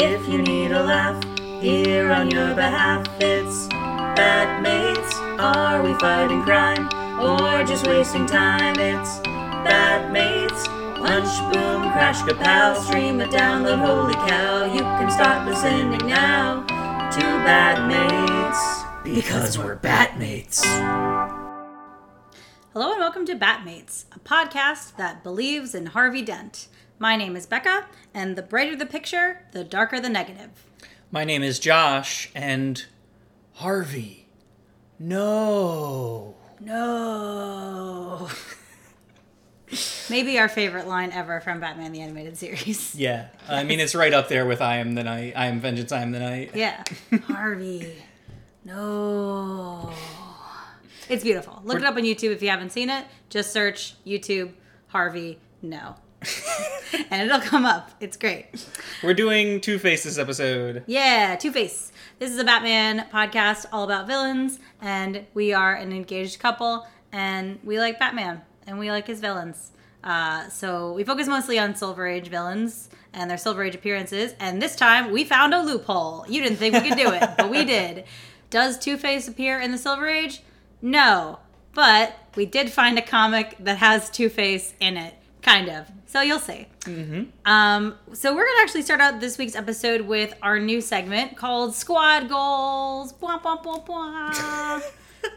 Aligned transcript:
If 0.00 0.28
you 0.28 0.40
need 0.40 0.70
a 0.70 0.80
laugh, 0.84 1.20
here 1.60 2.12
on 2.12 2.30
your 2.30 2.54
behalf, 2.54 3.04
it's 3.18 3.66
Batmates. 4.14 5.12
Are 5.40 5.82
we 5.82 5.92
fighting 5.94 6.40
crime 6.42 6.86
or 7.20 7.64
just 7.64 7.84
wasting 7.84 8.24
time? 8.24 8.78
It's 8.78 9.18
Batmates. 9.66 10.66
Punch, 10.98 11.52
boom, 11.52 11.90
crash, 11.90 12.20
kapow, 12.20 12.80
stream 12.80 13.20
it, 13.20 13.30
download, 13.30 13.84
holy 13.84 14.14
cow. 14.14 14.72
You 14.72 14.82
can 14.82 15.10
start 15.10 15.48
listening 15.48 15.90
now 16.06 16.62
to 17.10 17.20
Batmates. 17.42 19.02
Because 19.02 19.58
we're 19.58 19.78
Batmates. 19.78 20.64
Hello 22.72 22.92
and 22.92 23.00
welcome 23.00 23.26
to 23.26 23.34
Batmates, 23.34 24.04
a 24.14 24.20
podcast 24.20 24.94
that 24.94 25.24
believes 25.24 25.74
in 25.74 25.86
Harvey 25.86 26.22
Dent. 26.22 26.68
My 26.98 27.14
name 27.16 27.36
is 27.36 27.46
Becca, 27.46 27.86
and 28.12 28.34
the 28.36 28.42
brighter 28.42 28.74
the 28.74 28.86
picture, 28.86 29.42
the 29.52 29.62
darker 29.62 30.00
the 30.00 30.08
negative. 30.08 30.50
My 31.12 31.24
name 31.24 31.42
is 31.44 31.58
Josh, 31.58 32.28
and 32.34 32.84
Harvey. 33.54 34.26
No. 34.98 36.34
No. 36.60 38.28
Maybe 40.10 40.38
our 40.38 40.48
favorite 40.48 40.88
line 40.88 41.12
ever 41.12 41.40
from 41.40 41.60
Batman 41.60 41.92
the 41.92 42.00
Animated 42.00 42.36
Series. 42.36 42.94
Yeah, 42.98 43.28
I 43.48 43.62
mean 43.62 43.78
it's 43.78 43.94
right 43.94 44.12
up 44.12 44.28
there 44.28 44.44
with 44.46 44.60
"I 44.60 44.78
am 44.78 44.94
the 44.94 45.04
night." 45.04 45.34
I 45.36 45.46
am 45.46 45.60
vengeance. 45.60 45.92
I 45.92 46.00
am 46.02 46.10
the 46.10 46.18
night. 46.18 46.50
Yeah. 46.54 46.82
Harvey. 47.26 47.94
No. 48.64 49.92
It's 51.08 51.22
beautiful. 51.22 51.60
Look 51.64 51.78
it 51.78 51.84
up 51.84 51.94
on 51.96 52.02
YouTube 52.02 52.32
if 52.32 52.42
you 52.42 52.48
haven't 52.50 52.72
seen 52.72 52.90
it. 52.90 53.04
Just 53.30 53.52
search 53.52 53.94
YouTube 54.04 54.52
Harvey 54.88 55.38
No. 55.62 55.94
and 57.10 57.22
it'll 57.22 57.40
come 57.40 57.64
up. 57.64 57.90
It's 58.00 58.16
great. 58.16 58.46
We're 59.02 59.14
doing 59.14 59.60
Two 59.60 59.78
Faces 59.78 60.18
episode. 60.18 60.84
Yeah, 60.86 61.36
Two 61.36 61.52
Face. 61.52 61.92
This 62.18 62.30
is 62.30 62.38
a 62.38 62.44
Batman 62.44 63.06
podcast 63.12 63.66
all 63.72 63.84
about 63.84 64.06
villains, 64.06 64.58
and 64.80 65.24
we 65.34 65.52
are 65.52 65.74
an 65.74 65.92
engaged 65.92 66.40
couple, 66.40 66.86
and 67.12 67.58
we 67.62 67.78
like 67.78 67.98
Batman, 67.98 68.42
and 68.66 68.78
we 68.78 68.90
like 68.90 69.06
his 69.06 69.20
villains. 69.20 69.70
Uh, 70.02 70.48
so 70.48 70.92
we 70.92 71.04
focus 71.04 71.28
mostly 71.28 71.58
on 71.58 71.74
Silver 71.74 72.06
Age 72.06 72.28
villains 72.28 72.88
and 73.12 73.30
their 73.30 73.38
Silver 73.38 73.62
Age 73.62 73.74
appearances, 73.74 74.34
and 74.40 74.60
this 74.60 74.74
time 74.76 75.10
we 75.12 75.24
found 75.24 75.54
a 75.54 75.62
loophole. 75.62 76.24
You 76.28 76.42
didn't 76.42 76.58
think 76.58 76.74
we 76.74 76.88
could 76.88 76.98
do 76.98 77.12
it, 77.12 77.22
but 77.36 77.50
we 77.50 77.64
did. 77.66 78.04
Does 78.50 78.78
Two 78.78 78.96
Face 78.96 79.28
appear 79.28 79.60
in 79.60 79.70
the 79.72 79.78
Silver 79.78 80.08
Age? 80.08 80.42
No, 80.82 81.38
but 81.74 82.14
we 82.34 82.46
did 82.46 82.70
find 82.70 82.98
a 82.98 83.02
comic 83.02 83.56
that 83.60 83.78
has 83.78 84.10
Two 84.10 84.28
Face 84.28 84.74
in 84.80 84.96
it, 84.96 85.14
kind 85.48 85.68
of. 85.68 85.86
So 86.06 86.20
you'll 86.20 86.38
see. 86.38 86.66
Mm-hmm. 86.80 87.24
Um, 87.44 87.94
so 88.12 88.34
we're 88.34 88.46
gonna 88.46 88.62
actually 88.62 88.82
start 88.82 89.00
out 89.00 89.20
this 89.20 89.38
week's 89.38 89.54
episode 89.54 90.02
with 90.02 90.34
our 90.42 90.58
new 90.58 90.80
segment 90.80 91.36
called 91.36 91.74
Squad 91.74 92.28
Goals. 92.28 93.12
Bwah, 93.14 93.42
bwah, 93.42 93.62
bwah, 93.62 93.86
bwah. 93.86 94.82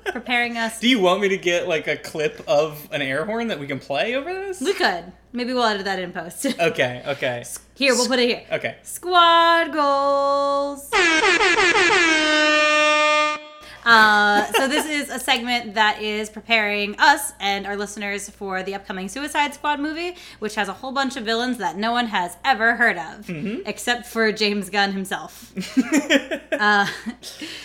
Preparing 0.12 0.58
us. 0.58 0.80
Do 0.80 0.88
you 0.88 1.00
want 1.00 1.22
me 1.22 1.30
to 1.30 1.38
get 1.38 1.68
like 1.68 1.88
a 1.88 1.98
clip 1.98 2.42
of 2.48 2.88
an 2.92 3.02
air 3.02 3.26
horn 3.26 3.48
that 3.48 3.60
we 3.60 3.68
can 3.68 3.80
play 3.80 4.16
over 4.16 4.34
this? 4.34 4.62
We 4.62 4.74
could. 4.74 5.12
Maybe 5.34 5.54
we'll 5.54 5.64
edit 5.64 5.86
that 5.86 6.00
in 6.00 6.12
post. 6.12 6.46
Okay. 6.60 7.04
Okay. 7.08 7.44
Here, 7.76 7.94
we'll 7.94 8.08
put 8.08 8.20
it 8.20 8.30
here. 8.30 8.44
Okay. 8.52 8.78
Squad 8.84 9.74
goals. 9.74 10.92
Uh, 13.86 14.46
so 14.54 14.68
this 14.68 14.86
is 14.86 15.10
a 15.10 15.20
segment 15.20 15.74
that 15.76 16.02
is 16.02 16.30
preparing 16.30 16.96
us 17.00 17.34
and 17.40 17.66
our 17.66 17.76
listeners 17.76 18.30
for 18.30 18.64
the 18.64 18.76
upcoming 18.76 19.08
Suicide 19.10 19.54
Squad 19.54 19.80
movie, 19.80 20.16
which 20.40 20.56
has 20.56 20.68
a 20.68 20.74
whole 20.74 20.92
bunch 20.92 21.16
of 21.18 21.24
villains 21.26 21.58
that 21.58 21.78
no 21.78 21.92
one 21.92 22.08
has 22.08 22.38
ever 22.46 22.76
heard 22.76 22.98
of, 22.98 23.30
except 23.66 24.06
for 24.06 24.32
James 24.32 24.70
Gunn 24.70 24.92
himself. 24.94 25.52
uh, 26.52 26.86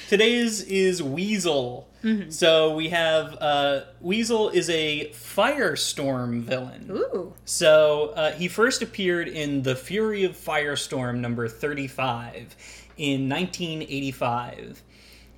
Today's 0.08 0.62
is 0.62 1.02
Weasel. 1.02 1.88
So 2.28 2.76
we 2.76 2.90
have 2.90 3.36
uh, 3.40 3.80
Weasel 4.00 4.50
is 4.50 4.70
a 4.70 5.10
firestorm 5.12 6.42
villain. 6.42 6.86
ooh, 6.88 7.34
So 7.44 8.12
uh, 8.14 8.30
he 8.30 8.46
first 8.46 8.80
appeared 8.80 9.26
in 9.26 9.62
The 9.62 9.74
Fury 9.74 10.22
of 10.22 10.36
Firestorm 10.36 11.16
number 11.16 11.48
35 11.48 12.54
in 12.96 13.28
1985. 13.28 14.82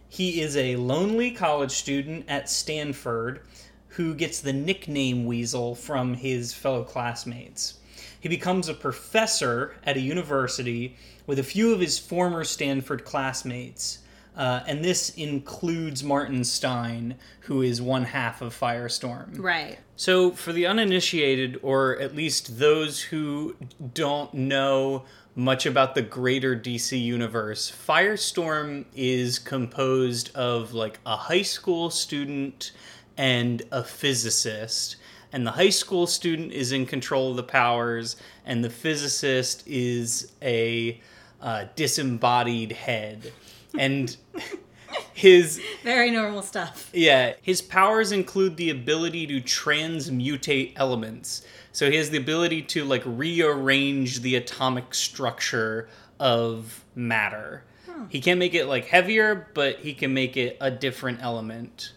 He 0.08 0.40
is 0.40 0.56
a 0.56 0.76
lonely 0.76 1.30
college 1.30 1.72
student 1.72 2.24
at 2.28 2.48
Stanford 2.48 3.40
who 3.88 4.14
gets 4.14 4.40
the 4.40 4.52
nickname 4.52 5.26
Weasel 5.26 5.74
from 5.74 6.14
his 6.14 6.54
fellow 6.54 6.84
classmates. 6.84 7.74
He 8.20 8.28
becomes 8.28 8.68
a 8.68 8.74
professor 8.74 9.74
at 9.84 9.96
a 9.96 10.00
university 10.00 10.96
with 11.26 11.38
a 11.38 11.42
few 11.42 11.72
of 11.72 11.80
his 11.80 11.98
former 11.98 12.44
Stanford 12.44 13.04
classmates. 13.04 13.98
Uh, 14.36 14.62
and 14.68 14.84
this 14.84 15.10
includes 15.16 16.04
Martin 16.04 16.44
Stein, 16.44 17.16
who 17.40 17.60
is 17.60 17.82
one 17.82 18.04
half 18.04 18.40
of 18.40 18.58
Firestorm. 18.58 19.38
right. 19.40 19.78
So, 19.96 20.30
for 20.30 20.52
the 20.52 20.64
uninitiated, 20.64 21.58
or 21.60 21.98
at 21.98 22.14
least 22.14 22.60
those 22.60 23.02
who 23.02 23.56
don't 23.94 24.32
know 24.32 25.04
much 25.38 25.66
about 25.66 25.94
the 25.94 26.02
greater 26.02 26.56
DC 26.56 27.00
universe, 27.00 27.70
Firestorm 27.70 28.84
is 28.96 29.38
composed 29.38 30.34
of 30.34 30.74
like 30.74 30.98
a 31.06 31.16
high 31.16 31.42
school 31.42 31.90
student 31.90 32.72
and 33.16 33.62
a 33.70 33.84
physicist. 33.84 34.96
And 35.32 35.46
the 35.46 35.52
high 35.52 35.70
school 35.70 36.08
student 36.08 36.52
is 36.52 36.72
in 36.72 36.86
control 36.86 37.30
of 37.30 37.36
the 37.36 37.44
powers, 37.44 38.16
and 38.44 38.64
the 38.64 38.70
physicist 38.70 39.62
is 39.68 40.32
a 40.42 41.00
uh, 41.40 41.66
disembodied 41.76 42.72
head. 42.72 43.32
And 43.78 44.16
his 45.14 45.60
Very 45.84 46.10
normal 46.10 46.42
stuff. 46.42 46.90
yeah, 46.92 47.34
his 47.42 47.62
powers 47.62 48.10
include 48.10 48.56
the 48.56 48.70
ability 48.70 49.28
to 49.28 49.40
transmutate 49.40 50.72
elements. 50.74 51.46
So 51.78 51.88
he 51.88 51.96
has 51.98 52.10
the 52.10 52.18
ability 52.18 52.62
to 52.62 52.84
like 52.84 53.04
rearrange 53.06 54.22
the 54.22 54.34
atomic 54.34 54.92
structure 54.92 55.88
of 56.18 56.84
matter. 56.96 57.62
He 58.08 58.20
can't 58.20 58.40
make 58.40 58.54
it 58.54 58.66
like 58.66 58.86
heavier, 58.86 59.46
but 59.54 59.78
he 59.78 59.94
can 59.94 60.12
make 60.12 60.36
it 60.36 60.56
a 60.60 60.72
different 60.72 61.22
element. 61.22 61.92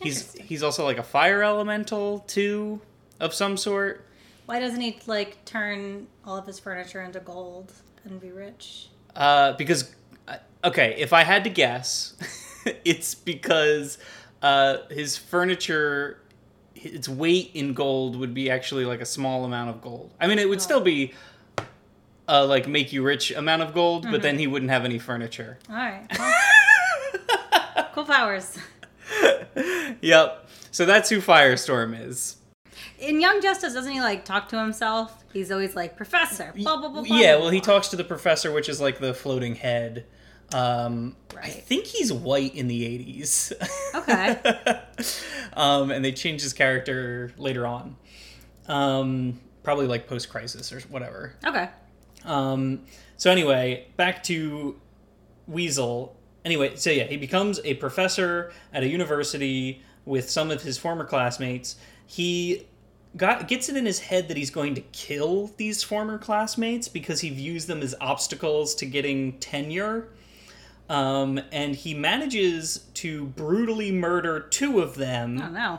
He's 0.00 0.34
he's 0.34 0.62
also 0.62 0.84
like 0.84 0.98
a 0.98 1.02
fire 1.02 1.42
elemental 1.42 2.20
too 2.28 2.80
of 3.18 3.34
some 3.34 3.56
sort. 3.56 4.06
Why 4.46 4.60
doesn't 4.60 4.80
he 4.80 5.00
like 5.08 5.44
turn 5.44 6.06
all 6.24 6.36
of 6.36 6.46
his 6.46 6.60
furniture 6.60 7.02
into 7.02 7.18
gold 7.18 7.72
and 8.04 8.20
be 8.20 8.30
rich? 8.30 8.86
Uh, 9.16 9.54
because 9.54 9.96
uh, 10.28 10.36
okay, 10.62 10.94
if 10.96 11.12
I 11.12 11.24
had 11.24 11.42
to 11.42 11.50
guess, 11.50 12.14
it's 12.84 13.16
because 13.16 13.98
uh, 14.42 14.76
his 14.90 15.16
furniture, 15.16 16.20
its 16.84 17.08
weight 17.08 17.50
in 17.54 17.74
gold 17.74 18.16
would 18.16 18.34
be 18.34 18.50
actually 18.50 18.84
like 18.84 19.00
a 19.00 19.06
small 19.06 19.44
amount 19.44 19.70
of 19.70 19.80
gold. 19.82 20.12
I 20.20 20.26
mean, 20.26 20.38
it 20.38 20.48
would 20.48 20.60
still 20.60 20.80
be 20.80 21.12
uh, 22.28 22.46
like 22.46 22.66
make 22.68 22.92
you 22.92 23.02
rich 23.02 23.30
amount 23.30 23.62
of 23.62 23.74
gold, 23.74 24.06
but 24.10 24.22
then 24.22 24.38
he 24.38 24.46
wouldn't 24.46 24.70
have 24.70 24.84
any 24.84 24.98
furniture. 24.98 25.58
All 25.68 25.76
right. 25.76 26.06
Well, 27.76 27.88
cool 27.92 28.04
powers. 28.04 28.56
Yep. 30.00 30.48
So 30.70 30.84
that's 30.84 31.08
who 31.10 31.18
Firestorm 31.20 32.08
is. 32.08 32.36
In 32.98 33.20
Young 33.20 33.40
Justice, 33.42 33.74
doesn't 33.74 33.92
he 33.92 34.00
like 34.00 34.24
talk 34.24 34.48
to 34.50 34.58
himself? 34.58 35.24
He's 35.32 35.50
always 35.50 35.74
like, 35.74 35.96
Professor, 35.96 36.52
blah, 36.56 36.76
blah, 36.76 36.88
blah, 36.88 37.02
blah. 37.02 37.16
yeah, 37.16 37.36
well, 37.36 37.50
he 37.50 37.60
talks 37.60 37.88
to 37.88 37.96
the 37.96 38.04
professor, 38.04 38.52
which 38.52 38.68
is 38.68 38.80
like 38.80 38.98
the 39.00 39.12
floating 39.14 39.56
head. 39.56 40.04
Um, 40.52 41.16
I 41.40 41.48
think 41.48 41.86
he's 41.86 42.12
white 42.12 42.54
in 42.54 42.68
the 42.68 42.82
80s. 42.82 43.52
Okay. 43.94 44.38
um, 45.54 45.90
and 45.90 46.04
they 46.04 46.12
changed 46.12 46.42
his 46.42 46.52
character 46.52 47.32
later 47.38 47.66
on. 47.66 47.96
Um, 48.66 49.40
probably 49.62 49.86
like 49.86 50.06
post 50.08 50.28
crisis 50.28 50.72
or 50.72 50.80
whatever. 50.90 51.34
Okay. 51.46 51.68
Um, 52.24 52.82
so, 53.16 53.30
anyway, 53.30 53.86
back 53.96 54.22
to 54.24 54.78
Weasel. 55.46 56.16
Anyway, 56.44 56.76
so 56.76 56.90
yeah, 56.90 57.04
he 57.04 57.16
becomes 57.16 57.60
a 57.64 57.74
professor 57.74 58.52
at 58.72 58.82
a 58.82 58.88
university 58.88 59.82
with 60.04 60.28
some 60.28 60.50
of 60.50 60.62
his 60.62 60.76
former 60.76 61.04
classmates. 61.04 61.76
He 62.06 62.66
got 63.16 63.48
gets 63.48 63.68
it 63.68 63.76
in 63.76 63.86
his 63.86 64.00
head 64.00 64.28
that 64.28 64.36
he's 64.36 64.50
going 64.50 64.74
to 64.74 64.80
kill 64.80 65.52
these 65.56 65.82
former 65.82 66.18
classmates 66.18 66.88
because 66.88 67.20
he 67.20 67.30
views 67.30 67.66
them 67.66 67.80
as 67.80 67.94
obstacles 68.00 68.74
to 68.76 68.86
getting 68.86 69.38
tenure. 69.38 70.08
Um, 70.88 71.40
and 71.50 71.74
he 71.74 71.94
manages 71.94 72.78
to 72.94 73.24
brutally 73.26 73.90
murder 73.90 74.40
two 74.40 74.80
of 74.80 74.96
them 74.96 75.40
Oh, 75.42 75.48
no. 75.48 75.78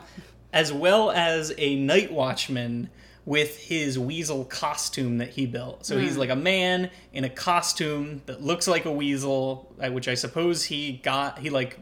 as 0.51 0.73
well 0.73 1.11
as 1.11 1.53
a 1.57 1.75
night 1.75 2.11
watchman 2.11 2.89
with 3.23 3.57
his 3.57 3.97
weasel 3.99 4.45
costume 4.45 5.17
that 5.19 5.29
he 5.29 5.45
built. 5.45 5.85
So 5.85 5.97
he's 5.99 6.17
like 6.17 6.29
a 6.29 6.35
man 6.35 6.89
in 7.13 7.23
a 7.23 7.29
costume 7.29 8.21
that 8.25 8.41
looks 8.43 8.67
like 8.67 8.85
a 8.85 8.91
weasel, 8.91 9.73
uh, 9.79 9.89
which 9.91 10.07
I 10.07 10.13
suppose 10.15 10.63
he 10.65 10.93
got 11.03 11.39
he 11.39 11.49
like 11.49 11.79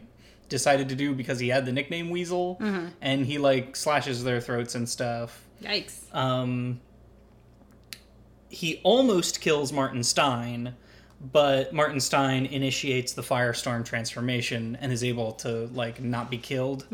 decided 0.50 0.90
to 0.90 0.94
do 0.94 1.14
because 1.14 1.38
he 1.38 1.48
had 1.48 1.64
the 1.66 1.72
nickname 1.72 2.10
Weasel 2.10 2.58
and 3.00 3.24
he 3.26 3.38
like 3.38 3.74
slashes 3.76 4.22
their 4.24 4.40
throats 4.40 4.74
and 4.74 4.86
stuff. 4.88 5.42
Yikes. 5.62 6.14
Um 6.14 6.80
he 8.48 8.80
almost 8.84 9.40
kills 9.40 9.72
Martin 9.72 10.02
Stein, 10.04 10.74
but 11.32 11.72
Martin 11.72 12.00
Stein 12.00 12.46
initiates 12.46 13.12
the 13.12 13.22
Firestorm 13.22 13.84
transformation 13.84 14.76
and 14.80 14.92
is 14.92 15.02
able 15.02 15.32
to 15.32 15.66
like 15.68 16.00
not 16.02 16.30
be 16.30 16.38
killed. 16.38 16.86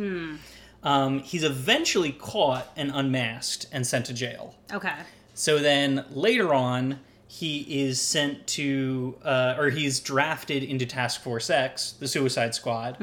Um, 0.83 1.19
he's 1.21 1.45
eventually 1.45 2.13
caught 2.13 2.71
and 2.77 2.91
unmasked 2.95 3.67
and 3.73 3.87
sent 3.87 4.07
to 4.07 4.15
jail. 4.15 4.55
Okay. 4.73 4.95
So 5.35 5.59
then 5.59 6.05
later 6.11 6.55
on, 6.55 7.01
he 7.27 7.85
is 7.85 8.01
sent 8.01 8.47
to, 8.49 9.17
uh, 9.25 9.55
or 9.59 9.71
he's 9.71 10.01
drafted 10.01 10.63
into 10.65 10.85
Task 10.87 11.23
Force 11.23 11.49
X, 11.51 11.93
the 11.93 12.09
Suicide 12.09 12.55
Squad, 12.55 12.97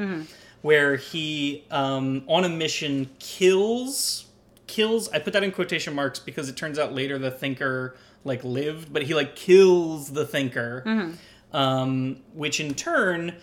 where 0.62 0.96
he, 0.96 1.64
um, 1.70 2.24
on 2.26 2.44
a 2.44 2.48
mission, 2.48 3.08
kills, 3.20 4.26
kills. 4.66 5.08
I 5.10 5.18
put 5.18 5.32
that 5.32 5.42
in 5.44 5.50
quotation 5.52 5.94
marks 5.94 6.18
because 6.18 6.48
it 6.48 6.56
turns 6.56 6.78
out 6.78 6.92
later 6.94 7.18
the 7.18 7.30
Thinker 7.30 7.96
like 8.24 8.44
lived, 8.44 8.92
but 8.92 9.02
he 9.02 9.14
like 9.14 9.36
kills 9.36 10.10
the 10.12 10.26
Thinker, 10.26 11.14
um, 11.52 12.18
which 12.34 12.60
in 12.60 12.74
turn 12.74 13.34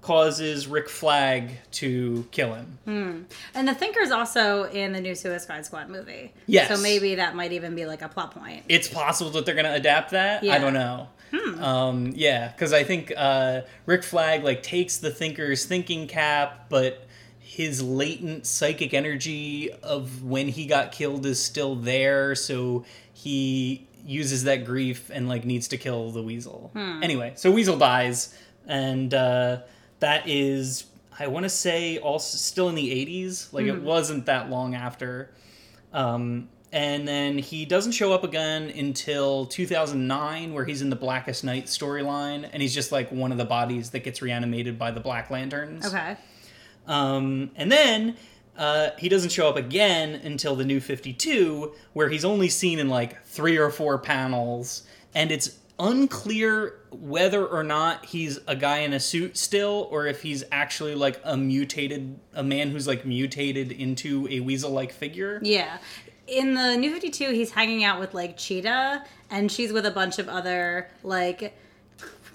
causes 0.00 0.66
Rick 0.66 0.88
Flag 0.88 1.52
to 1.72 2.26
kill 2.32 2.54
him. 2.54 3.26
And 3.54 3.68
the 3.68 3.74
Thinker's 3.74 4.10
also 4.10 4.64
in 4.64 4.92
the 4.92 5.00
new 5.00 5.14
Suicide 5.14 5.64
Squad 5.64 5.88
movie. 5.88 6.32
Yes. 6.46 6.68
So 6.68 6.82
maybe 6.82 7.14
that 7.16 7.36
might 7.36 7.52
even 7.52 7.74
be 7.76 7.86
like 7.86 8.02
a 8.02 8.08
plot 8.08 8.32
point. 8.32 8.64
it's 8.68 8.88
possible 8.88 9.30
that 9.30 9.46
they're 9.46 9.54
going 9.54 9.64
to 9.66 9.74
adapt 9.74 10.10
that. 10.10 10.42
I 10.44 10.58
don't 10.58 10.74
know. 10.74 11.08
Um, 11.60 12.12
yeah, 12.14 12.48
because 12.48 12.72
I 12.74 12.84
think 12.84 13.12
uh, 13.16 13.62
Rick 13.86 14.02
Flag 14.02 14.44
like 14.44 14.62
takes 14.62 14.98
the 14.98 15.10
Thinker's 15.10 15.64
thinking 15.64 16.06
cap, 16.06 16.66
but 16.68 17.06
his 17.38 17.82
latent 17.82 18.44
psychic 18.46 18.92
energy 18.92 19.70
of 19.82 20.24
when 20.24 20.48
he 20.48 20.66
got 20.66 20.92
killed 20.92 21.24
is 21.24 21.42
still 21.42 21.74
there, 21.74 22.34
so 22.34 22.84
he 23.14 23.86
uses 24.04 24.44
that 24.44 24.64
grief 24.64 25.10
and 25.12 25.28
like 25.28 25.44
needs 25.44 25.68
to 25.68 25.76
kill 25.76 26.10
the 26.10 26.22
Weasel. 26.22 26.70
Anyway, 27.02 27.32
so 27.36 27.50
Weasel 27.50 27.78
dies, 27.78 28.36
and 28.66 29.12
uh, 29.12 29.58
that 30.00 30.28
is 30.28 30.84
I 31.18 31.26
want 31.28 31.44
to 31.44 31.50
say 31.50 31.98
also 31.98 32.36
still 32.36 32.68
in 32.68 32.74
the 32.74 32.90
'80s. 32.90 33.52
Like 33.52 33.66
it 33.66 33.82
wasn't 33.82 34.26
that 34.26 34.50
long 34.50 34.74
after. 34.74 35.32
Um, 35.92 36.48
and 36.72 37.06
then 37.06 37.36
he 37.36 37.66
doesn't 37.66 37.92
show 37.92 38.14
up 38.14 38.24
again 38.24 38.70
until 38.70 39.44
2009, 39.44 40.54
where 40.54 40.64
he's 40.64 40.80
in 40.80 40.88
the 40.88 40.96
Blackest 40.96 41.44
Night 41.44 41.66
storyline, 41.66 42.48
and 42.50 42.62
he's 42.62 42.74
just 42.74 42.90
like 42.90 43.12
one 43.12 43.30
of 43.30 43.36
the 43.36 43.44
bodies 43.44 43.90
that 43.90 44.00
gets 44.00 44.22
reanimated 44.22 44.78
by 44.78 44.90
the 44.90 45.00
Black 45.00 45.30
Lanterns. 45.30 45.86
Okay. 45.86 46.16
Um, 46.86 47.50
and 47.56 47.70
then 47.70 48.16
uh, 48.56 48.90
he 48.98 49.08
doesn't 49.08 49.30
show 49.30 49.48
up 49.48 49.56
again 49.56 50.14
until 50.14 50.54
the 50.54 50.64
New 50.64 50.80
52, 50.80 51.72
where 51.92 52.08
he's 52.08 52.24
only 52.24 52.48
seen 52.48 52.78
in 52.78 52.88
like 52.88 53.24
three 53.24 53.56
or 53.56 53.70
four 53.70 53.98
panels, 53.98 54.82
and 55.14 55.32
it's 55.32 55.58
unclear 55.78 56.78
whether 56.90 57.46
or 57.46 57.64
not 57.64 58.04
he's 58.06 58.38
a 58.46 58.54
guy 58.54 58.78
in 58.78 58.92
a 58.92 59.00
suit 59.00 59.36
still, 59.36 59.88
or 59.90 60.06
if 60.06 60.22
he's 60.22 60.44
actually 60.52 60.94
like 60.94 61.20
a 61.24 61.36
mutated, 61.36 62.18
a 62.34 62.42
man 62.42 62.70
who's 62.70 62.86
like 62.86 63.06
mutated 63.06 63.72
into 63.72 64.28
a 64.30 64.40
weasel-like 64.40 64.92
figure. 64.92 65.40
Yeah. 65.42 65.78
In 66.26 66.54
the 66.54 66.76
New 66.76 66.92
52, 66.92 67.30
he's 67.32 67.50
hanging 67.50 67.84
out 67.84 67.98
with 67.98 68.14
like 68.14 68.36
Cheetah, 68.36 69.04
and 69.30 69.50
she's 69.50 69.72
with 69.72 69.86
a 69.86 69.90
bunch 69.90 70.18
of 70.18 70.28
other 70.28 70.88
like 71.02 71.56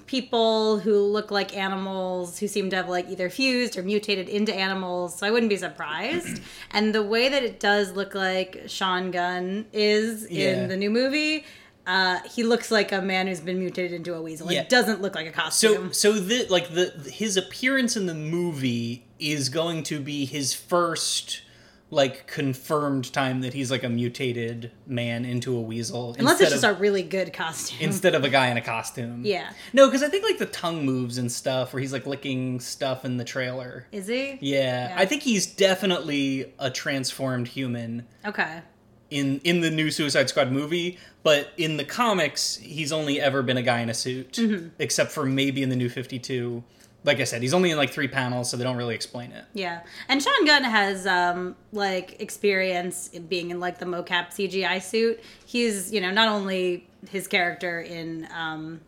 people 0.07 0.79
who 0.79 0.99
look 0.99 1.29
like 1.31 1.55
animals 1.55 2.39
who 2.39 2.47
seem 2.47 2.69
to 2.71 2.75
have 2.75 2.89
like 2.89 3.07
either 3.09 3.29
fused 3.29 3.77
or 3.77 3.83
mutated 3.83 4.27
into 4.29 4.53
animals. 4.55 5.17
So 5.19 5.27
I 5.27 5.31
wouldn't 5.31 5.49
be 5.49 5.57
surprised. 5.57 6.41
and 6.71 6.95
the 6.95 7.03
way 7.03 7.29
that 7.29 7.43
it 7.43 7.59
does 7.59 7.91
look 7.91 8.15
like 8.15 8.63
Sean 8.67 9.11
Gunn 9.11 9.65
is 9.73 10.27
Yeah. 10.31 10.63
in 10.63 10.69
the 10.69 10.77
new 10.77 10.89
movie. 10.89 11.45
Uh, 11.85 12.19
he 12.35 12.43
looks 12.43 12.69
like 12.69 12.91
a 12.91 13.01
man 13.01 13.27
who's 13.27 13.39
been 13.39 13.59
mutated 13.59 13.93
into 13.93 14.13
a 14.13 14.21
weasel. 14.21 14.51
Yeah. 14.51 14.61
It 14.61 14.69
doesn't 14.69 15.01
look 15.01 15.15
like 15.15 15.27
a 15.27 15.33
So, 15.51 15.73
costume. 15.75 15.93
so 15.93 16.11
the 16.13 16.45
like 16.49 16.73
the 16.73 16.91
his 17.13 17.37
appearance 17.37 17.95
in 17.95 18.07
the 18.07 18.13
movie 18.13 19.05
is 19.19 19.47
going 19.49 19.83
to 19.83 19.99
be 20.01 20.25
his 20.25 20.53
first 20.53 21.41
like 21.89 22.27
confirmed 22.27 23.13
time 23.13 23.39
that 23.41 23.53
he's 23.53 23.71
like 23.71 23.83
a 23.83 23.87
mutated 23.89 24.71
man 24.85 25.23
into 25.23 25.55
a 25.55 25.61
weasel 25.61 26.15
Unless 26.19 26.41
it's 26.41 26.51
just 26.51 26.63
of, 26.65 26.75
a 26.75 26.79
really 26.79 27.01
good 27.01 27.31
costume. 27.31 27.77
instead 27.79 28.13
of 28.13 28.25
a 28.25 28.29
guy 28.29 28.47
in 28.47 28.57
a 28.57 28.61
costume. 28.61 29.21
yeah. 29.25 29.51
No, 29.71 29.87
because 29.87 30.03
I 30.03 30.09
think 30.09 30.25
like 30.25 30.37
the 30.37 30.47
tongue 30.47 30.83
moves 30.85 31.17
and 31.17 31.31
stuff 31.31 31.71
where 31.73 31.79
he's 31.79 31.93
like 31.93 32.05
licking 32.05 32.59
stuff 32.59 33.05
in 33.05 33.15
the 33.15 33.23
trailer. 33.23 33.87
Is 33.93 34.07
he? 34.07 34.37
Yeah, 34.41 34.89
Yeah. 34.89 34.95
I 34.97 35.05
think 35.05 35.21
he's 35.23 35.45
definitely 35.47 36.53
a 36.59 36.69
transformed 36.69 37.47
human 37.47 38.05
Okay. 38.25 38.61
in 39.09 39.39
in 39.45 39.61
the 39.61 39.71
new 39.71 39.89
Suicide 39.89 40.27
Squad 40.27 40.51
movie, 40.51 40.97
but 41.23 41.51
in 41.57 41.77
the 41.77 41.85
comics, 41.85 42.57
he's 42.57 42.91
only 42.91 43.21
ever 43.21 43.41
been 43.41 43.57
a 43.57 43.61
guy 43.63 43.79
in 43.79 43.89
a 43.89 43.93
suit, 43.93 44.33
Mm-hmm. 44.33 44.67
except 44.79 45.11
for 45.13 45.25
maybe 45.25 45.63
in 45.63 45.69
the 45.69 45.75
new 45.77 45.87
Fifty 45.89 46.19
Two. 46.19 46.65
Like 47.07 47.21
I 47.21 47.23
said, 47.23 47.41
he's 47.41 47.53
only 47.53 47.71
in 47.71 47.77
like 47.77 47.89
three 47.89 48.09
panels, 48.09 48.49
so 48.49 48.57
they 48.57 48.65
don't 48.65 48.75
really 48.75 48.93
explain 48.93 49.31
it. 49.31 49.45
Yeah, 49.53 49.79
and 50.09 50.21
Sean 50.21 50.45
Gunn 50.45 50.65
has 50.65 51.07
um 51.07 51.55
like 51.71 52.21
experience 52.21 53.07
in 53.07 53.25
being 53.27 53.49
in 53.49 53.59
like 53.59 53.79
the 53.79 53.85
mocap 53.85 54.27
CGI 54.27 54.81
suit. 54.81 55.23
He's 55.45 55.91
you 55.93 56.01
know 56.01 56.11
not 56.11 56.27
only 56.27 56.85
his 57.09 57.25
character 57.27 57.79
in 57.79 58.27
um 58.35 58.81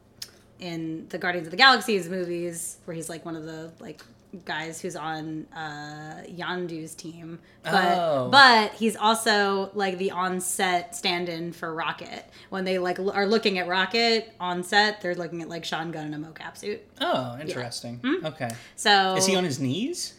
in 0.60 1.07
the 1.10 1.18
Guardians 1.18 1.48
of 1.48 1.51
the 1.51 1.57
Galaxies 1.57 2.10
movies 2.10 2.77
where 2.83 2.94
he's 2.94 3.10
like 3.10 3.24
one 3.24 3.38
of 3.38 3.45
the 3.45 3.71
like 3.80 4.04
guys 4.45 4.79
who's 4.79 4.95
on 4.95 5.45
uh 5.55 6.21
Yondu's 6.27 6.93
team, 6.95 7.39
but 7.63 7.73
Oh. 7.97 8.29
but 8.31 8.73
he's 8.73 8.95
also 8.95 9.71
like 9.73 9.97
the 9.97 10.11
on-set 10.11 10.95
stand-in 10.95 11.51
for 11.53 11.73
Rocket. 11.73 12.25
When 12.49 12.63
they 12.63 12.77
like 12.79 12.99
l- 12.99 13.09
are 13.11 13.25
looking 13.25 13.57
at 13.57 13.67
Rocket 13.67 14.31
on 14.39 14.63
set, 14.63 15.01
they're 15.01 15.15
looking 15.15 15.41
at 15.41 15.49
like 15.49 15.65
Sean 15.65 15.91
Gunn 15.91 16.13
in 16.13 16.23
a 16.23 16.27
mocap 16.27 16.57
suit. 16.57 16.81
Oh, 17.01 17.37
interesting. 17.41 17.99
Okay, 18.23 18.49
So 18.75 19.15
is 19.15 19.25
he 19.25 19.35
on 19.35 19.43
his 19.43 19.59
knees? 19.59 20.13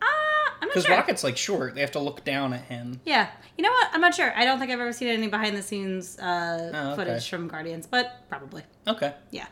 Uh, 0.00 0.04
I'm 0.06 0.68
not 0.68 0.74
Because 0.74 0.84
sure. 0.84 0.94
Rocket's 0.96 1.24
like 1.24 1.36
short; 1.36 1.74
they 1.74 1.80
have 1.80 1.90
to 1.92 1.98
look 1.98 2.24
down 2.24 2.52
at 2.52 2.62
him. 2.62 3.00
Yeah, 3.04 3.28
you 3.56 3.62
know 3.64 3.70
what? 3.72 3.88
I'm 3.92 4.00
not 4.00 4.14
sure. 4.14 4.32
I 4.36 4.44
don't 4.44 4.60
think 4.60 4.70
I've 4.70 4.78
ever 4.80 4.92
seen 4.92 5.08
any 5.08 5.26
behind 5.26 5.56
the 5.56 5.62
scenes 5.62 6.16
uh, 6.20 6.70
Oh, 6.72 6.86
okay. 6.92 6.96
footage 6.96 7.28
from 7.28 7.48
Guardians, 7.48 7.88
but 7.88 8.22
probably. 8.28 8.62
Okay, 8.86 9.14
Yeah. 9.32 9.46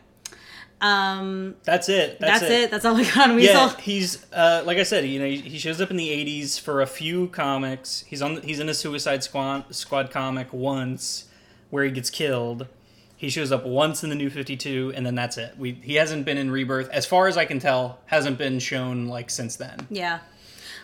Um, 0.79 1.55
that's 1.63 1.89
it. 1.89 2.19
that's, 2.19 2.41
That's, 2.41 2.51
it. 2.51 2.71
That's 2.71 2.85
all 2.85 2.95
I 2.95 3.03
got 3.03 3.29
on 3.31 3.35
Weasel. 3.35 3.53
Yeah, 3.53 3.77
he's 3.81 4.25
uh, 4.31 4.61
like 4.65 4.77
I 4.77 4.83
said, 4.83 5.05
you 5.05 5.19
know, 5.19 5.25
he- 5.25 5.41
he 5.41 5.57
shows 5.57 5.81
up 5.81 5.89
in 5.89 5.97
the 5.97 6.09
'80s 6.09 6.59
for 6.59 6.81
a 6.81 6.87
few 6.87 7.27
comics. 7.29 8.03
He's 8.07 8.21
on, 8.21 8.41
he's 8.43 8.59
in 8.59 8.69
a 8.69 8.73
Suicide 8.75 9.23
Squad 9.23 9.73
Squad 9.73 10.11
comic 10.11 10.53
once, 10.53 11.25
where 11.71 11.83
he 11.83 11.89
gets 11.91 12.09
killed. 12.11 12.67
He 13.15 13.29
shows 13.29 13.51
up 13.51 13.65
once 13.65 14.03
in 14.03 14.11
the 14.11 14.15
New 14.15 14.29
Fifty 14.29 14.55
Two, 14.55 14.93
and 14.95 15.03
then 15.03 15.15
that's 15.15 15.37
it. 15.37 15.55
We 15.57 15.71
he 15.81 15.95
hasn't 15.95 16.25
been 16.25 16.37
in 16.37 16.51
Rebirth, 16.51 16.89
as 16.89 17.07
far 17.07 17.27
as 17.27 17.37
I 17.37 17.45
can 17.45 17.57
tell. 17.57 17.97
Hasn't 18.05 18.37
been 18.37 18.59
shown 18.59 19.07
like 19.07 19.31
since 19.31 19.55
then. 19.55 19.87
Yeah. 19.89 20.19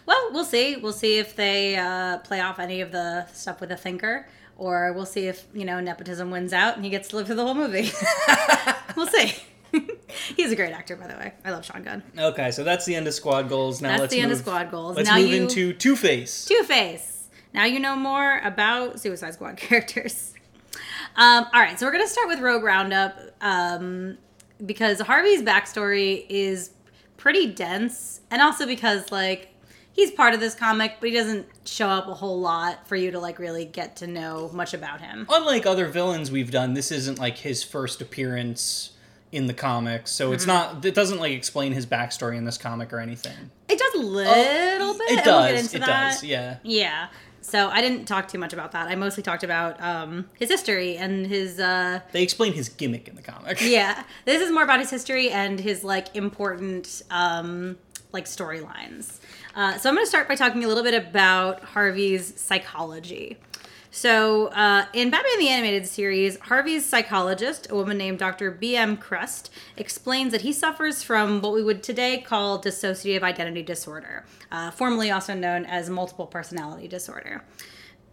Well, 0.08 0.30
we'll 0.34 0.44
see. 0.44 0.76
We'll 0.76 0.92
see 0.92 1.20
if 1.20 1.36
they 1.36 1.76
uh, 1.78 2.18
play 2.20 2.42
off 2.42 2.58
any 2.58 2.82
of 2.82 2.92
the 2.92 3.28
stuff 3.28 3.60
with 3.62 3.70
the 3.70 3.78
thinker, 3.78 4.28
or 4.58 4.92
we'll 4.94 5.06
see 5.06 5.28
if 5.28 5.46
you 5.54 5.66
know 5.66 5.80
nepotism 5.80 6.32
wins 6.32 6.52
out 6.52 6.76
and 6.76 6.84
he 6.84 6.90
gets 6.90 7.10
to 7.10 7.16
live 7.18 7.28
through 7.28 7.36
the 7.36 7.46
whole 7.46 7.54
movie. 7.54 7.92
we'll 8.98 9.06
see. 9.08 9.34
He's 10.36 10.52
a 10.52 10.56
great 10.56 10.72
actor, 10.74 10.96
by 10.96 11.08
the 11.08 11.16
way. 11.16 11.34
I 11.44 11.52
love 11.52 11.66
Sean 11.66 11.84
Gunn. 11.84 12.04
Okay, 12.18 12.52
so 12.52 12.64
that's 12.64 12.86
the 12.86 12.96
end 12.96 13.08
of 13.08 13.14
Squad 13.14 13.50
Goals. 13.50 13.82
Now 13.82 13.90
That's 13.90 14.02
let's 14.02 14.14
the 14.14 14.20
end 14.22 14.32
of 14.32 14.38
Squad 14.38 14.72
Goals. 14.72 14.98
Let's 14.98 15.10
Now 15.10 15.18
move 15.18 15.30
you- 15.30 15.42
into 15.44 15.74
Two 15.74 15.96
Face. 15.96 16.46
Two 16.46 16.64
Face. 16.64 17.28
Now 17.54 17.66
you 17.66 17.80
know 17.80 17.96
more 17.96 18.40
about 18.44 19.00
Suicide 19.00 19.34
Squad 19.34 19.58
characters. 19.58 20.34
Um, 21.16 21.46
all 21.54 21.62
right, 21.62 21.80
so 21.80 21.86
we're 21.86 21.92
gonna 21.92 22.08
start 22.08 22.28
with 22.28 22.40
Rogue 22.40 22.64
Roundup 22.64 23.18
um, 23.42 24.18
because 24.66 25.00
Harvey's 25.02 25.42
backstory 25.44 26.26
is 26.30 26.72
pretty 27.18 27.48
dense, 27.48 28.22
and 28.32 28.42
also 28.42 28.66
because 28.66 29.12
like 29.12 29.50
he's 29.92 30.10
part 30.10 30.34
of 30.34 30.40
this 30.40 30.56
comic, 30.56 30.96
but 31.00 31.10
he 31.10 31.16
doesn't 31.16 31.46
show 31.66 31.88
up 31.88 32.08
a 32.08 32.14
whole 32.16 32.40
lot 32.42 32.88
for 32.88 32.96
you 32.96 33.12
to 33.12 33.20
like 33.20 33.38
really 33.38 33.66
get 33.66 33.96
to 33.98 34.08
know 34.08 34.50
much 34.54 34.74
about 34.74 35.02
him. 35.02 35.28
Unlike 35.30 35.68
other 35.68 35.88
villains 35.88 36.32
we've 36.32 36.50
done, 36.52 36.74
this 36.74 36.92
isn't 36.92 37.20
like 37.20 37.38
his 37.38 37.64
first 37.64 38.02
appearance 38.02 38.90
in 39.34 39.48
the 39.48 39.54
comics, 39.54 40.12
so 40.12 40.26
Mm-hmm. 40.28 40.34
it's 40.36 40.46
not. 40.46 40.86
It 40.86 40.96
doesn't 40.96 41.20
like 41.20 41.34
explain 41.34 41.72
his 41.74 41.86
backstory 41.86 42.38
in 42.38 42.46
this 42.46 42.58
comic 42.58 42.94
or 42.94 43.00
anything. 43.00 43.52
It 43.68 43.80
does 43.80 43.94
a 43.96 44.06
little 44.06 44.94
bit. 44.94 45.12
It 45.12 45.18
and 45.18 45.26
we'll 45.26 45.44
get 45.44 45.52
does. 45.56 45.62
into 45.66 45.78
It 45.78 45.80
that. 45.88 46.12
does. 46.12 46.24
Yeah. 46.24 46.58
Yeah. 46.64 47.08
So 47.42 47.68
I 47.70 47.82
didn't 47.82 48.06
talk 48.06 48.30
too 48.30 48.38
much 48.38 48.54
about 48.54 48.72
that. 48.72 48.88
I 48.88 48.96
mostly 48.96 49.22
talked 49.22 49.44
about 49.44 49.82
um, 49.82 50.30
his 50.40 50.50
history 50.50 50.96
and 50.96 51.28
his 51.28 51.60
uh, 51.60 52.00
They 52.14 52.24
explain 52.24 52.54
his 52.54 52.70
gimmick 52.70 53.10
in 53.10 53.16
the 53.16 53.22
comic. 53.22 53.60
yeah 53.62 54.04
this 54.24 54.42
is 54.42 54.50
more 54.52 54.64
about 54.64 54.80
his 54.80 54.90
history 54.90 55.30
and 55.30 55.60
his 55.60 55.84
like 55.84 56.16
important 56.16 57.02
um 57.12 57.78
like 58.14 58.26
storylines 58.26 59.20
uh, 59.56 59.76
so 59.78 59.90
i'm 59.90 59.96
going 59.96 60.06
to 60.06 60.10
start 60.10 60.28
by 60.30 60.36
talking 60.36 60.64
a 60.64 60.68
little 60.70 60.84
bit 60.84 60.94
about 60.94 61.62
harvey's 61.64 62.40
psychology 62.40 63.38
so 63.96 64.48
uh, 64.48 64.88
in 64.94 65.12
batman 65.12 65.38
the 65.38 65.48
animated 65.48 65.86
series 65.86 66.40
harvey's 66.40 66.84
psychologist 66.84 67.68
a 67.70 67.76
woman 67.76 67.96
named 67.96 68.18
dr 68.18 68.58
bm 68.60 69.00
crust 69.00 69.52
explains 69.78 70.32
that 70.32 70.42
he 70.42 70.52
suffers 70.52 71.04
from 71.04 71.40
what 71.42 71.54
we 71.54 71.62
would 71.62 71.84
today 71.84 72.20
call 72.20 72.60
dissociative 72.60 73.22
identity 73.22 73.62
disorder 73.62 74.26
uh, 74.52 74.72
formerly 74.72 75.12
also 75.12 75.36
known 75.36 75.64
as 75.66 75.92
multiple 75.92 76.26
personality 76.26 76.88
disorder 76.88 77.44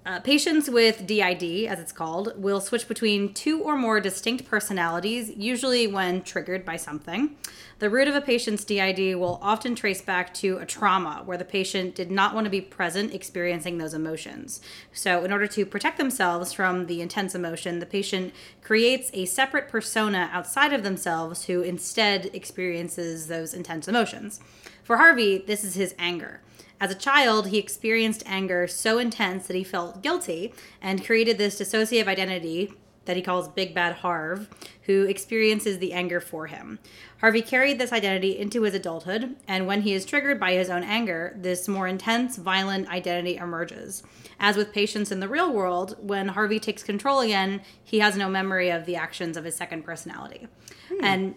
Uh, 0.07 0.19
patients 0.19 0.71
with 0.71 1.07
DID, 1.07 1.67
as 1.67 1.79
it's 1.79 1.93
called, 1.93 2.33
will 2.35 2.63
switch 2.63 2.89
between 2.89 3.35
two 3.35 3.61
or 3.63 3.77
more 3.77 4.01
distinct 4.01 4.49
personalities, 4.49 5.31
usually 5.37 5.87
when 5.87 6.23
triggered 6.23 6.65
by 6.65 6.77
something. 6.77 7.37
The 7.81 7.91
root 7.91 8.09
of 8.09 8.15
a 8.15 8.23
patient's 8.23 8.65
DID 8.65 9.17
will 9.17 9.39
often 9.43 9.75
trace 9.75 10.01
back 10.01 10.33
to 10.35 10.57
a 10.57 10.65
trauma 10.65 11.21
where 11.27 11.37
the 11.37 11.45
patient 11.45 11.95
did 11.95 12.11
not 12.11 12.35
want 12.35 12.47
to 12.47 12.51
be 12.51 12.63
present 12.63 13.13
experiencing 13.13 13.77
those 13.77 13.93
emotions. 13.93 14.63
So, 14.91 15.23
in 15.23 15.33
order 15.33 15.47
to 15.49 15.67
protect 15.67 15.99
themselves 15.99 16.51
from 16.55 16.87
the 16.87 17.03
intense 17.03 17.35
emotion, 17.35 17.79
the 17.79 17.85
patient 17.85 18.33
creates 18.63 19.11
a 19.13 19.27
separate 19.27 19.69
persona 19.69 20.31
outside 20.33 20.73
of 20.73 20.83
themselves 20.83 21.45
who 21.45 21.61
instead 21.61 22.31
experiences 22.33 23.27
those 23.27 23.53
intense 23.53 23.87
emotions. 23.87 24.41
For 24.83 24.97
Harvey, 24.97 25.45
this 25.47 25.63
is 25.63 25.75
his 25.75 25.95
anger. 25.99 26.41
As 26.81 26.91
a 26.91 26.95
child, 26.95 27.49
he 27.49 27.59
experienced 27.59 28.23
anger 28.25 28.67
so 28.67 28.99
intense 28.99 29.47
that 29.47 29.57
he 29.57 29.65
felt 29.65 30.03
guilty 30.03 30.55
and 30.81 31.05
created 31.05 31.37
this 31.37 31.61
dissociative 31.61 32.07
identity 32.07 32.73
that 33.05 33.17
he 33.17 33.23
calls 33.23 33.49
Big 33.49 33.75
Bad 33.75 33.97
Harv, 33.97 34.49
who 34.83 35.05
experiences 35.05 35.79
the 35.79 35.93
anger 35.93 36.21
for 36.21 36.47
him. 36.47 36.79
Harvey 37.21 37.43
carried 37.43 37.79
this 37.79 37.93
identity 37.93 38.39
into 38.39 38.63
his 38.63 38.75
adulthood, 38.75 39.37
and 39.49 39.67
when 39.67 39.83
he 39.83 39.95
is 39.95 40.05
triggered 40.05 40.39
by 40.39 40.53
his 40.53 40.71
own 40.71 40.85
anger, 40.85 41.35
this 41.37 41.67
more 41.67 41.89
intense, 41.89 42.37
violent 42.37 42.89
identity 42.89 43.37
emerges. 43.37 44.03
As 44.39 44.57
with 44.57 44.73
patients 44.73 45.11
in 45.11 45.21
the 45.21 45.29
real 45.29 45.53
world, 45.53 45.97
when 46.01 46.29
Harvey 46.29 46.61
takes 46.61 46.83
control 46.83 47.21
again, 47.21 47.63
he 47.83 47.99
has 47.99 48.17
no 48.17 48.29
memory 48.29 48.71
of 48.71 48.87
the 48.87 48.97
actions 48.97 49.37
of 49.37 49.45
his 49.45 49.57
second 49.57 49.83
personality. 49.83 50.47
Hmm. 50.89 51.05
And 51.05 51.35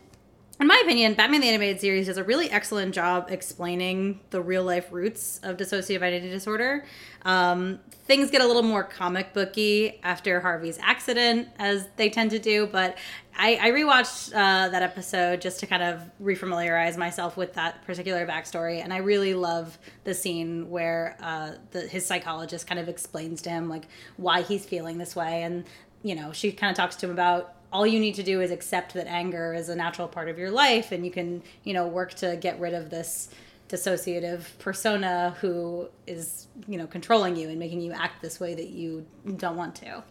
in 0.64 0.68
my 0.68 0.80
opinion, 0.82 1.14
Batman 1.14 1.42
the 1.42 1.50
Animated 1.50 1.82
Series 1.82 2.08
does 2.08 2.16
a 2.16 2.24
really 2.24 2.50
excellent 2.50 2.96
job 2.96 3.28
explaining 3.28 4.22
the 4.30 4.42
real 4.42 4.64
life 4.64 4.94
roots 4.94 5.42
of 5.44 5.58
dissociative 5.58 6.02
identity 6.02 6.30
disorder. 6.30 6.86
Um, 7.24 7.82
things 8.06 8.32
get 8.32 8.40
a 8.40 8.48
little 8.48 8.64
more 8.64 8.86
comic 8.86 9.34
booky 9.34 10.00
after 10.04 10.40
Harvey's 10.40 10.80
accident, 10.82 11.50
as 11.60 11.90
they 11.98 12.10
tend 12.10 12.32
to 12.32 12.40
do, 12.40 12.66
but 12.66 12.98
I, 13.38 13.58
I 13.62 13.72
rewatched 13.72 14.30
uh, 14.30 14.70
that 14.70 14.82
episode 14.82 15.42
just 15.42 15.60
to 15.60 15.66
kind 15.68 15.84
of 15.84 16.02
refamiliarize 16.22 16.96
myself 16.96 17.36
with 17.36 17.56
that 17.56 17.84
particular 17.86 18.26
backstory, 18.26 18.82
and 18.82 18.94
I 18.94 19.00
really 19.00 19.34
love 19.34 19.78
the 20.06 20.14
scene 20.14 20.70
where 20.70 21.18
uh, 21.20 21.56
the, 21.72 21.82
his 21.82 22.06
psychologist 22.06 22.68
kind 22.68 22.80
of 22.80 22.88
explains 22.88 23.42
to 23.42 23.50
him 23.50 23.68
like 23.68 23.84
why 24.16 24.44
he's 24.44 24.66
feeling 24.66 24.98
this 24.98 25.14
way, 25.14 25.44
and 25.44 25.66
you 26.04 26.16
know 26.16 26.32
she 26.32 26.54
kind 26.54 26.72
of 26.72 26.78
talks 26.78 26.96
to 26.96 27.06
him 27.08 27.12
about 27.12 27.54
all 27.74 27.86
you 27.88 28.00
need 28.00 28.16
to 28.16 28.24
do 28.24 28.40
is 28.40 28.52
accept 28.52 28.94
that 28.94 29.08
anger 29.08 29.54
is 29.54 29.68
a 29.68 29.76
natural 29.76 30.08
part 30.08 30.30
of 30.30 30.38
your 30.38 30.52
life 30.52 30.92
and 30.92 31.04
you 31.04 31.12
can 31.12 31.42
you 31.64 31.74
know 31.74 31.88
work 31.88 32.14
to 32.14 32.38
get 32.38 32.60
rid 32.60 32.74
of 32.74 32.90
this 32.90 33.30
dissociative 33.70 34.44
persona 34.60 35.36
who 35.42 35.88
is 36.06 36.48
you 36.68 36.78
know 36.78 36.86
controlling 36.86 37.36
you 37.36 37.50
and 37.50 37.58
making 37.58 37.82
you 37.82 37.92
act 37.92 38.22
this 38.22 38.40
way 38.40 38.54
that 38.54 38.70
you 38.70 39.06
don't 39.38 39.58
want 39.58 39.76
to. 39.76 40.04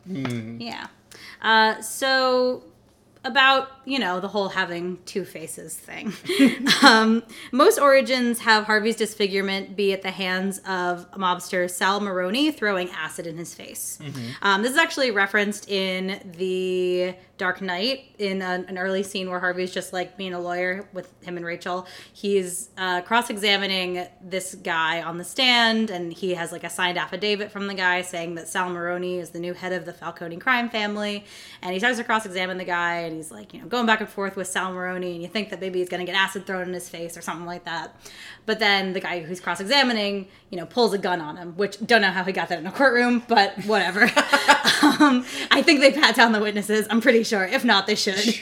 Yeah. 0.58 0.88
Uh, 1.40 1.80
so 1.80 2.64
about 3.24 3.68
you 3.84 4.00
know 4.00 4.18
the 4.18 4.26
whole 4.26 4.48
having 4.48 4.98
two 5.04 5.24
faces 5.24 5.76
thing. 5.76 6.12
Um, 6.82 7.22
most 7.52 7.78
origins 7.78 8.40
have 8.40 8.64
harvey's 8.64 8.96
disfigurement 8.96 9.76
be 9.76 9.92
at 9.92 10.02
the 10.02 10.10
hands 10.10 10.58
of 10.66 11.08
mobster 11.12 11.70
sal 11.70 12.00
maroni 12.00 12.50
throwing 12.50 12.90
acid 12.90 13.26
in 13.26 13.36
his 13.36 13.54
face. 13.54 14.00
Um, 14.42 14.62
this 14.62 14.72
is 14.72 14.78
actually 14.78 15.12
referenced 15.12 15.70
in 15.70 16.32
the 16.36 17.14
dark 17.42 17.60
knight 17.60 18.04
in 18.18 18.40
a, 18.40 18.64
an 18.68 18.78
early 18.78 19.02
scene 19.02 19.28
where 19.28 19.40
harvey's 19.40 19.74
just 19.74 19.92
like 19.92 20.16
being 20.16 20.32
a 20.32 20.38
lawyer 20.38 20.88
with 20.92 21.12
him 21.24 21.36
and 21.36 21.44
rachel. 21.44 21.88
He's 22.12 22.70
uh, 22.78 23.00
cross-examining 23.00 24.06
this 24.22 24.54
guy 24.54 25.02
on 25.02 25.18
the 25.18 25.24
stand 25.24 25.90
and 25.90 26.12
he 26.12 26.34
has 26.34 26.52
like 26.52 26.62
a 26.62 26.70
signed 26.70 26.98
affidavit 26.98 27.50
from 27.50 27.66
the 27.66 27.74
guy 27.74 28.02
saying 28.02 28.36
that 28.36 28.46
sal 28.46 28.70
maroni 28.70 29.18
is 29.18 29.30
the 29.30 29.40
new 29.40 29.54
head 29.54 29.72
of 29.72 29.86
the 29.86 29.92
falcone 29.92 30.36
crime 30.36 30.70
family. 30.70 31.24
And 31.62 31.72
he 31.72 31.80
starts 31.80 31.98
to 31.98 32.04
cross-examine 32.04 32.58
the 32.58 32.64
guy 32.64 32.98
and 32.98 33.16
he's 33.16 33.32
like 33.32 33.52
you 33.52 33.60
know 33.60 33.66
going 33.66 33.86
back 33.86 33.98
and 33.98 34.08
forth 34.08 34.36
with 34.36 34.46
sal 34.46 34.72
maroni 34.72 35.14
and 35.14 35.22
you 35.22 35.26
think 35.26 35.50
that 35.50 35.60
maybe 35.60 35.80
he's 35.80 35.88
going 35.88 35.98
to 35.98 36.06
get 36.06 36.16
acid 36.16 36.46
thrown 36.46 36.68
in 36.68 36.72
his 36.72 36.88
face 36.88 37.16
or 37.16 37.22
something 37.22 37.44
like 37.44 37.64
that. 37.64 37.96
But 38.46 38.60
then 38.60 38.92
the 38.92 39.00
guy 39.00 39.18
who's 39.18 39.40
cross-examining 39.40 40.28
you 40.50 40.58
know 40.58 40.66
pulls 40.66 40.94
a 40.94 40.98
gun 40.98 41.20
on 41.20 41.38
him 41.38 41.56
which 41.56 41.84
don't 41.84 42.02
know 42.02 42.12
how 42.12 42.22
he 42.22 42.30
got 42.30 42.50
that 42.50 42.60
in 42.60 42.68
a 42.68 42.72
courtroom 42.72 43.24
but 43.26 43.64
whatever. 43.64 44.08
Um, 45.00 45.24
i 45.50 45.62
think 45.62 45.80
they 45.80 45.92
pat 45.92 46.16
down 46.16 46.32
the 46.32 46.40
witnesses. 46.40 46.86
I'm 46.90 47.00
pretty 47.00 47.22
sure 47.22 47.31
if 47.40 47.64
not 47.64 47.86
they 47.86 47.94
should 47.94 48.14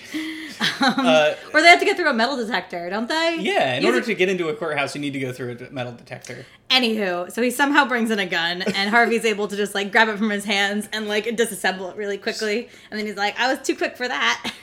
um, 0.80 0.94
Uh, 0.98 1.34
or 1.54 1.62
they 1.62 1.68
have 1.68 1.78
to 1.78 1.84
get 1.84 1.96
through 1.96 2.10
a 2.10 2.14
metal 2.14 2.36
detector 2.36 2.90
don't 2.90 3.08
they 3.08 3.38
yeah, 3.40 3.74
in 3.74 3.84
order 3.84 4.00
to 4.00 4.14
get 4.14 4.28
into 4.28 4.48
a 4.48 4.54
courthouse, 4.54 4.94
you 4.94 5.00
need 5.00 5.12
to 5.12 5.20
go 5.20 5.32
through 5.32 5.56
a 5.58 5.70
metal 5.72 5.92
detector. 5.92 6.44
Anywho, 6.70 7.30
so 7.32 7.42
he 7.42 7.50
somehow 7.50 7.84
brings 7.84 8.10
in 8.10 8.18
a 8.18 8.26
gun, 8.26 8.62
and 8.62 8.90
Harvey's 8.90 9.24
able 9.24 9.48
to 9.48 9.56
just 9.56 9.74
like 9.74 9.90
grab 9.90 10.08
it 10.08 10.18
from 10.18 10.30
his 10.30 10.44
hands 10.44 10.88
and 10.92 11.08
like 11.08 11.24
disassemble 11.24 11.90
it 11.90 11.96
really 11.96 12.18
quickly. 12.18 12.68
And 12.90 12.98
then 12.98 13.06
he's 13.06 13.16
like, 13.16 13.38
"I 13.40 13.52
was 13.52 13.66
too 13.66 13.74
quick 13.74 13.96
for 13.96 14.06
that." 14.06 14.52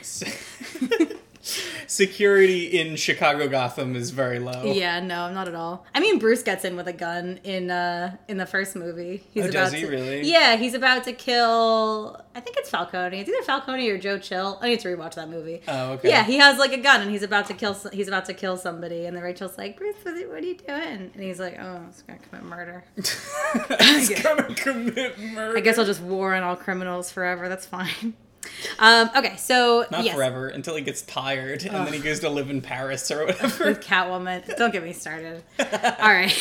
Security 1.86 2.66
in 2.78 2.96
Chicago 2.96 3.48
Gotham 3.48 3.96
is 3.96 4.10
very 4.10 4.38
low. 4.38 4.72
yeah, 4.72 5.00
no, 5.00 5.32
not 5.32 5.48
at 5.48 5.54
all. 5.54 5.86
I 5.94 6.00
mean, 6.00 6.18
Bruce 6.18 6.42
gets 6.42 6.64
in 6.64 6.76
with 6.76 6.86
a 6.88 6.92
gun 6.92 7.40
in 7.44 7.70
uh 7.70 8.16
in 8.28 8.36
the 8.36 8.46
first 8.46 8.76
movie. 8.76 9.22
He's 9.32 9.44
Oh, 9.44 9.50
does 9.50 9.70
about 9.70 9.78
he 9.78 9.84
to, 9.86 9.90
really? 9.90 10.22
Yeah, 10.30 10.56
he's 10.56 10.74
about 10.74 11.04
to 11.04 11.12
kill. 11.12 12.22
I 12.34 12.40
think 12.40 12.56
it's 12.56 12.70
Falcone. 12.70 13.18
It's 13.20 13.28
either 13.28 13.42
Falcone 13.42 13.88
or 13.88 13.98
Joe 13.98 14.18
Chill. 14.18 14.58
I 14.62 14.68
need 14.68 14.80
to 14.80 14.88
rewatch 14.96 15.14
that 15.14 15.28
movie. 15.28 15.62
Oh, 15.66 15.92
okay. 15.92 16.08
Yeah, 16.10 16.24
he 16.24 16.38
has 16.38 16.58
like 16.58 16.72
a 16.72 16.78
gun 16.78 17.00
and 17.00 17.10
he's 17.10 17.22
about 17.22 17.46
to 17.46 17.54
kill. 17.54 17.74
He's 17.92 18.08
about 18.08 18.26
to 18.26 18.34
kill 18.34 18.56
somebody, 18.56 19.06
and 19.06 19.16
then 19.16 19.22
Rachel's 19.24 19.56
like, 19.58 19.76
"Bruce, 19.76 19.96
what 20.04 20.14
are 20.14 20.38
you 20.40 20.56
doing?" 20.56 21.10
And 21.14 21.22
he's 21.22 21.40
like, 21.40 21.56
"Oh, 21.58 21.80
I 21.82 21.86
was 21.86 22.02
gonna 22.06 22.20
commit 22.20 22.44
murder." 22.44 22.84
He's 23.80 24.10
gonna 24.22 24.54
commit 24.54 25.18
murder. 25.18 25.56
I 25.56 25.60
guess 25.60 25.78
I'll 25.78 25.84
just 25.84 26.00
warn 26.02 26.42
all 26.42 26.56
criminals 26.56 27.10
forever. 27.10 27.48
That's 27.48 27.66
fine. 27.66 28.14
Um, 28.78 29.10
okay, 29.16 29.36
so 29.36 29.86
Not 29.90 30.04
yes, 30.04 30.14
forever 30.14 30.48
until 30.48 30.74
he 30.76 30.82
gets 30.82 31.02
tired 31.02 31.64
and 31.64 31.86
then 31.86 31.92
he 31.92 31.98
goes 31.98 32.20
to 32.20 32.28
live 32.28 32.50
in 32.50 32.60
Paris 32.60 33.10
or 33.10 33.26
whatever. 33.26 33.66
with 33.66 33.80
Catwoman. 33.84 34.56
Don't 34.56 34.72
get 34.72 34.82
me 34.82 34.92
started. 34.92 35.42
All 35.58 36.08
right. 36.08 36.36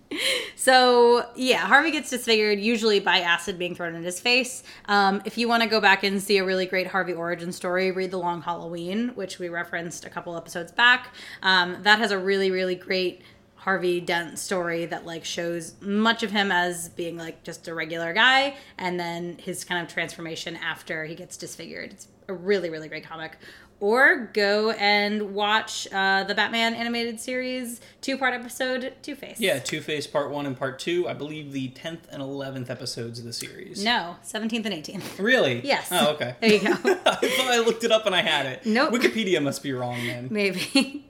so 0.56 1.26
yeah, 1.36 1.58
Harvey 1.58 1.90
gets 1.90 2.10
disfigured 2.10 2.60
usually 2.60 3.00
by 3.00 3.20
acid 3.20 3.58
being 3.58 3.74
thrown 3.74 3.94
in 3.94 4.02
his 4.02 4.20
face. 4.20 4.62
Um, 4.86 5.22
if 5.24 5.38
you 5.38 5.48
want 5.48 5.62
to 5.62 5.68
go 5.68 5.80
back 5.80 6.02
and 6.02 6.22
see 6.22 6.38
a 6.38 6.44
really 6.44 6.66
great 6.66 6.86
Harvey 6.88 7.12
origin 7.12 7.52
story, 7.52 7.90
read 7.90 8.10
The 8.10 8.18
Long 8.18 8.42
Halloween, 8.42 9.10
which 9.14 9.38
we 9.38 9.48
referenced 9.48 10.04
a 10.04 10.10
couple 10.10 10.36
episodes 10.36 10.72
back. 10.72 11.14
Um, 11.42 11.78
that 11.82 11.98
has 11.98 12.10
a 12.10 12.18
really 12.18 12.50
really 12.50 12.74
great 12.74 13.22
Harvey 13.60 14.00
Dent 14.00 14.38
story 14.38 14.86
that 14.86 15.04
like 15.04 15.24
shows 15.24 15.74
much 15.82 16.22
of 16.22 16.30
him 16.30 16.50
as 16.50 16.88
being 16.88 17.18
like 17.18 17.42
just 17.42 17.68
a 17.68 17.74
regular 17.74 18.12
guy 18.14 18.56
and 18.78 18.98
then 18.98 19.36
his 19.38 19.64
kind 19.64 19.84
of 19.86 19.92
transformation 19.92 20.56
after 20.56 21.04
he 21.04 21.14
gets 21.14 21.36
disfigured. 21.36 21.92
It's 21.92 22.08
a 22.28 22.32
really 22.34 22.70
really 22.70 22.88
great 22.88 23.04
comic. 23.04 23.36
Or 23.78 24.30
go 24.34 24.72
and 24.72 25.34
watch 25.34 25.88
uh, 25.90 26.24
the 26.24 26.34
Batman 26.34 26.74
animated 26.74 27.18
series 27.18 27.80
two 28.02 28.18
part 28.18 28.34
episode 28.34 28.92
Two 29.02 29.14
Face. 29.14 29.40
yeah, 29.40 29.58
Two 29.58 29.80
Face 29.80 30.06
Part 30.06 30.30
1 30.30 30.44
and 30.44 30.54
Part 30.54 30.78
2, 30.80 31.08
I 31.08 31.14
believe 31.14 31.52
the 31.52 31.70
10th 31.70 32.00
and 32.10 32.22
11th 32.22 32.68
episodes 32.68 33.18
of 33.18 33.24
the 33.24 33.32
series. 33.32 33.82
No, 33.82 34.16
17th 34.22 34.66
and 34.66 34.74
18th. 34.84 35.18
Really? 35.18 35.60
Yes. 35.64 35.88
Oh, 35.90 36.10
okay. 36.12 36.34
There 36.42 36.52
you 36.52 36.60
go. 36.60 36.72
I 36.74 36.74
thought 36.74 37.50
I 37.50 37.58
looked 37.60 37.82
it 37.84 37.90
up 37.90 38.04
and 38.04 38.14
I 38.14 38.20
had 38.20 38.44
it. 38.44 38.66
Nope. 38.66 38.92
Wikipedia 38.92 39.42
must 39.42 39.62
be 39.62 39.72
wrong 39.72 39.96
then. 40.06 40.28
Maybe. 40.30 41.09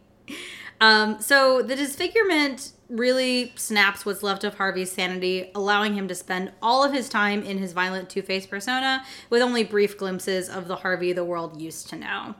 Um, 0.80 1.20
so 1.20 1.62
the 1.62 1.76
disfigurement 1.76 2.72
really 2.88 3.52
snaps 3.56 4.04
what's 4.04 4.22
left 4.22 4.44
of 4.44 4.54
Harvey's 4.54 4.90
sanity, 4.90 5.50
allowing 5.54 5.94
him 5.94 6.08
to 6.08 6.14
spend 6.14 6.52
all 6.60 6.82
of 6.82 6.92
his 6.92 7.08
time 7.08 7.42
in 7.42 7.58
his 7.58 7.72
violent 7.72 8.10
Two 8.10 8.22
Face 8.22 8.46
persona 8.46 9.04
with 9.30 9.42
only 9.42 9.62
brief 9.62 9.96
glimpses 9.96 10.48
of 10.48 10.66
the 10.68 10.76
Harvey 10.76 11.12
the 11.12 11.24
world 11.24 11.60
used 11.60 11.88
to 11.90 11.96
know. 11.96 12.34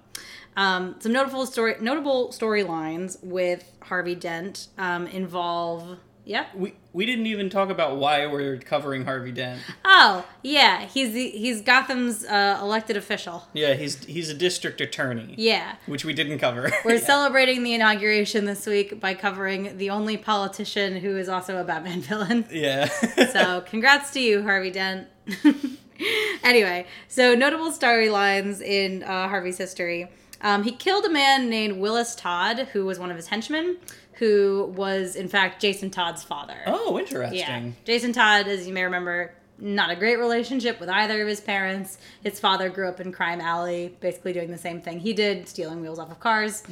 Um, 0.56 0.96
some 0.98 1.12
notable 1.12 1.46
story, 1.46 1.76
notable 1.80 2.30
storylines 2.30 3.22
with 3.22 3.64
Harvey 3.82 4.14
Dent 4.14 4.68
um, 4.76 5.06
involve. 5.06 5.98
Yeah. 6.24 6.46
We, 6.54 6.74
we 6.92 7.06
didn't 7.06 7.26
even 7.26 7.48
talk 7.50 7.70
about 7.70 7.96
why 7.96 8.26
we're 8.26 8.56
covering 8.58 9.04
Harvey 9.04 9.30
Dent. 9.32 9.60
Oh, 9.84 10.26
yeah. 10.42 10.86
He's 10.86 11.12
the, 11.12 11.30
he's 11.30 11.60
Gotham's 11.62 12.24
uh, 12.24 12.58
elected 12.60 12.96
official. 12.96 13.44
Yeah, 13.52 13.74
he's 13.74 14.04
he's 14.04 14.28
a 14.28 14.34
district 14.34 14.80
attorney, 14.80 15.34
Yeah. 15.38 15.76
which 15.86 16.04
we 16.04 16.12
didn't 16.12 16.38
cover. 16.40 16.70
We're 16.84 16.94
Yeah. 16.94 17.00
celebrating 17.00 17.62
the 17.62 17.74
inauguration 17.74 18.44
this 18.44 18.66
week 18.66 18.98
by 19.00 19.14
covering 19.14 19.78
the 19.78 19.90
only 19.90 20.16
politician 20.16 20.96
who 20.96 21.16
is 21.16 21.28
also 21.28 21.58
a 21.58 21.64
Batman 21.64 22.00
villain. 22.00 22.44
Yeah. 22.50 22.88
So, 23.30 23.60
congrats 23.66 24.10
to 24.12 24.20
you, 24.20 24.42
Harvey 24.42 24.70
Dent. 24.70 25.06
anyway, 26.42 26.86
so 27.08 27.34
notable 27.34 27.70
storylines 27.70 28.60
in 28.60 29.02
uh, 29.02 29.28
Harvey's 29.28 29.58
history. 29.58 30.08
Um, 30.42 30.62
he 30.62 30.72
killed 30.72 31.04
a 31.04 31.10
man 31.10 31.50
named 31.50 31.78
Willis 31.78 32.14
Todd, 32.14 32.68
who 32.72 32.86
was 32.86 32.98
one 32.98 33.10
of 33.10 33.16
his 33.16 33.28
henchmen, 33.28 33.76
who 34.20 34.72
was, 34.76 35.16
in 35.16 35.26
fact, 35.28 35.60
Jason 35.60 35.90
Todd's 35.90 36.22
father. 36.22 36.58
oh, 36.66 36.98
interesting. 36.98 37.38
Yeah. 37.38 37.70
Jason 37.84 38.12
Todd, 38.12 38.46
as 38.46 38.66
you 38.68 38.72
may 38.74 38.84
remember, 38.84 39.32
not 39.58 39.90
a 39.90 39.96
great 39.96 40.18
relationship 40.18 40.78
with 40.78 40.88
either 40.90 41.20
of 41.22 41.26
his 41.28 41.40
parents. 41.40 41.96
His 42.22 42.38
father 42.38 42.68
grew 42.68 42.86
up 42.88 43.00
in 43.00 43.12
Crime 43.12 43.40
Alley, 43.40 43.96
basically 44.00 44.32
doing 44.34 44.50
the 44.50 44.58
same 44.58 44.80
thing 44.82 45.00
he 45.00 45.12
did, 45.14 45.48
stealing 45.48 45.80
wheels 45.80 45.98
off 45.98 46.10
of 46.10 46.20
cars. 46.20 46.62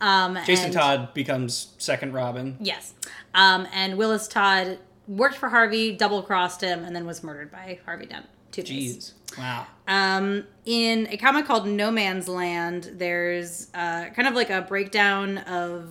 Um, 0.00 0.38
Jason 0.46 0.66
and- 0.66 0.74
Todd 0.74 1.14
becomes 1.14 1.72
second 1.78 2.12
Robin. 2.12 2.56
Yes. 2.60 2.92
Um, 3.34 3.66
and 3.72 3.96
Willis 3.98 4.28
Todd 4.28 4.78
worked 5.06 5.36
for 5.36 5.48
Harvey, 5.48 5.92
double 5.96 6.22
crossed 6.22 6.60
him, 6.60 6.84
and 6.84 6.94
then 6.94 7.06
was 7.06 7.22
murdered 7.22 7.50
by 7.50 7.78
Harvey 7.86 8.06
Dent. 8.06 8.26
Two. 8.52 8.62
Jeez. 8.62 9.12
Wow. 9.38 9.66
Um, 9.86 10.44
in 10.64 11.06
a 11.10 11.16
comic 11.16 11.44
called 11.46 11.66
No 11.66 11.90
Man's 11.90 12.28
Land, 12.28 12.90
there's 12.94 13.68
uh, 13.74 14.06
kind 14.14 14.26
of 14.28 14.34
like 14.34 14.48
a 14.50 14.62
breakdown 14.62 15.38
of 15.38 15.88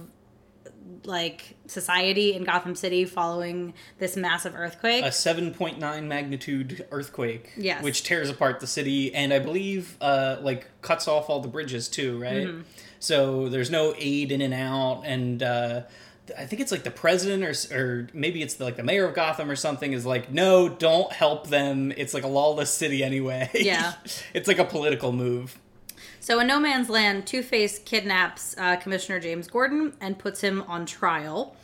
like 1.07 1.55
society 1.67 2.33
in 2.33 2.43
Gotham 2.43 2.75
City 2.75 3.05
following 3.05 3.73
this 3.97 4.15
massive 4.15 4.55
earthquake. 4.55 5.03
A 5.03 5.09
7.9 5.09 6.03
magnitude 6.03 6.85
earthquake. 6.91 7.53
Yes. 7.57 7.83
Which 7.83 8.03
tears 8.03 8.29
apart 8.29 8.59
the 8.59 8.67
city 8.67 9.13
and 9.15 9.33
I 9.33 9.39
believe 9.39 9.97
uh, 10.01 10.37
like 10.41 10.67
cuts 10.81 11.07
off 11.07 11.29
all 11.29 11.39
the 11.39 11.47
bridges 11.47 11.87
too, 11.87 12.19
right? 12.19 12.47
Mm-hmm. 12.47 12.61
So 12.99 13.49
there's 13.49 13.71
no 13.71 13.93
aid 13.97 14.31
in 14.31 14.41
and 14.41 14.53
out 14.53 15.03
and 15.05 15.41
uh, 15.41 15.81
I 16.37 16.45
think 16.45 16.61
it's 16.61 16.71
like 16.71 16.83
the 16.83 16.91
president 16.91 17.43
or, 17.43 17.77
or 17.77 18.07
maybe 18.13 18.41
it's 18.41 18.55
the, 18.55 18.65
like 18.65 18.75
the 18.75 18.83
mayor 18.83 19.05
of 19.05 19.15
Gotham 19.15 19.49
or 19.49 19.55
something 19.55 19.93
is 19.93 20.05
like, 20.05 20.31
no, 20.31 20.67
don't 20.67 21.11
help 21.13 21.47
them. 21.47 21.93
It's 21.95 22.13
like 22.13 22.23
a 22.23 22.27
lawless 22.27 22.71
city 22.71 23.03
anyway. 23.03 23.49
Yeah. 23.53 23.93
it's 24.33 24.47
like 24.47 24.59
a 24.59 24.65
political 24.65 25.11
move. 25.11 25.57
So 26.27 26.41
in 26.41 26.47
No 26.47 26.59
Man's 26.59 26.89
Land, 26.89 27.25
Two 27.25 27.41
Face 27.41 27.79
kidnaps 27.79 28.53
uh, 28.57 28.75
Commissioner 28.75 29.17
James 29.17 29.47
Gordon 29.47 29.93
and 30.01 30.19
puts 30.19 30.41
him 30.41 30.61
on 30.63 30.85
trial. 30.85 31.55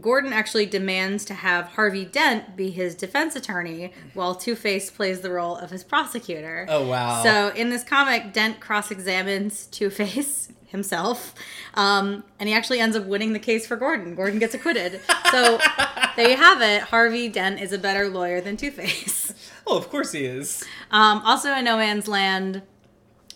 Gordon 0.00 0.32
actually 0.32 0.64
demands 0.64 1.26
to 1.26 1.34
have 1.34 1.66
Harvey 1.66 2.06
Dent 2.06 2.56
be 2.56 2.70
his 2.70 2.94
defense 2.94 3.36
attorney, 3.36 3.92
while 4.14 4.34
Two 4.34 4.54
Face 4.54 4.90
plays 4.90 5.20
the 5.20 5.28
role 5.28 5.56
of 5.56 5.68
his 5.68 5.84
prosecutor. 5.84 6.64
Oh, 6.70 6.88
wow. 6.88 7.22
So 7.22 7.48
in 7.48 7.68
this 7.68 7.84
comic, 7.84 8.32
Dent 8.32 8.58
cross 8.58 8.90
examines 8.90 9.66
Two 9.66 9.90
Face 9.90 10.50
himself, 10.68 11.34
um, 11.74 12.24
and 12.40 12.48
he 12.48 12.54
actually 12.54 12.80
ends 12.80 12.96
up 12.96 13.04
winning 13.04 13.34
the 13.34 13.38
case 13.38 13.66
for 13.66 13.76
Gordon. 13.76 14.14
Gordon 14.14 14.38
gets 14.38 14.54
acquitted. 14.54 15.02
So 15.30 15.58
there 16.16 16.30
you 16.30 16.38
have 16.38 16.62
it. 16.62 16.84
Harvey 16.84 17.28
Dent 17.28 17.60
is 17.60 17.70
a 17.70 17.78
better 17.78 18.08
lawyer 18.08 18.40
than 18.40 18.56
Two 18.56 18.70
Face. 18.70 19.34
Oh, 19.66 19.76
of 19.76 19.90
course 19.90 20.12
he 20.12 20.24
is. 20.24 20.64
Um, 20.90 21.20
also 21.22 21.52
in 21.52 21.66
No 21.66 21.76
Man's 21.76 22.08
Land, 22.08 22.62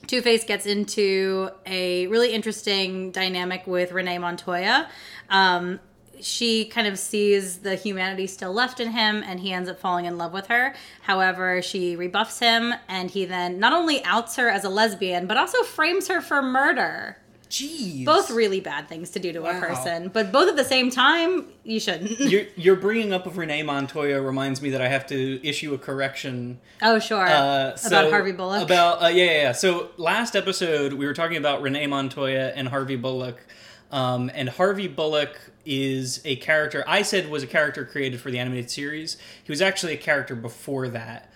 Two 0.07 0.23
Face 0.23 0.45
gets 0.45 0.66
into 0.66 1.50
a 1.66 2.07
really 2.09 2.33
interesting 2.33 3.12
dynamic 3.12 3.66
with 3.66 3.92
Renee 3.92 4.19
Montoya. 4.19 4.88
Um, 5.28 5.78
she 6.21 6.66
kind 6.66 6.87
of 6.87 6.99
sees 6.99 7.59
the 7.59 7.75
humanity 7.75 8.26
still 8.26 8.52
left 8.52 8.80
in 8.80 8.92
him 8.92 9.23
and 9.25 9.40
he 9.40 9.52
ends 9.52 9.69
up 9.69 9.78
falling 9.78 10.04
in 10.04 10.19
love 10.19 10.33
with 10.33 10.49
her. 10.49 10.75
However, 11.02 11.62
she 11.62 11.97
rebuffs 11.97 12.38
him 12.38 12.75
and 12.88 13.11
he 13.11 13.25
then 13.25 13.59
not 13.59 13.73
only 13.73 14.04
outs 14.04 14.37
her 14.37 14.49
as 14.49 14.64
a 14.64 14.69
lesbian, 14.69 15.26
but 15.26 15.37
also 15.37 15.62
frames 15.62 16.09
her 16.09 16.21
for 16.21 16.42
murder. 16.42 17.19
Jeez. 17.50 18.04
Both 18.04 18.30
really 18.30 18.61
bad 18.61 18.88
things 18.88 19.11
to 19.11 19.19
do 19.19 19.33
to 19.33 19.45
a 19.45 19.59
person, 19.59 20.09
but 20.09 20.30
both 20.30 20.49
at 20.49 20.54
the 20.54 20.64
same 20.64 20.88
time, 20.88 21.47
you 21.64 21.80
shouldn't. 21.80 22.21
Your, 22.30 22.45
your 22.54 22.76
bringing 22.76 23.12
up 23.12 23.26
of 23.26 23.38
Renee 23.38 23.64
Montoya 23.64 24.23
reminds 24.23 24.62
me 24.62 24.71
that 24.71 24.80
I 24.80 24.87
have 24.87 25.04
to 25.09 25.45
issue 25.47 25.75
a 25.75 25.78
correction 25.78 26.61
oh, 26.80 27.00
sure. 27.00 27.26
Uh, 27.26 27.76
About 27.85 28.11
Harvey 28.11 28.30
Bullock. 28.30 28.62
About 28.62 29.02
uh, 29.02 29.09
yeah, 29.09 29.25
yeah, 29.25 29.33
yeah. 29.33 29.52
So 29.52 29.90
last 29.97 30.37
episode 30.37 30.92
we 30.92 31.07
were 31.07 31.12
talking 31.12 31.38
about 31.38 31.61
Renee 31.61 31.88
Montoya 31.88 32.52
and 32.54 32.69
Harvey 32.69 32.95
Bullock, 32.95 33.45
um, 33.90 34.30
and 34.33 34.49
Harvey 34.49 34.87
Bullock 34.87 35.50
is 35.66 36.21
a 36.25 36.37
character 36.37 36.85
I 36.87 37.02
said 37.02 37.28
was 37.28 37.42
a 37.42 37.49
character 37.49 37.85
created 37.85 38.21
for 38.21 38.30
the 38.30 38.38
animated 38.38 38.71
series. 38.71 39.16
He 39.42 39.50
was 39.50 39.61
actually 39.61 39.95
a 39.95 39.99
character 39.99 40.37
before 40.37 40.88
that. 40.88 41.33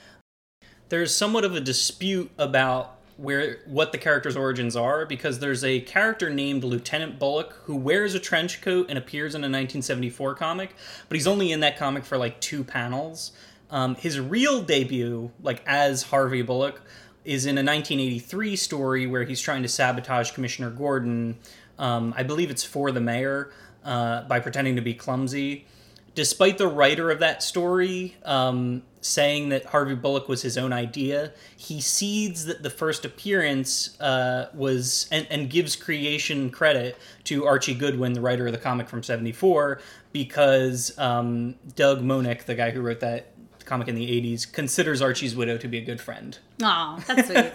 There's 0.90 1.12
somewhat 1.12 1.44
of 1.44 1.56
a 1.56 1.61
dispute 1.61 2.30
about 2.38 3.00
where 3.16 3.59
what 3.66 3.92
the 3.92 3.99
character's 3.99 4.37
origins 4.37 4.75
are 4.75 5.06
because 5.06 5.38
there's 5.38 5.62
a 5.62 5.80
character 5.80 6.30
named 6.30 6.64
Lieutenant 6.64 7.18
Bullock 7.18 7.52
who 7.64 7.76
wears 7.76 8.14
a 8.14 8.21
trench 8.21 8.61
coat 8.61 8.87
and 8.88 8.99
appears 8.99 9.35
in 9.35 9.40
a 9.40 9.47
1974 9.47 10.35
comic, 10.35 10.75
but 11.09 11.16
he's 11.16 11.26
only 11.26 11.52
in 11.52 11.61
that 11.61 11.78
comic 11.78 12.04
for 12.04 12.18
like 12.18 12.40
two 12.40 12.64
panels. 12.64 13.33
Um, 13.71 13.94
his 13.94 14.18
real 14.18 14.62
debut, 14.62 15.30
like 15.42 15.62
as 15.66 16.04
Harvey 16.04 16.42
Bullock, 16.42 16.83
is 17.25 17.47
in 17.47 17.56
a 17.56 17.64
1983 17.64 18.56
story 18.56 19.06
where 19.06 19.25
he's 19.25 19.40
trying 19.40 19.62
to 19.62 19.68
sabotage 19.68 20.33
Commissioner 20.33 20.71
Gordon. 20.71 21.38
Um, 21.78 22.12
I 22.16 22.23
believe 22.23 22.50
it's 22.50 22.64
for 22.64 22.90
the 22.92 23.00
mayor 23.00 23.50
uh, 23.85 24.23
by 24.23 24.40
pretending 24.40 24.76
to 24.76 24.82
be 24.82 24.95
clumsy 24.95 25.67
despite 26.15 26.58
the 26.58 26.69
writer 26.69 27.10
of 27.10 27.21
that 27.21 27.43
story 27.43 28.17
um, 28.25 28.82
saying 29.04 29.50
that 29.50 29.67
Harvey 29.67 29.95
Bullock 29.95 30.28
was 30.28 30.43
his 30.43 30.56
own 30.56 30.73
idea, 30.73 31.32
he 31.56 31.80
cedes 31.80 32.47
that 32.47 32.62
the 32.62 32.71
first 32.71 33.04
appearance 33.04 34.00
uh, 34.00 34.49
was 34.54 35.06
and, 35.12 35.26
and 35.30 35.50
gives 35.50 35.76
creation 35.76 36.50
credit 36.50 36.97
to 37.25 37.45
Archie 37.45 37.75
Goodwin, 37.75 38.14
the 38.14 38.21
writer 38.21 38.47
of 38.47 38.52
the 38.52 38.58
comic 38.58 38.88
from 38.88 39.02
'74, 39.02 39.80
because 40.12 40.99
um, 40.99 41.54
Doug 41.76 42.02
Moench, 42.02 42.45
the 42.45 42.54
guy 42.54 42.71
who 42.71 42.80
wrote 42.80 43.00
that 43.00 43.32
comic 43.67 43.88
in 43.88 43.95
the 43.95 44.06
'80s, 44.06 44.50
considers 44.50 45.02
Archie's 45.02 45.36
widow 45.36 45.58
to 45.58 45.69
be 45.69 45.78
a 45.78 45.84
good 45.84 46.00
friend. 46.00 46.38
Aw, 46.62 47.02
that's 47.06 47.28
sweet. 47.28 47.52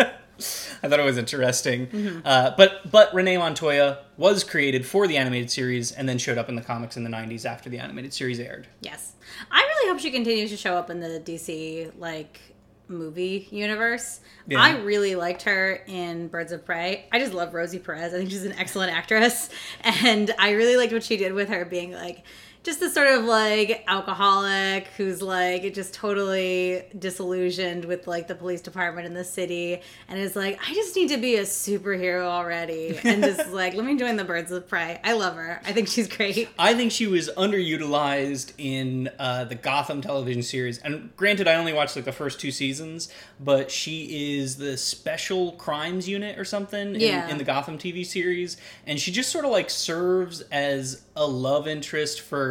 I 0.83 0.89
thought 0.89 0.99
it 0.99 1.05
was 1.05 1.17
interesting. 1.17 2.21
Uh, 2.25 2.53
but 2.57 2.89
but 2.89 3.13
Renee 3.13 3.37
Montoya 3.37 3.99
was 4.17 4.43
created 4.43 4.85
for 4.85 5.07
the 5.07 5.17
animated 5.17 5.51
series 5.51 5.91
and 5.91 6.07
then 6.07 6.17
showed 6.17 6.37
up 6.37 6.49
in 6.49 6.55
the 6.55 6.61
comics 6.61 6.97
in 6.97 7.03
the 7.03 7.09
'90s 7.09 7.45
after 7.45 7.69
the 7.69 7.79
animated 7.79 8.13
series 8.13 8.39
aired. 8.39 8.67
Yes. 8.81 9.13
I 9.51 9.61
really 9.61 9.91
hope 9.91 9.99
she 9.99 10.11
continues 10.11 10.49
to 10.51 10.57
show 10.57 10.75
up 10.75 10.89
in 10.89 10.99
the 10.99 11.19
DC 11.19 11.91
like 11.97 12.39
movie 12.87 13.47
universe. 13.51 14.19
Yeah. 14.47 14.59
I 14.59 14.79
really 14.79 15.15
liked 15.15 15.43
her 15.43 15.83
in 15.87 16.27
Birds 16.27 16.51
of 16.51 16.65
Prey. 16.65 17.05
I 17.11 17.19
just 17.19 17.33
love 17.33 17.53
Rosie 17.53 17.79
Perez. 17.79 18.13
I 18.13 18.17
think 18.17 18.31
she's 18.31 18.45
an 18.45 18.53
excellent 18.53 18.91
actress. 18.91 19.49
And 19.83 20.33
I 20.39 20.51
really 20.51 20.77
liked 20.77 20.93
what 20.93 21.03
she 21.03 21.17
did 21.17 21.33
with 21.33 21.49
her 21.49 21.65
being 21.65 21.91
like 21.91 22.23
just 22.63 22.79
this 22.81 22.93
sort 22.93 23.07
of 23.07 23.23
like 23.23 23.83
alcoholic 23.87 24.87
who's 24.97 25.21
like 25.21 25.73
just 25.73 25.93
totally 25.93 26.83
disillusioned 26.97 27.85
with 27.85 28.05
like 28.05 28.27
the 28.27 28.35
police 28.35 28.59
department 28.61 29.07
in 29.07 29.13
the 29.13 29.23
city 29.23 29.81
and 30.09 30.19
is 30.19 30.35
like, 30.35 30.59
I 30.67 30.73
just 30.73 30.95
need 30.95 31.09
to 31.09 31.17
be 31.17 31.35
a 31.37 31.43
superhero 31.43 32.23
already. 32.25 32.99
And 33.03 33.23
just 33.23 33.49
like, 33.51 33.73
let 33.75 33.85
me 33.85 33.95
join 33.97 34.17
the 34.17 34.25
Birds 34.25 34.51
of 34.51 34.67
Prey. 34.67 34.99
I 35.03 35.13
love 35.13 35.35
her. 35.35 35.61
I 35.65 35.71
think 35.71 35.87
she's 35.87 36.07
great. 36.09 36.49
I 36.59 36.73
think 36.73 36.91
she 36.91 37.07
was 37.07 37.29
underutilized 37.37 38.53
in 38.57 39.09
uh, 39.17 39.45
the 39.45 39.55
Gotham 39.55 40.01
television 40.01 40.43
series. 40.43 40.79
And 40.79 41.15
granted, 41.15 41.47
I 41.47 41.55
only 41.55 41.73
watched 41.73 41.95
like 41.95 42.05
the 42.05 42.11
first 42.11 42.39
two 42.39 42.51
seasons, 42.51 43.09
but 43.39 43.71
she 43.71 44.37
is 44.37 44.57
the 44.57 44.75
special 44.77 45.53
crimes 45.53 46.09
unit 46.09 46.37
or 46.37 46.43
something 46.45 46.95
in, 46.95 47.01
Yeah. 47.01 47.29
in 47.29 47.37
the 47.37 47.43
Gotham 47.43 47.77
TV 47.77 48.05
series, 48.05 48.57
and 48.85 48.99
she 48.99 49.11
just 49.11 49.31
sort 49.31 49.45
of 49.45 49.51
like 49.51 49.69
serves 49.69 50.41
as 50.51 51.03
a 51.15 51.25
love 51.25 51.67
interest 51.67 52.21
for 52.21 52.48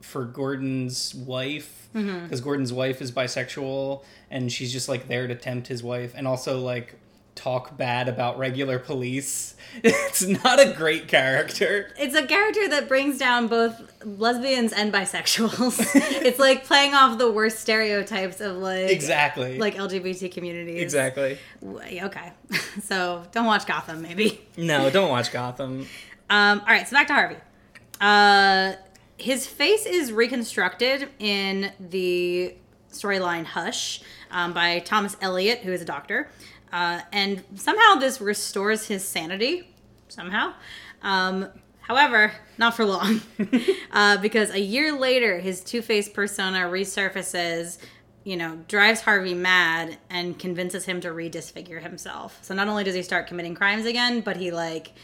for 0.00 0.24
Gordon's 0.24 1.14
wife 1.14 1.88
because 1.92 2.40
Gordon's 2.42 2.72
wife 2.72 3.00
is 3.00 3.10
bisexual, 3.10 4.02
and 4.30 4.52
she's 4.52 4.72
just 4.72 4.88
like 4.88 5.08
there 5.08 5.26
to 5.26 5.34
tempt 5.34 5.66
his 5.68 5.82
wife, 5.82 6.12
and 6.16 6.26
also 6.28 6.60
like 6.60 6.94
talk 7.34 7.76
bad 7.76 8.08
about 8.08 8.38
regular 8.38 8.78
police. 8.78 9.54
It's 9.84 10.26
not 10.26 10.58
a 10.58 10.72
great 10.72 11.06
character. 11.08 11.90
It's 11.98 12.14
a 12.14 12.26
character 12.26 12.66
that 12.68 12.88
brings 12.88 13.18
down 13.18 13.48
both 13.48 13.74
lesbians 14.04 14.72
and 14.72 14.90
bisexuals. 14.92 15.78
it's 16.24 16.38
like 16.38 16.64
playing 16.64 16.94
off 16.94 17.18
the 17.18 17.30
worst 17.30 17.60
stereotypes 17.60 18.40
of 18.40 18.56
like 18.56 18.88
Exactly. 18.90 19.58
like 19.58 19.74
LGBT 19.74 20.32
communities. 20.32 20.80
exactly. 20.80 21.36
Okay, 21.62 22.32
so 22.82 23.22
don't 23.32 23.44
watch 23.46 23.66
Gotham, 23.66 24.00
maybe. 24.00 24.40
No, 24.56 24.88
don't 24.88 25.10
watch 25.10 25.30
Gotham. 25.32 25.86
Um, 26.30 26.60
all 26.60 26.66
right, 26.68 26.88
so 26.88 26.96
back 26.96 27.06
to 27.08 27.12
Harvey. 27.14 27.36
Uh, 28.00 28.74
his 29.18 29.46
face 29.46 29.86
is 29.86 30.12
reconstructed 30.12 31.08
in 31.18 31.72
the 31.80 32.54
storyline 32.92 33.44
Hush 33.44 34.02
um, 34.30 34.52
by 34.52 34.80
Thomas 34.80 35.16
Elliot, 35.20 35.60
who 35.60 35.72
is 35.72 35.82
a 35.82 35.84
doctor. 35.84 36.28
Uh, 36.72 37.00
and 37.12 37.42
somehow 37.54 37.94
this 37.96 38.20
restores 38.20 38.86
his 38.86 39.06
sanity. 39.06 39.68
Somehow. 40.08 40.54
Um, 41.02 41.48
however, 41.80 42.32
not 42.58 42.74
for 42.74 42.84
long. 42.84 43.22
uh, 43.92 44.18
because 44.18 44.50
a 44.50 44.60
year 44.60 44.98
later, 44.98 45.38
his 45.38 45.60
two 45.62 45.82
faced 45.82 46.14
persona 46.14 46.60
resurfaces. 46.60 47.78
You 48.24 48.36
know, 48.36 48.58
drives 48.66 49.02
Harvey 49.02 49.34
mad 49.34 49.98
and 50.10 50.36
convinces 50.36 50.84
him 50.84 51.00
to 51.02 51.10
redisfigure 51.10 51.80
himself. 51.80 52.40
So 52.42 52.54
not 52.54 52.66
only 52.66 52.82
does 52.82 52.96
he 52.96 53.02
start 53.02 53.28
committing 53.28 53.54
crimes 53.54 53.86
again, 53.86 54.20
but 54.20 54.36
he 54.36 54.50
like 54.50 54.94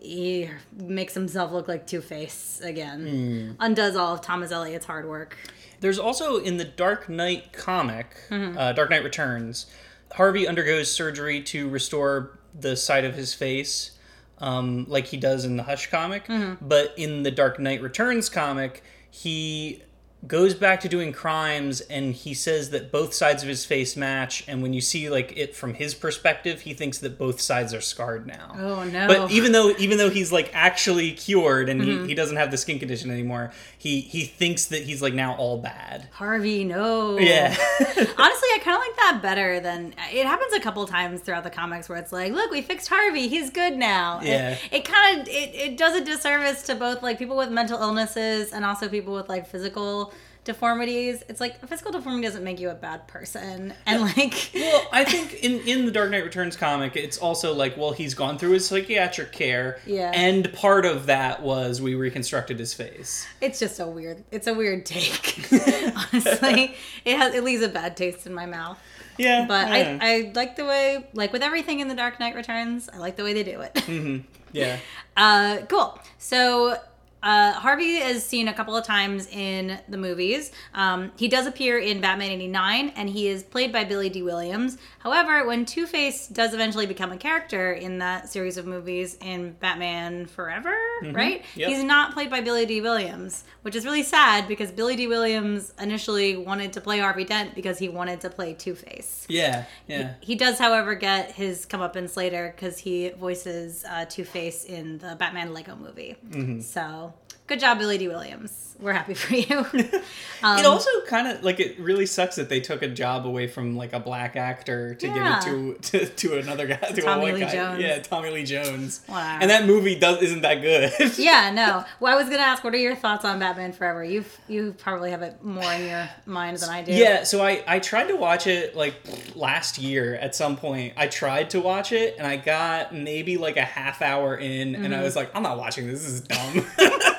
he 0.00 0.48
makes 0.72 1.14
himself 1.14 1.52
look 1.52 1.68
like 1.68 1.86
Two 1.86 2.00
Face 2.00 2.60
again. 2.62 3.56
Undoes 3.60 3.96
all 3.96 4.14
of 4.14 4.20
Thomas 4.20 4.50
Elliot's 4.52 4.86
hard 4.86 5.08
work. 5.08 5.36
There's 5.80 5.98
also 5.98 6.38
in 6.38 6.56
the 6.56 6.64
Dark 6.64 7.08
Knight 7.08 7.52
comic, 7.52 8.16
uh, 8.30 8.72
Dark 8.72 8.90
Knight 8.90 9.04
Returns, 9.04 9.66
Harvey 10.12 10.48
undergoes 10.48 10.90
surgery 10.90 11.42
to 11.42 11.68
restore 11.68 12.38
the 12.58 12.76
side 12.76 13.04
of 13.04 13.14
his 13.14 13.34
face, 13.34 13.92
um, 14.38 14.86
like 14.88 15.06
he 15.06 15.16
does 15.16 15.44
in 15.44 15.56
the 15.56 15.62
Hush 15.64 15.90
comic. 15.90 16.24
But 16.60 16.94
in 16.96 17.22
the 17.22 17.30
Dark 17.30 17.58
Knight 17.60 17.82
Returns 17.82 18.28
comic, 18.28 18.82
he 19.10 19.82
goes 20.26 20.52
back 20.52 20.80
to 20.80 20.88
doing 20.88 21.12
crimes 21.12 21.80
and 21.82 22.12
he 22.12 22.34
says 22.34 22.70
that 22.70 22.90
both 22.90 23.14
sides 23.14 23.44
of 23.44 23.48
his 23.48 23.64
face 23.64 23.96
match 23.96 24.42
and 24.48 24.60
when 24.62 24.72
you 24.72 24.80
see 24.80 25.08
like 25.08 25.32
it 25.36 25.54
from 25.54 25.74
his 25.74 25.94
perspective 25.94 26.62
he 26.62 26.74
thinks 26.74 26.98
that 26.98 27.16
both 27.16 27.40
sides 27.40 27.72
are 27.72 27.80
scarred 27.80 28.26
now 28.26 28.52
Oh, 28.58 28.82
no. 28.82 29.06
but 29.06 29.30
even 29.30 29.52
though 29.52 29.70
even 29.78 29.96
though 29.96 30.10
he's 30.10 30.32
like 30.32 30.50
actually 30.52 31.12
cured 31.12 31.68
and 31.68 31.80
Mm-hmm. 31.80 32.02
he, 32.02 32.08
he 32.08 32.14
doesn't 32.16 32.36
have 32.36 32.50
the 32.50 32.56
skin 32.56 32.80
condition 32.80 33.12
anymore 33.12 33.52
he 33.78 34.00
he 34.00 34.24
thinks 34.24 34.66
that 34.66 34.82
he's 34.82 35.00
like 35.00 35.14
now 35.14 35.36
all 35.36 35.58
bad 35.58 36.08
Harvey, 36.10 36.64
no. 36.64 37.16
yeah 37.20 37.56
Honestly, 37.80 38.48
I 38.54 38.58
kind 38.62 38.76
of 38.76 38.80
like 38.80 38.96
that 38.96 39.20
better 39.22 39.60
than 39.60 39.94
it 40.12 40.26
happens 40.26 40.52
a 40.52 40.58
couple 40.60 40.84
times 40.86 41.20
throughout 41.20 41.44
the 41.44 41.50
comics 41.50 41.88
where 41.88 41.96
it's 41.98 42.12
like, 42.12 42.32
look, 42.32 42.50
we 42.50 42.60
fixed 42.60 42.88
Harvey, 42.88 43.28
he's 43.28 43.50
good 43.50 43.76
now. 43.76 44.20
Yeah. 44.22 44.50
It, 44.50 44.58
it 44.72 44.84
kind 44.84 45.20
of 45.20 45.28
it, 45.28 45.54
it 45.54 45.76
does 45.76 45.94
a 45.94 46.04
disservice 46.04 46.62
to 46.64 46.74
both 46.74 47.02
like 47.04 47.18
people 47.18 47.36
with 47.36 47.50
mental 47.50 47.80
illnesses 47.80 48.52
and 48.52 48.64
also 48.64 48.88
people 48.88 49.14
with 49.14 49.28
like 49.28 49.46
physical 49.46 50.12
deformities. 50.48 51.22
It's 51.28 51.40
like 51.40 51.62
a 51.62 51.66
physical 51.68 51.92
deformity 51.92 52.26
doesn't 52.26 52.42
make 52.42 52.58
you 52.58 52.70
a 52.70 52.74
bad 52.74 53.06
person, 53.06 53.72
and 53.86 54.02
like 54.02 54.50
well 54.54 54.82
i 54.92 55.04
think 55.12 55.34
in 55.44 55.60
in 55.68 55.84
the 55.86 55.92
dark 55.92 56.10
knight 56.10 56.24
returns 56.24 56.56
comic 56.56 56.96
it's 56.96 57.18
also 57.18 57.54
like 57.54 57.76
well 57.76 57.92
he's 57.92 58.14
gone 58.14 58.38
through 58.38 58.50
his 58.50 58.66
psychiatric 58.66 59.30
care 59.32 59.78
Yeah. 59.86 60.10
and 60.14 60.52
part 60.52 60.84
of 60.86 61.06
that 61.06 61.42
was 61.42 61.80
we 61.80 61.94
reconstructed 61.94 62.58
his 62.58 62.74
face 62.74 63.26
it's 63.40 63.60
just 63.60 63.78
a 63.78 63.86
weird 63.86 64.24
it's 64.32 64.46
a 64.48 64.54
weird 64.54 64.84
take. 64.86 65.46
Honestly, 66.12 66.74
it 67.04 67.16
has 67.16 67.34
it 67.34 67.44
leaves 67.44 67.62
a 67.62 67.68
bad 67.68 67.96
taste 67.96 68.26
in 68.26 68.34
my 68.34 68.46
mouth. 68.46 68.78
yeah 69.18 69.44
But 69.46 69.68
yeah. 69.68 69.98
I, 70.00 70.08
I 70.28 70.32
like 70.34 70.56
the 70.56 70.64
way, 70.64 71.06
like 71.12 71.32
with 71.32 71.42
everything 71.42 71.80
in 71.80 71.88
The 71.88 71.94
Dark 71.94 72.18
Knight 72.20 72.34
Returns, 72.34 72.88
I 72.92 72.98
like 72.98 73.16
the 73.16 73.24
way 73.24 73.34
they 73.34 73.42
do 73.44 73.60
it. 73.60 74.24
yeah 74.52 74.78
Uh, 75.16 75.58
cool. 75.68 75.98
So 76.18 76.76
uh, 77.22 77.52
Harvey 77.52 77.96
is 77.96 78.24
seen 78.24 78.48
a 78.48 78.54
couple 78.54 78.76
of 78.76 78.84
times 78.84 79.26
in 79.28 79.78
the 79.88 79.98
movies. 79.98 80.52
Um, 80.74 81.12
he 81.16 81.28
does 81.28 81.46
appear 81.46 81.78
in 81.78 82.00
Batman 82.00 82.30
89, 82.30 82.92
and 82.96 83.08
he 83.08 83.28
is 83.28 83.42
played 83.42 83.72
by 83.72 83.84
Billy 83.84 84.08
Dee 84.08 84.22
Williams. 84.22 84.78
However, 85.00 85.46
when 85.46 85.64
Two 85.64 85.86
Face 85.86 86.26
does 86.28 86.54
eventually 86.54 86.86
become 86.86 87.12
a 87.12 87.16
character 87.16 87.72
in 87.72 87.98
that 87.98 88.28
series 88.28 88.56
of 88.56 88.66
movies 88.66 89.16
in 89.20 89.52
Batman 89.60 90.26
Forever, 90.26 90.74
right? 91.12 91.44
Yep. 91.56 91.68
He's 91.68 91.82
not 91.82 92.12
played 92.12 92.30
by 92.30 92.40
Billy 92.40 92.66
Dee 92.66 92.80
Williams, 92.80 93.44
which 93.62 93.74
is 93.74 93.84
really 93.84 94.02
sad 94.02 94.46
because 94.48 94.70
Billy 94.70 94.96
Dee 94.96 95.06
Williams 95.06 95.72
initially 95.80 96.36
wanted 96.36 96.72
to 96.74 96.80
play 96.80 96.98
Harvey 96.98 97.24
Dent 97.24 97.54
because 97.54 97.78
he 97.78 97.88
wanted 97.88 98.20
to 98.22 98.30
play 98.30 98.54
Two 98.54 98.74
Face. 98.74 99.26
yeah 99.28 99.64
yeah 99.86 100.14
He 100.20 100.34
does, 100.34 100.58
however, 100.58 100.94
get 100.94 101.32
his 101.32 101.66
comeuppance 101.66 102.16
later 102.16 102.52
because 102.54 102.78
he 102.78 103.10
voices 103.10 103.84
uh, 103.88 104.04
Two 104.04 104.24
Face 104.24 104.64
in 104.64 104.98
the 104.98 105.16
Batman 105.18 105.52
Lego 105.52 105.76
movie. 105.76 106.16
Mm-hmm. 106.30 106.60
So, 106.60 107.07
good 107.48 107.58
job, 107.60 107.78
Billy 107.78 107.98
Dee 107.98 108.06
Williams. 108.08 108.64
We're 108.80 108.92
happy 108.92 109.14
for 109.14 109.34
you. 109.34 109.66
Um, 110.40 110.56
it 110.60 110.66
also 110.66 110.88
kind 111.08 111.26
of 111.26 111.42
like 111.42 111.58
it 111.58 111.80
really 111.80 112.06
sucks 112.06 112.36
that 112.36 112.48
they 112.48 112.60
took 112.60 112.80
a 112.82 112.86
job 112.86 113.26
away 113.26 113.48
from 113.48 113.76
like 113.76 113.92
a 113.92 113.98
black 113.98 114.36
actor 114.36 114.94
to 114.94 115.06
Yeah. 115.08 115.40
give 115.44 115.52
it 115.52 115.82
to 115.82 116.06
to, 116.06 116.06
to 116.06 116.38
another 116.38 116.68
guy 116.68 116.76
to 116.76 117.02
Tommy 117.02 117.22
a 117.22 117.24
white 117.24 117.34
Lee 117.34 117.40
guy. 117.40 117.52
Jones. 117.52 117.82
Yeah, 117.82 117.98
Tommy 117.98 118.30
Lee 118.30 118.44
Jones. 118.44 119.00
Wow. 119.08 119.38
And 119.40 119.50
that 119.50 119.66
movie 119.66 119.98
does 119.98 120.22
isn't 120.22 120.42
that 120.42 120.60
good. 120.62 120.92
yeah, 121.18 121.50
no. 121.50 121.84
Well, 121.98 122.12
I 122.14 122.16
was 122.16 122.30
gonna 122.30 122.44
ask, 122.44 122.62
what 122.62 122.72
are 122.72 122.76
your 122.78 122.94
thoughts 122.94 123.24
on 123.24 123.40
Batman 123.40 123.72
Forever? 123.72 124.04
You 124.04 124.24
you 124.46 124.76
probably 124.78 125.10
have 125.10 125.22
it 125.22 125.42
more 125.42 125.72
in 125.72 125.88
your 125.88 126.08
mind 126.24 126.58
than 126.58 126.70
I 126.70 126.82
do. 126.84 126.92
Yeah, 126.92 127.24
so 127.24 127.42
I 127.44 127.64
I 127.66 127.80
tried 127.80 128.06
to 128.06 128.14
watch 128.16 128.46
it 128.46 128.76
like 128.76 128.94
last 129.34 129.76
year 129.78 130.14
at 130.14 130.36
some 130.36 130.56
point. 130.56 130.92
I 130.96 131.08
tried 131.08 131.50
to 131.50 131.60
watch 131.60 131.90
it 131.90 132.14
and 132.16 132.24
I 132.28 132.36
got 132.36 132.94
maybe 132.94 133.38
like 133.38 133.56
a 133.56 133.64
half 133.64 134.02
hour 134.02 134.36
in 134.36 134.76
and 134.76 134.84
Mm-hmm. 134.84 134.94
I 134.94 135.02
was 135.02 135.16
like, 135.16 135.34
I'm 135.34 135.42
not 135.42 135.58
watching 135.58 135.88
this. 135.88 136.04
This 136.04 136.12
is 136.12 136.20
dumb. 136.20 136.64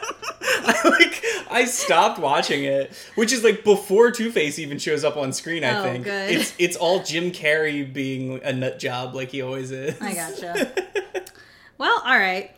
I 0.67 0.89
like 0.89 1.23
I 1.51 1.65
stopped 1.65 2.19
watching 2.19 2.63
it, 2.63 2.91
which 3.15 3.31
is 3.33 3.43
like 3.43 3.63
before 3.63 4.11
Two 4.11 4.31
Face 4.31 4.59
even 4.59 4.77
shows 4.77 5.03
up 5.03 5.17
on 5.17 5.33
screen. 5.33 5.63
I 5.63 5.79
Oh, 5.79 5.83
think 5.83 6.03
good. 6.05 6.31
it's 6.31 6.53
it's 6.59 6.75
all 6.77 7.03
Jim 7.03 7.31
Carrey 7.31 7.91
being 7.91 8.41
a 8.43 8.53
nut 8.53 8.79
job 8.79 9.15
like 9.15 9.29
he 9.29 9.41
always 9.41 9.71
is. 9.71 9.99
I 10.01 10.13
gotcha. 10.13 10.71
well, 11.77 12.01
all 12.05 12.17
right. 12.17 12.51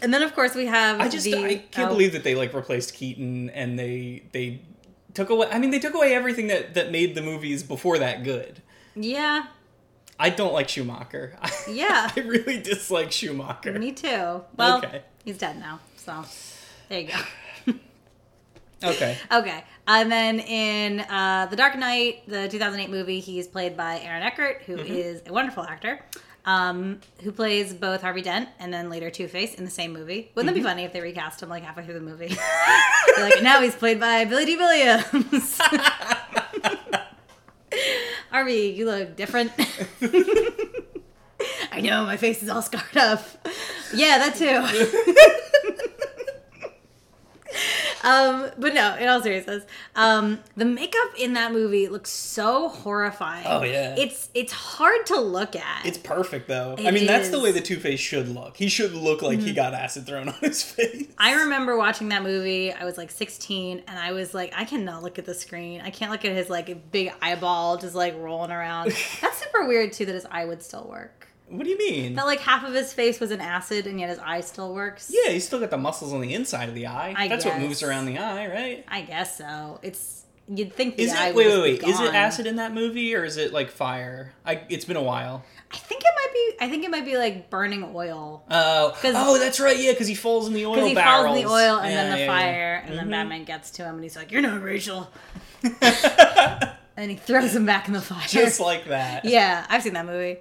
And 0.00 0.14
then, 0.14 0.22
of 0.22 0.32
course, 0.34 0.54
we 0.54 0.66
have. 0.66 1.00
I 1.00 1.08
just 1.08 1.24
the, 1.24 1.34
I 1.36 1.56
can't 1.70 1.88
oh, 1.90 1.92
believe 1.92 2.12
that 2.12 2.22
they 2.24 2.34
like 2.34 2.54
replaced 2.54 2.94
Keaton 2.94 3.50
and 3.50 3.78
they 3.78 4.22
they 4.32 4.60
took 5.14 5.30
away. 5.30 5.48
I 5.50 5.58
mean, 5.58 5.70
they 5.70 5.80
took 5.80 5.94
away 5.94 6.14
everything 6.14 6.46
that 6.48 6.74
that 6.74 6.92
made 6.92 7.14
the 7.14 7.22
movies 7.22 7.62
before 7.62 7.98
that 7.98 8.22
good. 8.22 8.62
Yeah, 8.94 9.46
I 10.20 10.30
don't 10.30 10.52
like 10.52 10.68
Schumacher. 10.68 11.36
Yeah. 11.70 12.10
I 12.16 12.20
really 12.20 12.60
dislike 12.62 13.12
Schumacher. 13.12 13.72
me 13.78 13.92
too. 13.92 14.42
Well, 14.56 14.78
Okay. 14.78 15.02
he's 15.24 15.38
dead 15.38 15.58
now, 15.58 15.80
so 15.96 16.24
there 16.88 17.00
you 17.00 17.08
go. 17.08 17.14
Okay. 18.84 19.18
Okay. 19.32 19.64
And 19.88 20.12
then 20.12 20.38
in 20.38 21.00
uh, 21.00 21.48
The 21.50 21.56
Dark 21.56 21.76
Knight, 21.76 22.22
the 22.28 22.46
2008 22.48 22.88
movie, 22.90 23.18
he's 23.18 23.48
played 23.48 23.76
by 23.76 23.98
Aaron 23.98 24.22
Eckhart, 24.22 24.62
who 24.66 24.76
is 24.76 25.20
a 25.26 25.32
wonderful 25.32 25.64
actor, 25.64 25.98
um, 26.44 27.00
who 27.24 27.32
plays 27.32 27.74
both 27.74 28.02
Harvey 28.02 28.22
Dent 28.22 28.48
and 28.60 28.72
then 28.72 28.88
later 28.88 29.10
Two 29.10 29.26
Face 29.26 29.56
in 29.56 29.64
the 29.64 29.70
same 29.70 29.92
movie. 29.92 30.30
Wouldn't 30.36 30.52
it 30.56 30.60
be 30.60 30.62
funny 30.62 30.84
if 30.84 30.92
they 30.92 31.00
recast 31.00 31.42
him 31.42 31.48
like 31.48 31.64
halfway 31.64 31.84
through 31.84 31.94
the 31.94 32.00
movie? 32.00 32.36
Like, 33.18 33.42
now 33.42 33.60
he's 33.60 33.74
played 33.74 33.98
by 33.98 34.24
Billy 34.26 34.44
Dee 34.44 34.56
Williams. 34.56 35.58
Harvey, 38.30 38.72
you 38.76 38.86
look 38.86 39.16
different. 39.16 39.50
I 41.72 41.80
know, 41.80 42.06
my 42.06 42.16
face 42.16 42.44
is 42.44 42.48
all 42.48 42.62
scarred 42.62 42.96
up. 42.96 43.24
Yeah, 43.92 44.18
that 44.18 44.36
too. 44.36 44.62
Um, 48.04 48.50
but 48.56 48.74
no, 48.74 48.96
in 48.96 49.08
all 49.08 49.20
seriousness, 49.20 49.64
um, 49.96 50.38
the 50.56 50.64
makeup 50.64 51.08
in 51.18 51.32
that 51.32 51.52
movie 51.52 51.88
looks 51.88 52.10
so 52.10 52.68
horrifying. 52.68 53.44
Oh, 53.46 53.62
yeah. 53.62 53.94
it's 53.98 54.28
it's 54.34 54.52
hard 54.52 55.04
to 55.06 55.20
look 55.20 55.56
at. 55.56 55.84
It's 55.84 55.98
perfect 55.98 56.48
though. 56.48 56.76
It 56.78 56.86
I 56.86 56.90
mean, 56.90 57.06
that's 57.06 57.28
the. 57.30 57.36
Mm-hmm. 57.36 57.44
way 57.44 57.52
the 57.52 57.60
Two 57.60 57.76
Face 57.78 58.00
should 58.00 58.28
look. 58.28 58.56
He 58.56 58.68
should 58.68 58.92
look 58.94 59.22
like 59.22 59.40
he 59.40 59.52
got 59.52 59.74
acid 59.74 60.06
thrown 60.06 60.28
on 60.28 60.34
his 60.40 60.62
face. 60.62 61.06
I 61.18 61.34
remember 61.42 61.76
watching 61.76 62.08
that 62.10 62.22
movie. 62.22 62.72
I 62.72 62.84
was 62.84 62.96
like 62.96 63.10
16, 63.10 63.82
and 63.86 63.98
I 63.98 64.12
was 64.12 64.34
like, 64.34 64.52
I 64.56 64.64
cannot 64.64 65.02
look 65.02 65.18
at 65.18 65.24
the 65.24 65.34
screen. 65.34 65.80
I 65.80 65.90
can't 65.90 66.10
look 66.10 66.24
at 66.24 66.32
his 66.32 66.48
like 66.50 66.90
big 66.92 67.12
eyeball 67.20 67.78
just 67.78 67.94
like 67.94 68.16
rolling 68.16 68.50
around. 68.50 68.86
That's 69.20 69.38
super 69.38 69.66
weird 69.66 69.92
too. 69.92 70.06
That 70.06 70.14
his 70.14 70.26
eye 70.30 70.44
would 70.44 70.62
still 70.62 70.86
work. 70.88 71.28
What 71.50 71.64
do 71.64 71.70
you 71.70 71.78
mean? 71.78 72.14
That 72.14 72.26
like 72.26 72.40
half 72.40 72.64
of 72.64 72.74
his 72.74 72.92
face 72.92 73.20
was 73.20 73.30
in 73.30 73.40
acid, 73.40 73.86
and 73.86 73.98
yet 73.98 74.10
his 74.10 74.18
eye 74.18 74.40
still 74.42 74.74
works. 74.74 75.10
yeah, 75.12 75.30
he's 75.32 75.46
still 75.46 75.60
got 75.60 75.70
the 75.70 75.78
muscles 75.78 76.12
on 76.12 76.20
the 76.20 76.34
inside 76.34 76.68
of 76.68 76.74
the 76.74 76.86
eye. 76.86 77.14
I 77.16 77.28
that's 77.28 77.44
what 77.44 77.58
moves 77.58 77.82
around 77.82 78.06
the 78.06 78.18
eye, 78.18 78.46
right? 78.48 78.84
I 78.88 79.00
guess 79.02 79.38
so. 79.38 79.78
It's 79.82 80.24
you'd 80.46 80.72
think 80.74 80.96
the 80.96 81.04
Is 81.04 81.12
eye 81.12 81.28
it? 81.28 81.34
Wait, 81.34 81.46
wait, 81.46 81.60
wait. 81.82 81.82
Is 81.88 82.00
it 82.00 82.14
acid 82.14 82.46
in 82.46 82.56
that 82.56 82.72
movie 82.74 83.14
or 83.14 83.24
is 83.24 83.36
it 83.38 83.52
like 83.52 83.70
fire? 83.70 84.32
I. 84.44 84.62
It's 84.68 84.84
been 84.84 84.96
a 84.96 85.02
while. 85.02 85.42
I 85.70 85.76
think 85.76 86.02
it 86.02 86.10
might 86.14 86.32
be. 86.32 86.64
I 86.64 86.68
think 86.70 86.84
it 86.84 86.90
might 86.90 87.04
be 87.04 87.16
like 87.18 87.50
burning 87.50 87.92
oil. 87.94 88.42
Oh, 88.50 88.98
oh, 89.04 89.38
that's 89.38 89.60
right. 89.60 89.78
Yeah, 89.78 89.92
because 89.92 90.06
he 90.06 90.14
falls 90.14 90.48
in 90.48 90.54
the 90.54 90.64
oil 90.66 90.74
Because 90.74 90.88
he 90.88 90.94
barrels. 90.94 91.26
falls 91.26 91.38
in 91.38 91.44
the 91.44 91.50
oil 91.50 91.78
and 91.78 91.90
Yeah, 91.92 92.02
then 92.02 92.10
the 92.12 92.18
yeah, 92.18 92.24
yeah. 92.24 92.38
fire, 92.38 92.82
and 92.86 92.98
then 92.98 93.06
Mhm. 93.06 93.10
Batman 93.10 93.44
gets 93.44 93.70
to 93.72 93.84
him 93.84 93.94
and 93.96 94.02
he's 94.02 94.16
like, 94.16 94.32
"You're 94.32 94.40
not 94.42 94.62
Rachel," 94.62 95.10
and 96.96 97.10
he 97.10 97.16
throws 97.16 97.54
him 97.54 97.66
back 97.66 97.86
in 97.88 97.94
the 97.94 98.00
fire. 98.00 98.22
Just 98.26 98.60
like 98.60 98.86
that. 98.86 99.24
yeah, 99.24 99.66
I've 99.68 99.82
seen 99.82 99.92
that 99.94 100.06
movie. 100.06 100.38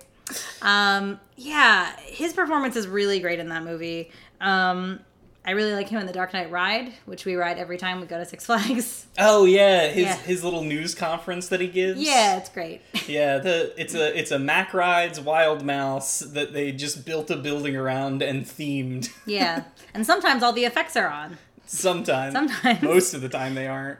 Um, 0.62 1.20
yeah, 1.36 1.96
his 2.02 2.34
performance 2.34 2.76
is 2.76 2.88
really 2.88 3.20
great 3.20 3.40
in 3.40 3.50
that 3.50 3.63
movie. 3.63 4.12
Um, 4.42 5.00
I 5.46 5.52
really 5.52 5.74
like 5.74 5.88
him 5.88 6.00
in 6.02 6.06
the 6.08 6.12
Dark 6.13 6.34
Knight 6.34 6.52
Ride, 6.52 6.92
which 7.06 7.24
we 7.24 7.36
ride 7.36 7.58
every 7.58 7.78
time 7.78 8.02
we 8.02 8.08
go 8.08 8.18
to 8.18 8.26
Six 8.26 8.46
Flags. 8.46 9.06
Oh 9.20 9.46
yeah, 9.46 9.88
his 9.88 10.04
Yeah. 10.04 10.16
his 10.18 10.44
little 10.44 10.63
news 10.63 10.94
conference 10.94 11.48
that 11.48 11.60
he 11.60 11.68
gives. 11.68 12.00
Yeah, 12.00 12.38
it's 12.38 12.50
great. 12.50 12.82
Yeah, 13.08 13.38
the 13.40 13.74
it's 13.82 13.96
a 13.96 14.16
it's 14.20 14.30
a 14.32 14.38
Mack 14.38 14.74
Rides 14.74 15.20
Wild 15.20 15.63
Mouse 15.66 16.20
that 16.20 16.52
they 16.54 16.72
just 16.74 17.06
built 17.06 17.32
a 17.32 17.38
building 17.38 17.76
around 17.76 18.22
and 18.22 18.46
themed. 18.46 19.10
yeah, 19.26 19.63
and 19.94 20.06
sometimes 20.06 20.44
all 20.44 20.52
the 20.54 20.66
effects 20.66 20.96
are 20.98 21.08
on. 21.08 21.38
Sometimes. 21.66 22.34
Sometimes. 22.34 22.82
Most 22.84 23.13
of 23.13 23.22
the 23.22 23.30
time 23.30 23.56
they 23.56 23.68
aren't. 23.68 23.98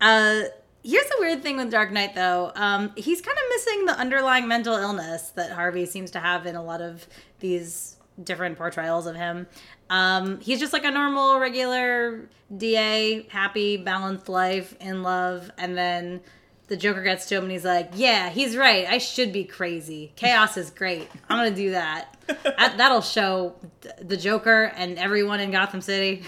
Uh, 0.00 0.44
here's 0.88 1.06
the 1.06 1.16
weird 1.20 1.42
thing 1.42 1.56
with 1.58 1.70
Dark 1.70 1.92
Knight, 1.92 2.14
though. 2.14 2.50
Um, 2.54 2.92
he's 2.96 3.20
kind 3.20 3.36
of 3.36 3.44
missing 3.50 3.84
the 3.86 3.98
underlying 3.98 4.48
mental 4.48 4.74
illness 4.76 5.30
that 5.30 5.52
Harvey 5.52 5.86
seems 5.86 6.10
to 6.12 6.20
have 6.20 6.46
in 6.46 6.56
a 6.56 6.62
lot 6.62 6.80
of 6.80 7.06
these 7.40 7.96
different 8.22 8.56
portrayals 8.56 9.06
of 9.06 9.14
him. 9.14 9.46
Um, 9.90 10.40
he's 10.40 10.60
just 10.60 10.72
like 10.72 10.84
a 10.84 10.90
normal, 10.90 11.38
regular 11.38 12.28
DA, 12.56 13.26
happy, 13.30 13.76
balanced 13.76 14.28
life, 14.28 14.74
in 14.80 15.02
love, 15.02 15.50
and 15.58 15.76
then 15.76 16.20
the 16.68 16.76
Joker 16.76 17.02
gets 17.02 17.26
to 17.26 17.36
him 17.36 17.44
and 17.44 17.52
he's 17.52 17.64
like, 17.64 17.90
"Yeah, 17.94 18.28
he's 18.28 18.56
right. 18.56 18.86
I 18.86 18.98
should 18.98 19.32
be 19.32 19.44
crazy. 19.44 20.12
Chaos 20.16 20.56
is 20.58 20.70
great. 20.70 21.08
I'm 21.28 21.38
gonna 21.38 21.50
do 21.54 21.70
that. 21.70 22.14
that 22.26 22.74
that'll 22.76 23.00
show 23.00 23.54
the 24.00 24.16
Joker 24.16 24.64
and 24.76 24.98
everyone 24.98 25.40
in 25.40 25.50
Gotham 25.50 25.80
City." 25.80 26.24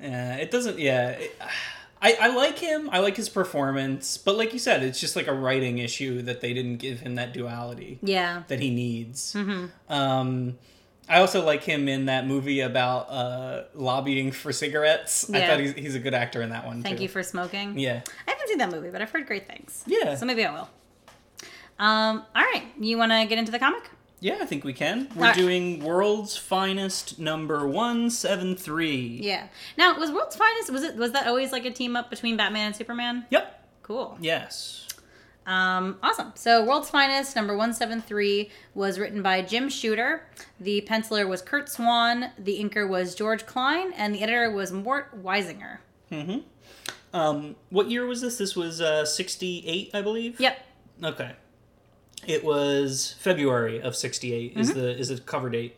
Yeah, 0.00 0.36
it 0.36 0.50
doesn't. 0.50 0.78
Yeah, 0.78 1.10
it- 1.10 1.36
I 2.00 2.16
I 2.20 2.28
like 2.28 2.58
him. 2.58 2.88
I 2.92 2.98
like 3.00 3.16
his 3.16 3.28
performance, 3.28 4.16
but 4.18 4.36
like 4.36 4.52
you 4.52 4.58
said, 4.58 4.82
it's 4.82 5.00
just 5.00 5.16
like 5.16 5.26
a 5.26 5.32
writing 5.34 5.78
issue 5.78 6.22
that 6.22 6.40
they 6.40 6.52
didn't 6.54 6.76
give 6.76 7.00
him 7.00 7.16
that 7.16 7.32
duality 7.32 7.98
Yeah. 8.02 8.42
that 8.48 8.60
he 8.60 8.70
needs. 8.70 9.34
Mm-hmm. 9.34 9.92
Um, 9.92 10.58
I 11.08 11.20
also 11.20 11.44
like 11.44 11.64
him 11.64 11.88
in 11.88 12.06
that 12.06 12.26
movie 12.26 12.60
about 12.60 13.08
uh, 13.10 13.64
lobbying 13.74 14.30
for 14.30 14.52
cigarettes. 14.52 15.28
I 15.32 15.46
thought 15.46 15.58
he's, 15.58 15.72
he's 15.72 15.94
a 15.94 15.98
good 15.98 16.12
actor 16.14 16.42
in 16.42 16.50
that 16.50 16.66
one. 16.66 16.82
Thank 16.82 16.98
too. 16.98 17.04
you 17.04 17.08
for 17.08 17.22
smoking. 17.22 17.78
Yeah. 17.78 18.02
I 18.26 18.30
haven't 18.30 18.48
seen 18.48 18.58
that 18.58 18.70
movie, 18.70 18.90
but 18.90 19.00
I've 19.00 19.10
heard 19.10 19.26
great 19.26 19.46
things. 19.48 19.84
Yeah. 19.86 20.14
So 20.16 20.26
maybe 20.26 20.44
I 20.44 20.52
will. 20.52 20.68
Um, 21.78 22.24
all 22.36 22.42
right. 22.42 22.64
You 22.78 22.98
want 22.98 23.12
to 23.12 23.24
get 23.26 23.38
into 23.38 23.50
the 23.52 23.58
comic? 23.58 23.88
Yeah, 24.20 24.38
I 24.40 24.46
think 24.46 24.64
we 24.64 24.72
can. 24.72 25.08
We're 25.14 25.32
doing 25.32 25.82
World's 25.82 26.36
Finest 26.36 27.18
number 27.18 27.66
173. 27.66 29.20
Yeah. 29.22 29.46
Now, 29.76 29.98
was 29.98 30.10
World's 30.10 30.36
Finest 30.36 30.70
was 30.72 30.82
it 30.82 30.96
was 30.96 31.12
that 31.12 31.26
always 31.26 31.52
like 31.52 31.64
a 31.64 31.70
team 31.70 31.96
up 31.96 32.10
between 32.10 32.36
Batman 32.36 32.66
and 32.66 32.76
Superman? 32.76 33.26
Yep. 33.30 33.68
Cool. 33.82 34.18
Yes. 34.20 34.86
Um, 35.46 35.96
awesome. 36.02 36.32
So, 36.34 36.62
World's 36.64 36.90
Finest, 36.90 37.34
number 37.34 37.54
173, 37.54 38.50
was 38.74 38.98
written 38.98 39.22
by 39.22 39.40
Jim 39.40 39.70
Shooter. 39.70 40.28
The 40.60 40.86
penciler 40.86 41.26
was 41.26 41.40
Curt 41.40 41.70
Swan. 41.70 42.32
The 42.38 42.62
inker 42.62 42.86
was 42.86 43.14
George 43.14 43.46
Klein. 43.46 43.92
And 43.94 44.14
the 44.14 44.22
editor 44.22 44.50
was 44.50 44.72
Mort 44.72 45.22
Weisinger. 45.22 45.78
Mm 46.12 46.24
hmm. 46.24 46.38
Um, 47.14 47.56
what 47.70 47.90
year 47.90 48.04
was 48.04 48.20
this? 48.20 48.36
This 48.36 48.54
was 48.54 48.82
uh, 48.82 49.06
68, 49.06 49.90
I 49.94 50.02
believe. 50.02 50.38
Yep. 50.38 50.58
Okay. 51.02 51.32
It 52.26 52.44
was 52.44 53.14
February 53.18 53.80
of 53.80 53.94
'68 53.96 54.56
is 54.56 54.70
Mm-hmm. 54.70 54.78
the 54.80 54.98
is 54.98 55.08
the 55.08 55.20
cover 55.20 55.48
date. 55.50 55.76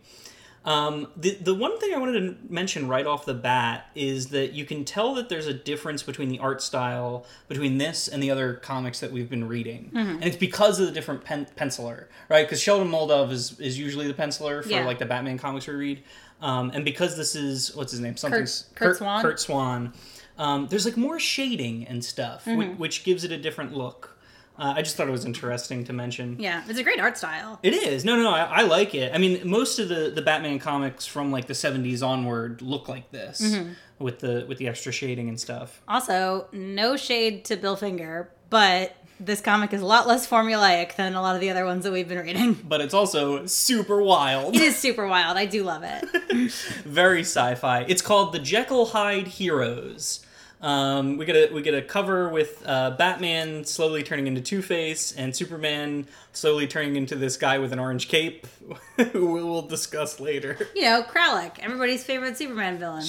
Um, 0.62 1.06
the 1.16 1.36
the 1.40 1.54
one 1.54 1.78
thing 1.80 1.94
I 1.94 1.98
wanted 1.98 2.20
to 2.20 2.52
mention 2.52 2.86
right 2.86 3.06
off 3.06 3.24
the 3.24 3.32
bat 3.32 3.86
is 3.94 4.28
that 4.28 4.52
you 4.52 4.66
can 4.66 4.84
tell 4.84 5.14
that 5.14 5.30
there's 5.30 5.46
a 5.46 5.54
difference 5.54 6.02
between 6.02 6.28
the 6.28 6.38
art 6.38 6.60
style 6.60 7.24
between 7.48 7.78
this 7.78 8.08
and 8.08 8.22
the 8.22 8.30
other 8.30 8.54
comics 8.54 9.00
that 9.00 9.10
we've 9.10 9.30
been 9.30 9.48
reading, 9.48 9.90
Mm-hmm. 9.94 10.10
and 10.16 10.24
it's 10.24 10.36
because 10.36 10.78
of 10.78 10.86
the 10.86 10.92
different 10.92 11.24
pen- 11.24 11.46
penciler, 11.56 12.06
right? 12.28 12.46
Because 12.46 12.60
Sheldon 12.60 12.88
Moldoff 12.90 13.30
is 13.30 13.58
is 13.58 13.78
usually 13.78 14.06
the 14.06 14.12
penciler 14.14 14.62
for 14.62 14.68
Yeah. 14.68 14.84
like 14.84 14.98
the 14.98 15.06
Batman 15.06 15.38
comics 15.38 15.66
we 15.66 15.74
read, 15.74 16.02
um, 16.42 16.70
and 16.74 16.84
because 16.84 17.16
this 17.16 17.34
is 17.34 17.74
what's 17.74 17.92
his 17.92 18.00
name 18.00 18.18
something 18.18 18.46
Curt 18.74 18.96
Swan? 18.98 19.22
Curt 19.22 19.40
Swan. 19.40 19.92
Um, 20.36 20.68
there's 20.68 20.84
like 20.84 20.96
more 20.96 21.18
shading 21.18 21.86
and 21.86 22.04
stuff, 22.04 22.44
Mm-hmm. 22.44 22.78
which 22.78 23.02
gives 23.04 23.24
it 23.24 23.32
a 23.32 23.38
different 23.38 23.72
look. 23.74 24.18
Uh, 24.60 24.74
I 24.76 24.82
just 24.82 24.96
thought 24.96 25.08
it 25.08 25.12
was 25.12 25.24
interesting 25.24 25.84
to 25.84 25.92
mention. 25.94 26.36
Yeah. 26.38 26.62
It's 26.68 26.78
a 26.78 26.82
great 26.82 27.00
art 27.00 27.16
style. 27.16 27.58
It 27.62 27.72
is. 27.72 28.04
No, 28.04 28.14
no, 28.16 28.22
no. 28.24 28.30
I, 28.32 28.60
I 28.60 28.62
like 28.62 28.94
it. 28.94 29.14
I 29.14 29.18
mean, 29.18 29.48
most 29.48 29.78
of 29.78 29.88
the, 29.88 30.12
the 30.14 30.20
Batman 30.22 30.58
comics 30.58 31.06
from 31.06 31.32
like 31.32 31.46
the 31.46 31.54
'70s 31.54 32.06
onward 32.06 32.60
look 32.60 32.86
like 32.88 33.10
this 33.10 33.40
Mm-hmm. 33.40 33.72
with 33.98 34.18
the 34.20 34.44
with 34.48 34.58
the 34.58 34.68
extra 34.68 34.92
shading 34.92 35.28
and 35.30 35.40
stuff. 35.40 35.80
Also, 35.88 36.46
no 36.52 36.96
shade 36.96 37.44
to 37.46 37.56
Bill 37.56 37.74
Finger, 37.76 38.30
but 38.50 38.94
this 39.18 39.40
comic 39.40 39.72
is 39.74 39.82
a 39.82 39.86
lot 39.86 40.06
less 40.06 40.26
formulaic 40.26 40.96
than 40.96 41.14
a 41.14 41.20
lot 41.20 41.34
of 41.34 41.40
the 41.42 41.50
other 41.50 41.64
ones 41.66 41.84
that 41.84 41.92
we've 41.92 42.08
been 42.08 42.18
reading. 42.18 42.54
But 42.68 42.80
it's 42.80 42.94
also 42.94 43.44
super 43.46 44.00
wild, 44.02 44.54
It 44.56 44.62
is 44.62 44.76
super 44.78 45.06
wild. 45.06 45.36
I 45.36 45.44
do 45.46 45.62
love 45.62 45.82
it. 45.84 46.04
very 46.84 47.20
sci-fi. 47.20 47.84
It's 47.88 48.00
called 48.02 48.32
the 48.32 48.38
Jekyll 48.38 48.86
Hyde 48.86 49.26
Heroes. 49.28 50.24
Um, 50.62 51.16
we 51.16 51.24
get 51.24 51.36
a 51.50 51.54
we 51.54 51.62
get 51.62 51.72
a 51.74 51.80
cover 51.80 52.28
with 52.28 52.62
uh, 52.66 52.90
Batman 52.90 53.64
slowly 53.64 54.02
turning 54.02 54.26
into 54.26 54.42
Two 54.42 54.60
Face 54.60 55.10
and 55.12 55.34
Superman 55.34 56.06
slowly 56.32 56.66
turning 56.66 56.96
into 56.96 57.16
this 57.16 57.36
guy 57.38 57.58
with 57.58 57.72
an 57.72 57.78
orange 57.78 58.08
cape, 58.08 58.46
who 59.12 59.32
we 59.32 59.42
will 59.42 59.62
discuss 59.62 60.20
later. 60.20 60.58
You 60.74 60.82
know, 60.82 61.02
Krallick, 61.02 61.58
everybody's 61.60 62.04
favorite 62.04 62.36
Superman 62.36 62.78
villain. 62.78 63.04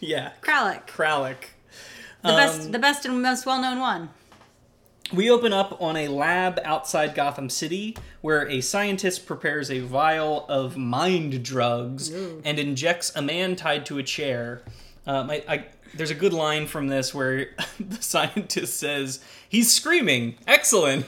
yeah, 0.00 0.32
Krallick, 0.42 0.86
Krallick. 0.88 1.50
the 2.22 2.30
Um, 2.30 2.36
best, 2.36 2.72
the 2.72 2.78
best 2.80 3.04
and 3.06 3.22
most 3.22 3.46
well-known 3.46 3.78
one. 3.78 4.08
We 5.12 5.30
open 5.30 5.52
up 5.52 5.80
on 5.80 5.96
a 5.96 6.08
lab 6.08 6.58
outside 6.64 7.14
Gotham 7.14 7.48
City 7.48 7.96
where 8.22 8.48
a 8.48 8.60
scientist 8.60 9.24
prepares 9.24 9.70
a 9.70 9.78
vial 9.78 10.44
of 10.48 10.76
mind 10.76 11.44
drugs 11.44 12.10
and 12.10 12.58
injects 12.58 13.14
a 13.14 13.22
man 13.22 13.54
tied 13.54 13.86
to 13.86 13.98
a 13.98 14.02
chair. 14.02 14.62
Um, 15.06 15.30
I, 15.30 15.44
I, 15.48 15.66
there's 15.94 16.10
a 16.10 16.14
good 16.14 16.32
line 16.32 16.66
from 16.66 16.88
this 16.88 17.14
where 17.14 17.48
the 17.80 18.02
scientist 18.02 18.78
says, 18.78 19.20
He's 19.48 19.72
screaming! 19.72 20.36
Excellent! 20.46 21.06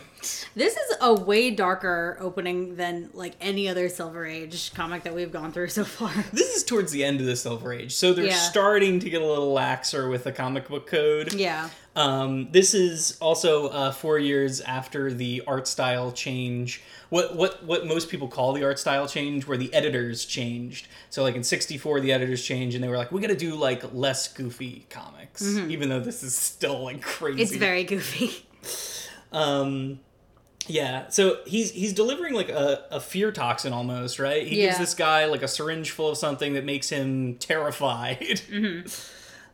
This 0.55 0.77
is 0.77 0.97
a 1.01 1.15
way 1.15 1.51
darker 1.51 2.17
opening 2.21 2.77
than 2.77 3.11
like 3.15 3.35
any 3.41 3.69
other 3.69 3.89
Silver 3.89 4.27
Age 4.27 4.73
comic 4.75 5.03
that 5.05 5.15
we've 5.15 5.33
gone 5.33 5.53
through 5.53 5.69
so 5.69 5.85
far. 5.85 6.13
This 6.33 6.57
is 6.57 6.65
towards 6.65 6.93
the 6.93 7.05
end 7.05 7.21
of 7.21 7.27
the 7.27 7.37
Silver 7.37 7.73
Age, 7.73 7.95
so 7.95 8.13
they're 8.13 8.27
Yeah. 8.27 8.35
starting 8.35 8.99
to 9.01 9.11
get 9.11 9.23
a 9.23 9.27
little 9.27 9.55
laxer 9.55 10.11
with 10.11 10.25
the 10.25 10.33
comic 10.33 10.69
book 10.69 10.87
code. 10.87 11.33
Yeah. 11.35 11.71
Um, 11.97 12.49
this 12.53 12.75
is 12.75 13.17
also 13.21 13.69
uh, 13.69 13.91
four 13.93 14.19
years 14.19 14.61
after 14.61 15.13
the 15.13 15.43
art 15.47 15.67
style 15.67 16.13
change. 16.13 16.83
What 17.09 17.35
what 17.35 17.65
what 17.65 17.87
most 17.87 18.09
people 18.09 18.29
call 18.29 18.53
the 18.53 18.63
art 18.65 18.79
style 18.79 19.09
change, 19.09 19.47
where 19.47 19.57
the 19.59 19.73
editors 19.75 20.25
changed. 20.25 20.87
So 21.11 21.23
like 21.23 21.35
in 21.35 21.43
'64, 21.43 22.01
the 22.01 22.13
editors 22.13 22.45
changed, 22.45 22.75
and 22.77 22.85
they 22.85 22.89
were 22.89 22.97
like, 22.99 23.11
"We 23.11 23.21
got 23.21 23.29
to 23.29 23.37
do 23.37 23.55
like 23.57 23.83
less 23.95 24.33
goofy 24.33 24.87
comics," 24.91 25.43
even 25.57 25.89
though 25.89 26.01
this 26.01 26.23
is 26.23 26.37
still 26.37 26.85
like 26.85 27.01
crazy. 27.03 27.35
Mm-hmm. 27.35 27.43
It's 27.43 27.57
very 27.57 27.85
goofy. 27.85 28.45
Um, 29.33 30.01
yeah. 30.69 31.09
So 31.09 31.39
he's 31.47 31.71
he's 31.73 31.93
delivering 31.93 32.35
like 32.35 32.49
a, 32.51 32.85
a 32.91 33.01
fear 33.01 33.33
toxin 33.33 33.73
almost, 33.73 34.19
right? 34.19 34.47
He 34.47 34.57
gives 34.57 34.79
this 34.79 34.95
guy 34.95 35.25
like 35.25 35.43
a 35.43 35.49
syringe 35.49 35.91
full 35.91 36.11
of 36.11 36.19
something 36.19 36.55
that 36.55 36.65
makes 36.65 36.89
him 36.91 37.35
terrified. 37.41 38.41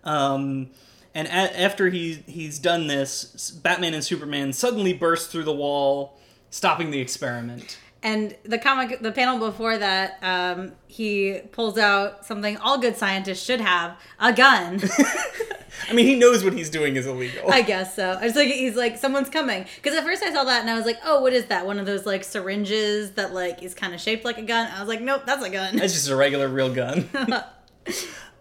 Um, 0.04 0.70
and 1.14 1.28
a- 1.28 1.60
after 1.60 1.88
he 1.90 2.22
he's 2.26 2.58
done 2.58 2.86
this, 2.88 3.50
Batman 3.50 3.94
and 3.94 4.04
Superman 4.04 4.52
suddenly 4.52 4.92
burst 4.92 5.30
through 5.30 5.44
the 5.44 5.52
wall, 5.54 6.18
stopping 6.50 6.90
the 6.90 7.00
experiment. 7.00 7.78
And 8.02 8.36
the 8.42 8.58
comic, 8.58 9.00
the 9.00 9.12
panel 9.12 9.38
before 9.38 9.78
that, 9.78 10.18
um, 10.22 10.72
he 10.86 11.40
pulls 11.52 11.78
out 11.78 12.26
something 12.26 12.58
all 12.58 12.76
good 12.76 12.96
scientists 12.98 13.42
should 13.42 13.62
have 13.62 13.98
a 14.20 14.30
gun. 14.30 14.82
I 15.88 15.92
mean, 15.92 16.06
he 16.06 16.14
knows 16.16 16.44
what 16.44 16.52
he's 16.52 16.70
doing 16.70 16.96
is 16.96 17.06
illegal. 17.06 17.50
I 17.50 17.62
guess 17.62 17.94
so. 17.94 18.18
I 18.20 18.24
was 18.24 18.36
like, 18.36 18.48
he's 18.48 18.76
like, 18.76 18.96
someone's 18.96 19.30
coming. 19.30 19.66
Because 19.76 19.96
at 19.96 20.04
first 20.04 20.22
I 20.22 20.32
saw 20.32 20.44
that 20.44 20.60
and 20.60 20.70
I 20.70 20.74
was 20.74 20.86
like, 20.86 20.98
oh, 21.04 21.20
what 21.20 21.32
is 21.32 21.46
that? 21.46 21.66
One 21.66 21.78
of 21.78 21.86
those 21.86 22.06
like 22.06 22.24
syringes 22.24 23.12
that 23.12 23.34
like 23.34 23.62
is 23.62 23.74
kind 23.74 23.94
of 23.94 24.00
shaped 24.00 24.24
like 24.24 24.38
a 24.38 24.42
gun. 24.42 24.70
I 24.72 24.80
was 24.80 24.88
like, 24.88 25.00
nope, 25.00 25.22
that's 25.26 25.44
a 25.44 25.50
gun. 25.50 25.78
It's 25.78 25.94
just 25.94 26.08
a 26.08 26.16
regular 26.16 26.48
real 26.48 26.72
gun. 26.72 27.08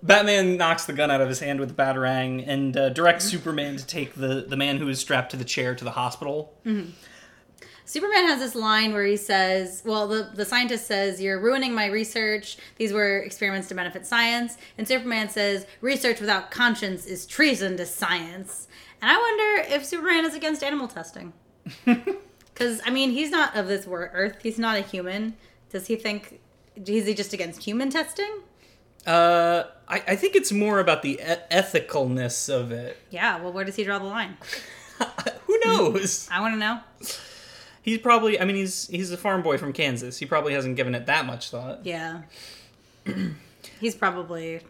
Batman 0.03 0.57
knocks 0.57 0.85
the 0.85 0.93
gun 0.93 1.09
out 1.09 1.21
of 1.21 1.29
his 1.29 1.39
hand 1.39 1.61
with 1.61 1.71
a 1.71 1.73
batarang 1.73 2.43
and 2.45 2.75
uh, 2.75 2.89
directs 2.89 3.25
Superman 3.31 3.77
to 3.77 3.85
take 3.85 4.13
the, 4.15 4.45
the 4.47 4.57
man 4.57 4.77
who 4.77 4.89
is 4.89 4.99
strapped 4.99 5.31
to 5.31 5.37
the 5.37 5.45
chair 5.45 5.75
to 5.75 5.83
the 5.83 5.91
hospital. 5.91 6.53
Superman 7.93 8.25
has 8.25 8.39
this 8.39 8.55
line 8.55 8.91
where 8.91 9.05
he 9.05 9.15
says, 9.15 9.83
well, 9.85 10.07
the, 10.07 10.31
the 10.33 10.45
scientist 10.45 10.87
says, 10.87 11.21
You're 11.21 11.39
ruining 11.39 11.75
my 11.75 11.85
research. 11.85 12.57
These 12.77 12.91
were 12.91 13.19
experiments 13.19 13.67
to 13.67 13.75
benefit 13.75 14.07
science. 14.07 14.57
And 14.79 14.87
Superman 14.87 15.29
says, 15.29 15.67
Research 15.79 16.19
without 16.19 16.49
conscience 16.49 17.05
is 17.05 17.27
treason 17.27 17.77
to 17.77 17.85
science. 17.85 18.67
And 18.99 19.11
I 19.11 19.15
wonder 19.15 19.75
if 19.75 19.85
Superman 19.85 20.25
is 20.25 20.33
against 20.33 20.63
animal 20.63 20.87
testing. 20.87 21.33
Because, 21.85 22.81
I 22.85 22.91
mean, 22.91 23.09
he's 23.09 23.31
not 23.31 23.55
of 23.55 23.67
this 23.67 23.87
earth. 23.89 24.37
He's 24.43 24.59
not 24.59 24.77
a 24.77 24.81
human. 24.81 25.35
Does 25.71 25.87
he 25.87 25.95
think, 25.95 26.39
is 26.75 27.07
he 27.07 27.15
just 27.15 27.33
against 27.33 27.63
human 27.63 27.89
testing? 27.89 28.41
Uh, 29.07 29.63
I, 29.87 30.03
I 30.09 30.15
think 30.15 30.35
it's 30.35 30.51
more 30.51 30.79
about 30.79 31.01
the 31.01 31.13
e- 31.13 31.41
ethicalness 31.51 32.53
of 32.53 32.71
it. 32.71 32.99
Yeah, 33.09 33.41
well, 33.41 33.51
where 33.51 33.65
does 33.65 33.75
he 33.75 33.83
draw 33.83 33.97
the 33.97 34.05
line? 34.05 34.37
Who 35.47 35.59
knows? 35.65 36.29
I 36.31 36.41
want 36.41 36.53
to 36.53 36.59
know. 36.59 36.79
He's 37.83 37.99
probably. 37.99 38.39
I 38.39 38.45
mean, 38.45 38.55
he's 38.55 38.87
he's 38.87 39.11
a 39.11 39.17
farm 39.17 39.43
boy 39.43 39.57
from 39.57 39.73
Kansas. 39.73 40.17
He 40.17 40.25
probably 40.25 40.53
hasn't 40.53 40.75
given 40.75 40.95
it 40.95 41.05
that 41.05 41.25
much 41.25 41.51
thought. 41.51 41.85
Yeah. 41.85 42.21
he's 43.79 43.93
probably. 43.93 44.61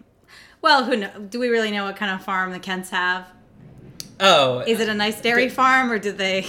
Well, 0.61 0.83
who 0.83 0.97
know? 0.97 1.11
Do 1.29 1.39
we 1.39 1.49
really 1.49 1.71
know 1.71 1.85
what 1.85 1.95
kind 1.95 2.11
of 2.11 2.25
farm 2.25 2.51
the 2.51 2.59
Kents 2.59 2.89
have? 2.89 3.27
Oh, 4.19 4.59
Is 4.59 4.79
it 4.79 4.89
a 4.89 4.93
nice 4.93 5.21
dairy 5.21 5.49
farm 5.49 5.91
or 5.91 5.99
did 5.99 6.17
they? 6.17 6.45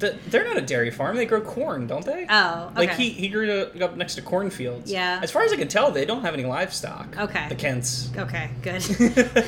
th- 0.00 0.14
they're 0.28 0.44
not 0.44 0.56
a 0.56 0.62
dairy 0.62 0.90
farm. 0.90 1.16
They 1.16 1.26
grow 1.26 1.40
corn, 1.40 1.86
don't 1.86 2.04
they? 2.04 2.26
Oh, 2.28 2.68
okay. 2.72 2.74
Like 2.86 2.94
he 2.94 3.10
he 3.10 3.28
grew 3.28 3.62
up 3.80 3.96
next 3.96 4.14
to 4.16 4.22
cornfields. 4.22 4.90
Yeah. 4.90 5.20
As 5.22 5.30
far 5.30 5.42
as 5.42 5.52
I 5.52 5.56
can 5.56 5.68
tell, 5.68 5.90
they 5.90 6.04
don't 6.04 6.22
have 6.22 6.34
any 6.34 6.44
livestock. 6.44 7.16
Okay. 7.18 7.48
The 7.48 7.54
Kents. 7.54 8.10
Okay, 8.16 8.50
good. 8.62 8.82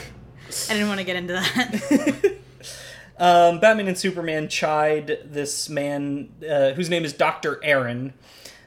I 0.68 0.72
didn't 0.72 0.88
want 0.88 0.98
to 0.98 1.04
get 1.06 1.16
into 1.16 1.34
that. 1.34 2.36
Um, 3.20 3.60
Batman 3.60 3.86
and 3.86 3.98
Superman 3.98 4.48
chide 4.48 5.18
this 5.24 5.68
man 5.68 6.30
uh, 6.48 6.70
whose 6.72 6.88
name 6.90 7.04
is 7.04 7.12
Doctor 7.12 7.60
Aaron. 7.62 8.14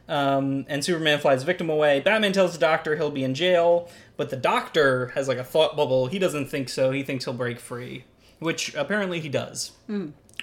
Um, 0.08 0.66
and 0.68 0.84
Superman 0.84 1.20
flies 1.20 1.44
victim 1.44 1.70
away. 1.70 2.00
Batman 2.02 2.34
tells 2.34 2.54
the 2.54 2.60
doctor 2.60 2.96
he'll 2.98 3.10
be 3.10 3.24
in 3.24 3.34
jail, 3.34 3.90
but 4.18 4.30
the 4.30 4.36
doctor 4.36 5.08
has 5.16 5.28
like 5.28 5.38
a 5.38 5.44
thought 5.44 5.76
bubble. 5.76 6.08
He 6.08 6.20
doesn't 6.20 6.48
think 6.48 6.70
so. 6.70 6.92
He 6.92 7.04
thinks 7.04 7.26
he'll 7.26 7.34
break 7.34 7.60
free, 7.60 8.04
which 8.40 8.76
apparently 8.76 9.20
he 9.22 9.30
does, 9.30 9.72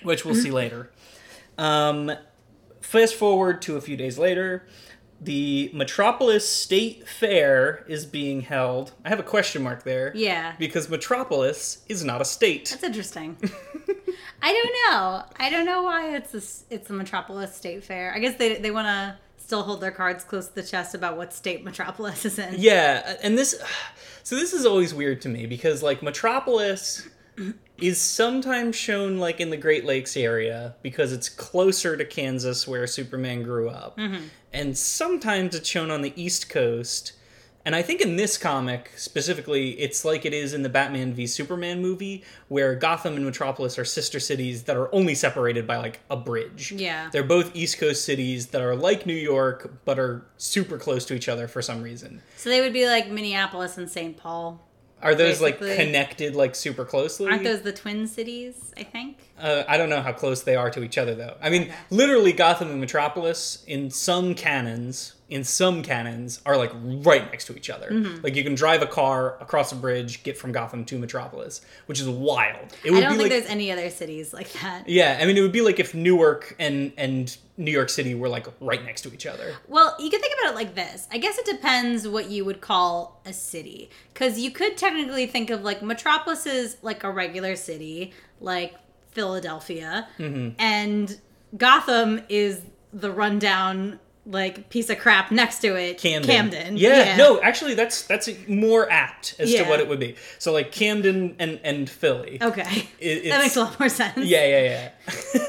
which 0.03 0.25
we'll 0.25 0.35
see 0.35 0.51
later. 0.51 0.91
Um, 1.59 2.11
fast 2.81 3.15
forward 3.15 3.61
to 3.63 3.77
a 3.77 3.81
few 3.83 3.97
days 3.99 4.19
later. 4.19 4.67
The 5.21 5.71
Metropolis 5.75 6.49
State 6.49 7.07
Fair 7.07 7.85
is 7.89 8.07
being 8.07 8.41
held. 8.41 8.93
I 9.05 9.11
have 9.11 9.21
a 9.21 9.25
question 9.25 9.63
mark 9.63 9.83
there. 9.83 10.13
Yeah. 10.15 10.55
Because 10.59 10.89
Metropolis 10.89 11.85
is 11.89 12.03
not 12.03 12.23
a 12.23 12.25
state. 12.25 12.71
That's 12.71 12.85
interesting. 12.85 13.37
I 14.43 14.53
don't 14.53 14.93
know. 14.93 15.25
I 15.39 15.51
don't 15.51 15.67
know 15.67 15.83
why 15.83 16.17
it's 16.17 16.35
a, 16.35 16.75
it's 16.75 16.89
a 16.89 16.93
Metropolis 16.95 17.55
State 17.55 17.85
Fair. 17.85 18.15
I 18.15 18.19
guess 18.19 18.37
they 18.37 18.57
they 18.57 18.71
want 18.71 18.87
to 18.87 19.17
still 19.37 19.63
hold 19.63 19.81
their 19.81 19.91
cards 19.91 20.23
close 20.23 20.47
to 20.49 20.55
the 20.55 20.63
chest 20.63 20.95
about 20.95 21.17
what 21.17 21.33
state 21.33 21.65
Metropolis 21.65 22.25
is 22.25 22.39
in. 22.39 22.55
Yeah, 22.57 23.17
and 23.23 23.37
this 23.37 23.61
so 24.23 24.37
this 24.37 24.53
is 24.53 24.65
always 24.65 24.95
weird 24.95 25.21
to 25.23 25.29
me 25.29 25.47
because 25.47 25.83
like 25.83 26.03
Metropolis 26.03 27.09
is 27.81 28.01
sometimes 28.01 28.77
shown 28.77 29.19
like 29.19 29.41
in 29.41 29.51
the 29.51 29.57
Great 29.57 29.85
Lakes 29.85 30.17
area 30.17 30.75
because 30.83 31.13
it's 31.13 31.29
closer 31.29 31.97
to 31.97 32.05
Kansas 32.05 32.67
where 32.67 32.87
Superman 32.87 33.43
grew 33.43 33.69
up. 33.69 33.97
Mm-hmm. 33.97 34.25
And 34.53 34.77
sometimes 34.77 35.55
it's 35.55 35.69
shown 35.69 35.91
on 35.91 36.03
the 36.03 36.13
East 36.21 36.49
Coast. 36.49 37.13
And 37.65 37.77
I 37.77 37.83
think 37.83 38.01
in 38.01 38.17
this 38.17 38.39
comic 38.39 38.91
specifically, 38.97 39.73
it's 39.73 40.03
like 40.05 40.25
it 40.25 40.33
is 40.33 40.55
in 40.55 40.63
the 40.63 40.71
Batman 40.71 41.13
v 41.13 41.27
Superman 41.27 41.83
movie, 41.83 42.25
where 42.49 42.75
Gotham 42.75 43.17
and 43.17 43.25
Metropolis 43.25 43.79
are 43.79 43.85
sister 43.85 44.19
cities 44.19 44.63
that 44.63 44.77
are 44.77 44.93
only 44.95 45.15
separated 45.15 45.67
by 45.67 45.77
like 45.77 46.01
a 46.11 46.17
bridge. 46.17 46.73
Yeah. 46.73 47.11
They're 47.13 47.23
both 47.23 47.55
East 47.55 47.79
Coast 47.79 48.05
cities 48.05 48.47
that 48.49 48.63
are 48.63 48.75
like 48.75 49.05
New 49.05 49.13
York, 49.13 49.71
but 49.85 49.99
are 49.99 50.25
super 50.39 50.79
close 50.79 51.05
to 51.07 51.15
each 51.15 51.29
other 51.29 51.47
for 51.49 51.61
some 51.61 51.83
reason. 51.83 52.23
So 52.37 52.49
they 52.49 52.63
would 52.63 52.73
be 52.73 52.87
like 52.87 53.11
Minneapolis 53.11 53.77
and 53.77 53.91
St. 53.91 54.17
Paul. 54.17 54.67
Are 55.03 55.15
those 55.15 55.41
like 55.41 55.59
connected 55.59 56.37
like 56.37 56.55
super 56.55 56.85
closely? 56.85 57.31
Aren't 57.31 57.45
those 57.45 57.63
the 57.63 57.73
twin 57.73 58.07
cities, 58.07 58.73
I 58.77 58.83
think? 58.83 59.19
Uh, 59.39 59.65
I 59.67 59.77
don't 59.77 59.89
know 59.89 60.03
how 60.03 60.13
close 60.13 60.43
they 60.43 60.57
are 60.57 60.71
to 60.71 60.83
each 60.83 60.99
other 60.99 61.15
though. 61.15 61.37
I 61.41 61.51
mean, 61.51 61.73
literally 61.91 62.33
Gotham 62.33 62.71
and 62.71 62.81
Metropolis 62.81 63.65
in 63.67 63.91
some 63.91 64.35
canons, 64.35 65.15
in 65.31 65.45
some 65.45 65.83
canons 65.83 66.41
are 66.45 66.57
like 66.57 66.73
right 66.75 67.25
next 67.31 67.45
to 67.47 67.57
each 67.57 67.71
other. 67.71 67.89
Mm-hmm. 67.91 68.23
Like 68.23 68.35
you 68.35 68.43
can 68.43 68.55
drive 68.57 68.83
a 68.83 68.87
car 68.87 69.37
across 69.41 69.71
a 69.73 69.77
bridge, 69.77 70.23
get 70.25 70.37
from 70.37 70.51
Gotham 70.53 70.85
to 70.87 70.99
Metropolis, 70.99 71.61
which 71.87 72.01
is 72.01 72.09
wild. 72.09 72.75
It 72.85 72.93
I 72.93 73.01
don't 73.01 73.11
think 73.11 73.23
like 73.23 73.31
there's 73.31 73.47
any 73.47 73.71
other 73.71 73.89
cities 73.91 74.33
like 74.35 74.53
that. 74.55 74.89
Yeah, 74.89 75.19
I 75.21 75.27
mean 75.27 75.37
it 75.37 75.41
would 75.43 75.53
be 75.53 75.61
like 75.61 75.79
if 75.79 75.95
Newark 75.95 76.57
and 76.59 76.93
and 76.99 77.37
New 77.57 77.71
York 77.71 77.91
City 77.91 78.15
were 78.15 78.29
like 78.29 78.47
right 78.61 78.85
next 78.85 79.03
to 79.03 79.13
each 79.15 79.27
other. 79.27 79.55
Well, 79.69 79.95
you 80.01 80.11
can 80.11 80.21
think 80.21 80.35
about 80.41 80.53
it 80.53 80.57
like 80.57 80.75
this. 80.75 81.07
I 81.13 81.19
guess 81.19 81.39
it 81.39 81.47
depends 81.47 82.09
what 82.09 82.29
you 82.31 82.45
would 82.45 82.61
call 82.61 83.21
a 83.25 83.33
city. 83.33 83.91
Because 84.13 84.39
you 84.41 84.51
could 84.51 84.77
technically 84.77 85.27
think 85.27 85.51
of 85.51 85.63
like 85.63 85.83
Metropolis 85.83 86.47
is 86.47 86.77
like 86.83 87.05
a 87.05 87.11
regular 87.11 87.55
city, 87.57 88.13
like 88.41 88.75
Philadelphia, 89.13 90.09
Mm-hmm. 90.19 90.55
and 90.59 91.21
Gotham 91.57 92.23
is 92.29 92.63
the 92.93 93.11
rundown 93.11 93.99
like 94.31 94.71
piece 94.71 94.89
of 94.91 94.99
crap 94.99 95.31
next 95.31 95.59
to 95.61 95.75
it, 95.77 95.99
Camden. 95.99 96.31
Camden. 96.31 96.77
Yeah, 96.77 97.17
no, 97.17 97.41
actually 97.43 97.75
that's 97.75 98.03
that's 98.03 98.29
more 98.49 98.91
apt 98.91 99.35
as 99.39 99.53
Yeah. 99.53 99.65
to 99.65 99.69
what 99.71 99.81
it 99.81 99.89
would 99.89 100.01
be. 100.01 100.17
So 100.39 100.53
like 100.53 100.73
Camden 100.73 101.37
and 101.39 101.61
and 101.65 101.91
Philly. 101.91 102.39
Okay, 102.41 102.89
It- 102.99 103.29
that 103.29 103.43
makes 103.43 103.57
a 103.57 103.61
lot 103.65 103.79
more 103.81 103.89
sense. 103.89 104.17
Yeah, 104.19 104.47
yeah, 104.47 104.91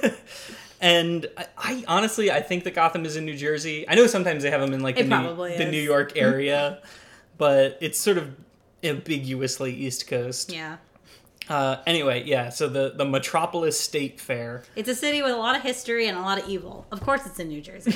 yeah. 0.04 0.10
and 0.82 1.28
I, 1.38 1.46
I 1.58 1.84
honestly, 1.88 2.32
I 2.32 2.42
think 2.42 2.64
that 2.64 2.74
Gotham 2.76 3.06
is 3.06 3.16
in 3.16 3.26
New 3.26 3.38
Jersey. 3.38 3.88
I 3.88 3.96
know 3.96 4.08
sometimes 4.08 4.44
they 4.44 4.50
have 4.52 4.62
them 4.62 4.74
in 4.74 4.82
like 4.82 4.96
the, 4.96 5.04
New, 5.04 5.36
the. 5.58 5.66
New 5.70 5.82
York 5.82 6.14
area, 6.18 6.82
but 7.38 7.78
it's 7.82 8.00
sort 8.00 8.18
of 8.18 8.36
ambiguously 8.84 9.74
East 9.74 10.08
Coast. 10.08 10.52
yeah. 10.52 10.78
Uh, 11.50 11.78
anyway, 11.86 12.24
yeah. 12.26 12.50
So 12.50 12.68
the 12.68 12.94
the 12.96 13.06
Metropolis 13.06 13.80
State 13.80 14.20
Fair. 14.22 14.64
It's 14.76 14.88
a 14.90 14.96
city 14.96 15.22
with 15.22 15.32
a 15.32 15.38
lot 15.38 15.56
of 15.56 15.64
history 15.64 16.08
and 16.08 16.18
a 16.18 16.22
lot 16.22 16.42
of 16.42 16.48
evil. 16.48 16.86
Of 16.92 17.02
course, 17.02 17.26
it's 17.26 17.40
in 17.40 17.48
New 17.50 17.62
Jersey. 17.62 17.96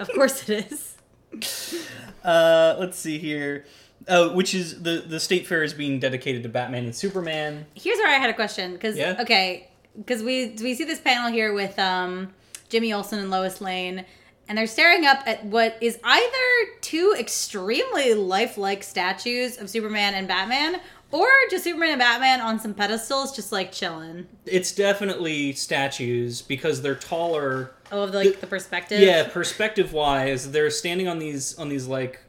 of 0.00 0.08
course, 0.14 0.48
it 0.48 0.70
is. 0.72 0.96
Uh, 2.24 2.76
let's 2.78 2.96
see 2.96 3.18
here. 3.18 3.64
Oh, 4.06 4.32
which 4.32 4.54
is 4.54 4.80
the 4.82 5.02
the 5.04 5.18
state 5.18 5.44
fair 5.46 5.64
is 5.64 5.74
being 5.74 5.98
dedicated 5.98 6.44
to 6.44 6.48
Batman 6.48 6.84
and 6.84 6.94
Superman. 6.94 7.66
Here's 7.74 7.98
where 7.98 8.08
I 8.08 8.18
had 8.18 8.30
a 8.30 8.34
question 8.34 8.74
because 8.74 8.96
Yeah? 8.96 9.16
okay, 9.20 9.68
because 9.96 10.22
we 10.22 10.54
we 10.62 10.74
see 10.74 10.84
this 10.84 11.00
panel 11.00 11.32
here 11.32 11.52
with 11.52 11.76
um, 11.80 12.32
Jimmy 12.68 12.92
Olsen 12.92 13.18
and 13.18 13.28
Lois 13.30 13.60
Lane, 13.60 14.04
and 14.48 14.56
they're 14.56 14.68
staring 14.68 15.04
up 15.04 15.26
at 15.26 15.44
what 15.46 15.76
is 15.80 15.98
either 16.04 16.70
two 16.80 17.16
extremely 17.18 18.14
lifelike 18.14 18.84
statues 18.84 19.58
of 19.58 19.68
Superman 19.68 20.14
and 20.14 20.28
Batman, 20.28 20.80
or 21.12 21.28
just 21.50 21.64
Superman 21.64 21.90
and 21.90 21.98
Batman 21.98 22.40
on 22.40 22.58
some 22.58 22.74
pedestals, 22.74 23.34
just 23.34 23.52
like 23.52 23.70
chilling. 23.70 24.26
It's 24.46 24.72
definitely 24.72 25.52
statues 25.52 26.42
because 26.42 26.82
they're 26.82 26.94
taller. 26.94 27.72
Oh, 27.90 28.04
of 28.04 28.14
like 28.14 28.40
the 28.40 28.46
perspective. 28.46 29.00
Yeah, 29.00 29.28
perspective 29.28 29.92
wise, 29.92 30.50
they're 30.50 30.70
standing 30.70 31.08
on 31.08 31.18
these 31.18 31.58
on 31.58 31.68
these 31.68 31.86
like 31.86 32.20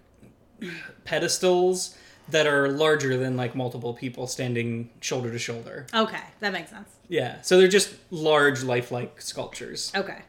pedestals 1.05 1.97
that 2.29 2.47
are 2.47 2.69
larger 2.69 3.17
than 3.17 3.35
like 3.35 3.55
multiple 3.55 3.93
people 3.93 4.27
standing 4.27 4.89
shoulder 5.01 5.31
to 5.31 5.39
shoulder. 5.39 5.87
Okay, 5.93 6.21
that 6.39 6.53
makes 6.53 6.69
sense. 6.69 6.89
Yeah, 7.07 7.41
so 7.41 7.57
they're 7.57 7.67
just 7.67 7.95
large 8.11 8.63
lifelike 8.63 9.21
sculptures. 9.21 9.91
Okay. 9.95 10.21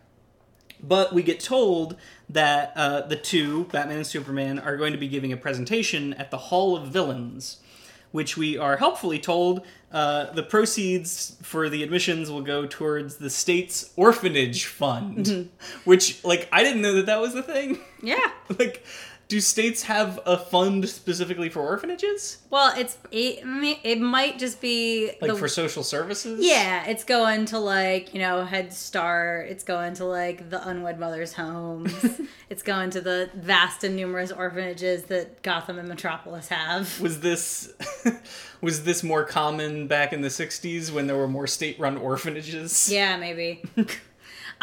But 0.83 1.15
we 1.15 1.23
get 1.23 1.41
told 1.41 1.97
that 2.29 2.73
uh, 2.77 3.03
the 3.03 3.17
two, 3.17 3.65
Batman 3.67 3.99
and 3.99 4.07
Superman, 4.07 4.59
are 4.59 4.77
going 4.77 4.93
to 4.93 4.99
be 4.99 5.09
giving 5.09 5.33
a 5.33 5.37
presentation 5.37 6.13
at 6.15 6.31
the 6.31 6.37
Hall 6.37 6.77
of 6.77 6.89
Villains, 6.89 7.59
which 8.15 8.37
we 8.37 8.57
are 8.57 8.77
helpfully 8.77 9.19
told 9.19 9.67
uh, 9.91 10.33
the 10.35 10.43
proceeds 10.45 11.37
for 11.43 11.69
the 11.69 11.83
admissions 11.83 12.31
will 12.31 12.43
go 12.43 12.65
towards 12.65 13.17
the 13.17 13.29
state's 13.29 13.91
orphanage 13.97 14.67
fund. 14.67 15.51
Which, 15.85 16.23
like, 16.23 16.49
I 16.53 16.63
didn't 16.63 16.81
know 16.81 16.93
that 16.93 17.07
that 17.07 17.21
was 17.21 17.35
a 17.35 17.43
thing. 17.43 17.81
Yeah. 18.01 18.31
like, 18.61 18.85
do 19.35 19.41
states 19.41 19.83
have 19.83 20.21
a 20.27 20.39
fund 20.39 20.89
specifically 20.89 21.49
for 21.49 21.59
orphanages? 21.59 22.39
Well, 22.51 22.73
it's 22.79 22.97
it, 23.11 23.41
it 23.83 24.01
might 24.01 24.39
just 24.39 24.61
be 24.61 25.11
Like 25.21 25.33
the 25.33 25.37
for 25.37 25.49
social 25.49 25.83
services? 25.83 26.39
Yeah, 26.41 26.87
it's 26.87 27.03
going 27.03 27.47
to 27.47 27.59
like, 27.59 28.15
you 28.15 28.21
know, 28.21 28.45
Head 28.45 28.73
Start. 28.73 29.49
It's 29.49 29.65
going 29.65 29.95
to 29.95 30.05
like 30.05 30.51
the 30.51 30.65
unwed 30.69 31.01
mothers' 31.01 31.33
homes. 31.33 32.21
it's 32.49 32.63
going 32.63 32.91
to 32.91 33.01
the 33.01 33.29
vast 33.35 33.83
and 33.83 33.97
numerous 33.97 34.31
orphanages 34.31 35.03
that 35.07 35.43
Gotham 35.43 35.81
and 35.81 35.89
Metropolis 35.89 36.47
have. 36.47 37.01
Was 37.01 37.19
this 37.19 37.73
was 38.61 38.85
this 38.85 39.03
more 39.03 39.25
common 39.25 39.89
back 39.89 40.13
in 40.13 40.21
the 40.21 40.29
60s 40.29 40.93
when 40.93 41.09
there 41.09 41.17
were 41.17 41.27
more 41.27 41.49
state-run 41.49 41.97
orphanages? 41.97 42.89
Yeah, 42.89 43.17
maybe. 43.17 43.65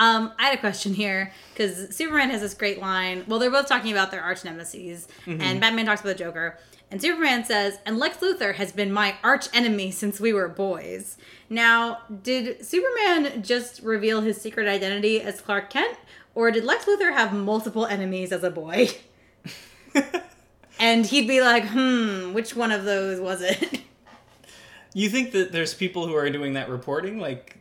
um, 0.02 0.34
I 0.40 0.46
had 0.46 0.56
a 0.56 0.60
question 0.60 0.96
here 0.96 1.32
because 1.54 1.96
Superman 1.96 2.32
has 2.32 2.42
this 2.42 2.56
great 2.56 2.82
line. 2.82 3.24
Well, 3.28 3.38
they're 3.38 3.52
both 3.52 3.68
talking 3.68 3.92
about 3.92 4.10
their 4.10 4.24
arch 4.24 4.44
nemesis, 4.44 5.08
and 5.28 5.62
Batman 5.62 5.86
talks 5.86 6.02
about 6.02 6.18
the 6.18 6.24
Joker. 6.24 6.58
And 6.90 7.00
Superman 7.00 7.46
says, 7.46 7.78
and 7.86 8.00
Lex 8.00 8.18
Luthor 8.18 8.56
has 8.56 8.72
been 8.72 8.92
my 8.92 9.16
arch 9.24 9.48
enemy 9.54 9.92
since 9.92 10.20
we 10.20 10.34
were 10.34 10.50
boys. 10.50 11.18
Now, 11.52 12.00
did 12.24 12.66
Superman 12.66 13.44
just 13.44 13.84
reveal 13.84 14.22
his 14.22 14.42
secret 14.42 14.68
identity 14.68 15.22
as 15.22 15.40
Clark 15.40 15.70
Kent, 15.70 15.96
or 16.34 16.50
did 16.50 16.66
Lex 16.66 16.86
Luthor 16.86 17.14
have 17.14 17.32
multiple 17.32 17.86
enemies 17.86 18.32
as 18.32 18.44
a 18.44 18.50
boy? 18.50 18.90
and 20.80 21.06
he'd 21.06 21.28
be 21.28 21.42
like, 21.42 21.66
hmm, 21.68 22.34
which 22.34 22.56
one 22.56 22.72
of 22.72 22.86
those 22.86 23.22
was 23.22 23.44
it? 23.44 23.82
You 24.96 25.10
think 25.10 25.32
that 25.34 25.52
there's 25.52 25.76
people 25.76 26.08
who 26.08 26.16
are 26.16 26.30
doing 26.32 26.54
that 26.54 26.70
reporting? 26.70 27.20
Like, 27.20 27.61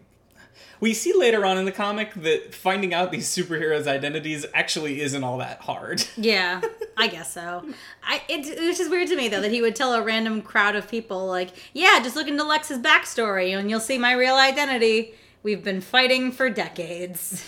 we 0.81 0.95
see 0.95 1.13
later 1.15 1.45
on 1.45 1.59
in 1.59 1.65
the 1.67 1.73
comic 1.73 2.15
that 2.15 2.55
finding 2.55 2.93
out 2.95 3.13
these 3.13 3.29
superheroes' 3.29 3.87
identities 3.87 4.47
actually 4.55 5.01
isn't 5.03 5.23
all 5.23 5.39
that 5.39 5.61
hard. 5.61 6.05
Yeah, 6.17 6.61
I 6.97 7.09
guess 7.09 7.33
so. 7.33 7.65
I 8.03 8.23
it, 8.29 8.47
it's 8.47 8.79
just 8.79 8.91
weird 8.91 9.09
to 9.09 9.17
me 9.17 9.29
though 9.29 9.41
that 9.41 9.51
he 9.51 9.63
would 9.63 9.77
tell 9.77 9.93
a 9.95 10.03
random 10.03 10.43
crowd 10.43 10.77
of 10.77 10.89
people 10.89 11.27
like, 11.27 11.51
"Yeah, 11.73 12.01
just 12.03 12.17
look 12.17 12.29
into 12.29 12.45
Lex's 12.45 12.79
backstory 12.79 13.57
and 13.59 13.69
you'll 13.71 13.81
see 13.81 13.99
my 13.99 14.13
real 14.13 14.35
identity. 14.37 15.15
We've 15.43 15.63
been 15.65 15.81
fighting 15.81 16.33
for 16.33 16.51
decades." 16.51 17.45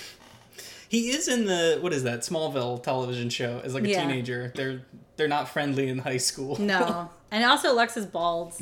He 0.88 1.08
is 1.10 1.26
in 1.28 1.46
the 1.46 1.78
what 1.80 1.92
is 1.94 2.02
that 2.04 2.20
Smallville 2.20 2.82
television 2.82 3.30
show 3.30 3.60
as 3.64 3.72
like 3.74 3.84
a 3.84 3.88
Yeah. 3.88 4.02
teenager. 4.02 4.52
They're 4.54 4.82
they're 5.16 5.28
not 5.28 5.48
friendly 5.48 5.88
in 5.88 5.98
high 5.98 6.18
school. 6.18 6.58
No, 6.60 7.10
and 7.30 7.44
also 7.44 7.72
Lex 7.74 7.96
is 7.96 8.04
bald 8.06 8.54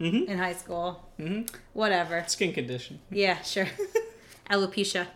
Mhm. 0.00 0.26
in 0.28 0.38
high 0.38 0.54
school. 0.54 1.08
Mhm. 1.20 1.48
Whatever. 1.72 2.24
Skin 2.28 2.52
condition. 2.52 3.00
Yeah, 3.10 3.40
sure. 3.42 3.66
Alopecia. 4.50 5.06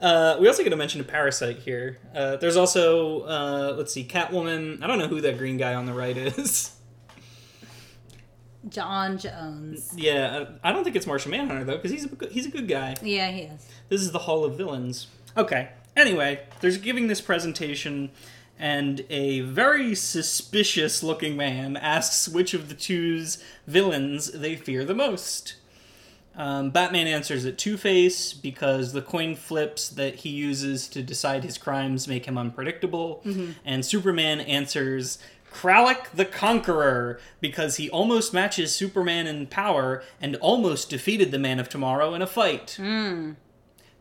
Uh, 0.00 0.36
we 0.40 0.46
also 0.46 0.62
get 0.62 0.70
to 0.70 0.76
mention 0.76 1.00
a 1.00 1.04
parasite 1.04 1.58
here. 1.58 1.98
Uh, 2.14 2.36
there's 2.36 2.56
also 2.56 3.22
uh, 3.22 3.74
let's 3.76 3.92
see, 3.92 4.04
Catwoman. 4.04 4.82
I 4.82 4.86
don't 4.86 4.98
know 4.98 5.08
who 5.08 5.20
that 5.22 5.38
green 5.38 5.56
guy 5.56 5.74
on 5.74 5.86
the 5.86 5.92
right 5.92 6.16
is. 6.16 6.72
J'onn 8.68 9.16
J'onzz. 9.18 9.92
yeah, 9.96 10.36
uh, 10.36 10.50
I 10.62 10.72
don't 10.72 10.84
think 10.84 10.96
it's 10.96 11.06
Martian 11.06 11.30
Manhunter 11.30 11.64
though, 11.64 11.76
because 11.76 11.90
he's 11.90 12.04
a 12.04 12.08
good- 12.08 12.32
he's 12.32 12.46
a 12.46 12.50
good 12.50 12.68
guy. 12.68 12.96
Yeah, 13.02 13.30
he 13.30 13.42
is. 13.42 13.66
This 13.88 14.00
is 14.02 14.10
the 14.12 14.18
Hall 14.20 14.44
of 14.44 14.56
Villains. 14.56 15.06
Okay. 15.36 15.70
Anyway, 15.96 16.40
there's 16.60 16.76
giving 16.76 17.06
this 17.08 17.20
presentation, 17.20 18.10
and 18.58 19.04
a 19.10 19.40
very 19.40 19.94
suspicious 19.94 21.02
looking 21.02 21.36
man 21.36 21.76
asks 21.76 22.28
which 22.28 22.52
of 22.54 22.68
the 22.68 22.74
two's 22.74 23.42
villains 23.66 24.30
they 24.32 24.54
fear 24.56 24.84
the 24.84 24.94
most. 24.94 25.54
Um, 26.38 26.70
Batman 26.70 27.06
answers 27.08 27.42
that 27.42 27.58
Two 27.58 27.76
Face 27.76 28.32
because 28.32 28.92
the 28.92 29.02
coin 29.02 29.34
flips 29.34 29.88
that 29.90 30.14
he 30.16 30.30
uses 30.30 30.86
to 30.88 31.02
decide 31.02 31.42
his 31.44 31.58
crimes 31.58 32.06
make 32.08 32.26
him 32.26 32.38
unpredictable. 32.38 33.20
And 33.64 33.84
Superman 33.84 34.40
answers 34.40 35.18
Kralik 35.52 36.10
the 36.14 36.24
Conqueror 36.24 37.18
because 37.40 37.76
he 37.76 37.90
almost 37.90 38.32
matches 38.32 38.72
Superman 38.72 39.26
in 39.26 39.46
power 39.48 40.02
and 40.20 40.36
almost 40.36 40.88
defeated 40.90 41.32
the 41.32 41.38
Man 41.40 41.58
of 41.58 41.68
Tomorrow 41.68 42.14
in 42.14 42.22
a 42.22 42.26
fight. 42.26 42.78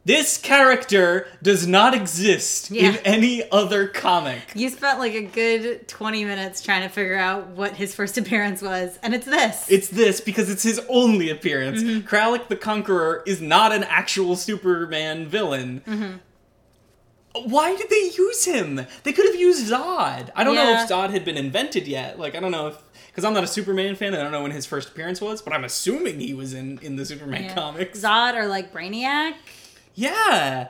This 0.07 0.37
character 0.37 1.27
does 1.43 1.67
not 1.67 1.93
exist 1.93 2.71
Yeah. 2.71 2.91
in 2.91 2.95
any 3.03 3.43
other 3.51 3.87
comic. 3.89 4.39
You 4.55 4.69
spent 4.69 4.99
like 4.99 5.13
a 5.13 5.23
good 5.23 5.85
20 5.89 6.23
minutes 6.23 6.61
trying 6.61 6.83
to 6.83 6.87
figure 6.87 7.17
out 7.17 7.47
what 7.49 7.73
his 7.75 7.93
first 7.93 8.17
appearance 8.21 8.61
was, 8.61 8.97
and 9.03 9.13
it's 9.13 9.25
this. 9.25 9.69
It's 9.69 9.89
this 9.89 10.21
because 10.21 10.49
it's 10.49 10.63
his 10.63 10.79
only 10.87 11.29
appearance. 11.29 11.83
Mm-hmm. 11.83 12.07
Kralik 12.07 12.47
the 12.47 12.55
Conqueror 12.55 13.21
is 13.27 13.41
not 13.41 13.73
an 13.73 13.83
actual 13.83 14.37
Superman 14.37 15.27
villain. 15.27 15.81
Mm-hmm. 15.85 17.49
Why 17.49 17.75
did 17.75 17.89
they 17.89 18.11
use 18.17 18.45
him? 18.45 18.87
They 19.03 19.11
could 19.11 19.25
have 19.25 19.35
used 19.35 19.69
Zod. 19.69 20.29
I 20.35 20.43
don't 20.45 20.55
know 20.55 20.71
if 20.71 20.89
Zod 20.89 21.09
had 21.11 21.25
been 21.25 21.37
invented 21.37 21.85
yet. 21.85 22.17
Like 22.17 22.33
I 22.33 22.39
don't 22.39 22.51
know 22.51 22.67
if 22.67 22.77
because 23.07 23.25
I'm 23.25 23.33
not 23.33 23.43
a 23.43 23.47
Superman 23.47 23.95
fan. 23.95 24.13
and 24.13 24.21
I 24.21 24.23
don't 24.23 24.31
know 24.31 24.41
when 24.43 24.51
his 24.51 24.65
first 24.65 24.87
appearance 24.89 25.19
was, 25.19 25.41
but 25.41 25.51
I'm 25.51 25.65
assuming 25.65 26.19
he 26.21 26.33
was 26.33 26.53
in 26.53 26.79
in 26.81 26.95
the 26.95 27.05
Superman 27.05 27.43
Yeah. 27.43 27.53
comics. 27.55 27.99
Zod 27.99 28.35
or 28.35 28.47
like 28.47 28.71
Brainiac. 28.73 29.33
Yeah. 29.97 30.69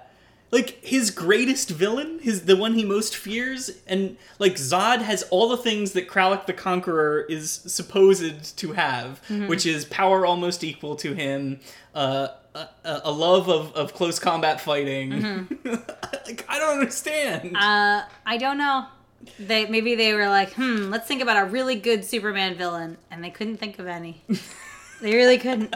Like 0.49 0.81
his 0.81 1.11
greatest 1.11 1.69
villain, 1.69 2.19
his 2.19 2.45
the 2.45 2.55
one 2.55 2.73
he 2.75 2.85
most 2.85 3.13
fears, 3.17 3.69
and 3.85 4.15
like 4.39 4.53
Zod 4.55 5.01
has 5.01 5.23
all 5.23 5.49
the 5.49 5.57
things 5.57 5.91
that 5.91 6.07
Kralik 6.07 6.45
the 6.45 6.53
Conqueror 6.53 7.25
is 7.27 7.51
supposed 7.51 8.57
to 8.57 8.71
have, 8.71 9.21
Mm-hmm. 9.27 9.47
which 9.47 9.65
is 9.65 9.83
power 9.83 10.25
almost 10.25 10.63
equal 10.63 10.95
to 10.97 11.13
him, 11.13 11.59
uh, 11.93 12.29
a, 12.55 12.67
a 13.03 13.11
love 13.11 13.49
of, 13.49 13.73
of 13.75 13.93
close 13.93 14.19
combat 14.19 14.61
fighting. 14.61 15.49
like 16.25 16.45
I 16.47 16.59
don't 16.59 16.79
understand. 16.79 17.41
Mm-hmm. 17.51 17.55
Uh, 17.57 18.03
I 18.25 18.37
don't 18.37 18.57
know. 18.57 18.85
They 19.37 19.65
maybe 19.65 19.95
they 19.95 20.13
were 20.13 20.29
like, 20.29 20.53
hmm, 20.53 20.89
let's 20.89 21.07
think 21.07 21.21
about 21.21 21.45
a 21.45 21.49
really 21.49 21.75
good 21.75 22.05
Superman 22.05 22.55
villain, 22.55 22.97
and 23.11 23.21
they 23.21 23.31
couldn't 23.31 23.57
think 23.57 23.79
of 23.79 23.87
any. 23.87 24.23
they 25.01 25.13
really 25.13 25.37
couldn't. 25.37 25.75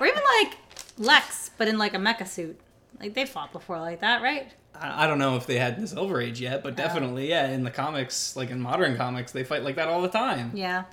or 0.00 0.06
even 0.06 0.22
like 0.38 0.56
Lex, 0.98 1.50
but 1.58 1.66
in 1.66 1.78
like 1.78 1.94
a 1.94 1.98
mecha 1.98 2.28
suit. 2.28 2.60
Like 3.04 3.12
they 3.12 3.26
fought 3.26 3.52
before 3.52 3.78
like 3.80 4.00
that, 4.00 4.22
right? 4.22 4.50
I, 4.74 5.04
I 5.04 5.06
don't 5.06 5.18
know 5.18 5.36
if 5.36 5.46
they 5.46 5.58
had 5.58 5.78
the 5.78 5.86
Silver 5.86 6.22
Age 6.22 6.40
yet, 6.40 6.62
but 6.62 6.74
definitely, 6.74 7.28
yeah, 7.28 7.50
in 7.50 7.62
the 7.62 7.70
comics, 7.70 8.34
like 8.34 8.48
in 8.48 8.62
modern 8.62 8.96
comics, 8.96 9.30
they 9.30 9.44
fight 9.44 9.62
like 9.62 9.76
that 9.76 9.88
all 9.88 10.00
the 10.00 10.08
time. 10.08 10.52
Yeah. 10.54 10.84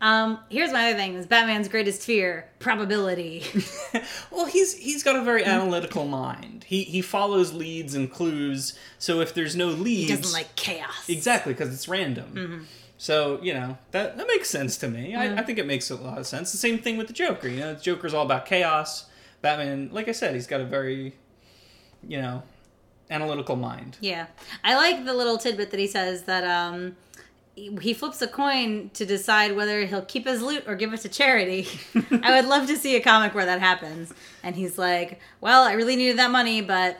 Um, 0.00 0.40
here's 0.48 0.72
my 0.72 0.88
other 0.88 0.98
thing: 0.98 1.14
is 1.14 1.26
Batman's 1.26 1.68
greatest 1.68 2.02
fear 2.02 2.50
probability. 2.58 3.44
well, 4.32 4.46
he's 4.46 4.74
he's 4.76 5.04
got 5.04 5.14
a 5.14 5.22
very 5.22 5.44
analytical 5.44 6.04
mind. 6.04 6.64
He 6.64 6.82
he 6.82 7.00
follows 7.00 7.52
leads 7.52 7.94
and 7.94 8.10
clues. 8.10 8.76
So 8.98 9.20
if 9.20 9.32
there's 9.32 9.54
no 9.54 9.68
leads, 9.68 10.10
He 10.10 10.16
doesn't 10.16 10.32
like 10.32 10.56
chaos. 10.56 11.08
exactly 11.08 11.52
because 11.52 11.72
it's 11.72 11.86
random. 11.86 12.32
Mm-hmm. 12.34 12.62
So 12.98 13.38
you 13.40 13.54
know 13.54 13.78
that 13.92 14.16
that 14.16 14.26
makes 14.26 14.50
sense 14.50 14.76
to 14.78 14.88
me. 14.88 15.14
I, 15.14 15.36
I 15.36 15.42
think 15.44 15.60
it 15.60 15.66
makes 15.66 15.90
a 15.90 15.94
lot 15.94 16.18
of 16.18 16.26
sense. 16.26 16.50
The 16.50 16.58
same 16.58 16.78
thing 16.78 16.96
with 16.96 17.06
the 17.06 17.12
Joker. 17.12 17.46
You 17.46 17.60
know, 17.60 17.74
the 17.74 17.80
Joker's 17.80 18.14
all 18.14 18.24
about 18.26 18.46
chaos. 18.46 19.06
Batman, 19.42 19.90
like 19.92 20.08
I 20.08 20.12
said, 20.12 20.34
he's 20.34 20.46
got 20.46 20.60
a 20.60 20.64
very, 20.64 21.14
you 22.06 22.20
know, 22.20 22.42
analytical 23.10 23.56
mind. 23.56 23.96
Yeah, 24.00 24.26
I 24.64 24.74
like 24.74 25.04
the 25.04 25.14
little 25.14 25.38
tidbit 25.38 25.70
that 25.70 25.80
he 25.80 25.86
says 25.86 26.22
that 26.24 26.44
um, 26.44 26.96
he 27.54 27.76
he 27.80 27.94
flips 27.94 28.22
a 28.22 28.28
coin 28.28 28.90
to 28.94 29.04
decide 29.04 29.54
whether 29.54 29.84
he'll 29.84 30.02
keep 30.02 30.26
his 30.26 30.42
loot 30.42 30.64
or 30.66 30.74
give 30.74 30.92
it 30.92 31.00
to 31.00 31.08
charity. 31.08 31.68
I 32.22 32.40
would 32.40 32.48
love 32.48 32.66
to 32.68 32.76
see 32.76 32.96
a 32.96 33.00
comic 33.00 33.34
where 33.34 33.46
that 33.46 33.60
happens. 33.60 34.12
And 34.42 34.56
he's 34.56 34.78
like, 34.78 35.20
"Well, 35.40 35.62
I 35.64 35.72
really 35.74 35.96
needed 35.96 36.18
that 36.18 36.30
money, 36.30 36.60
but 36.60 36.98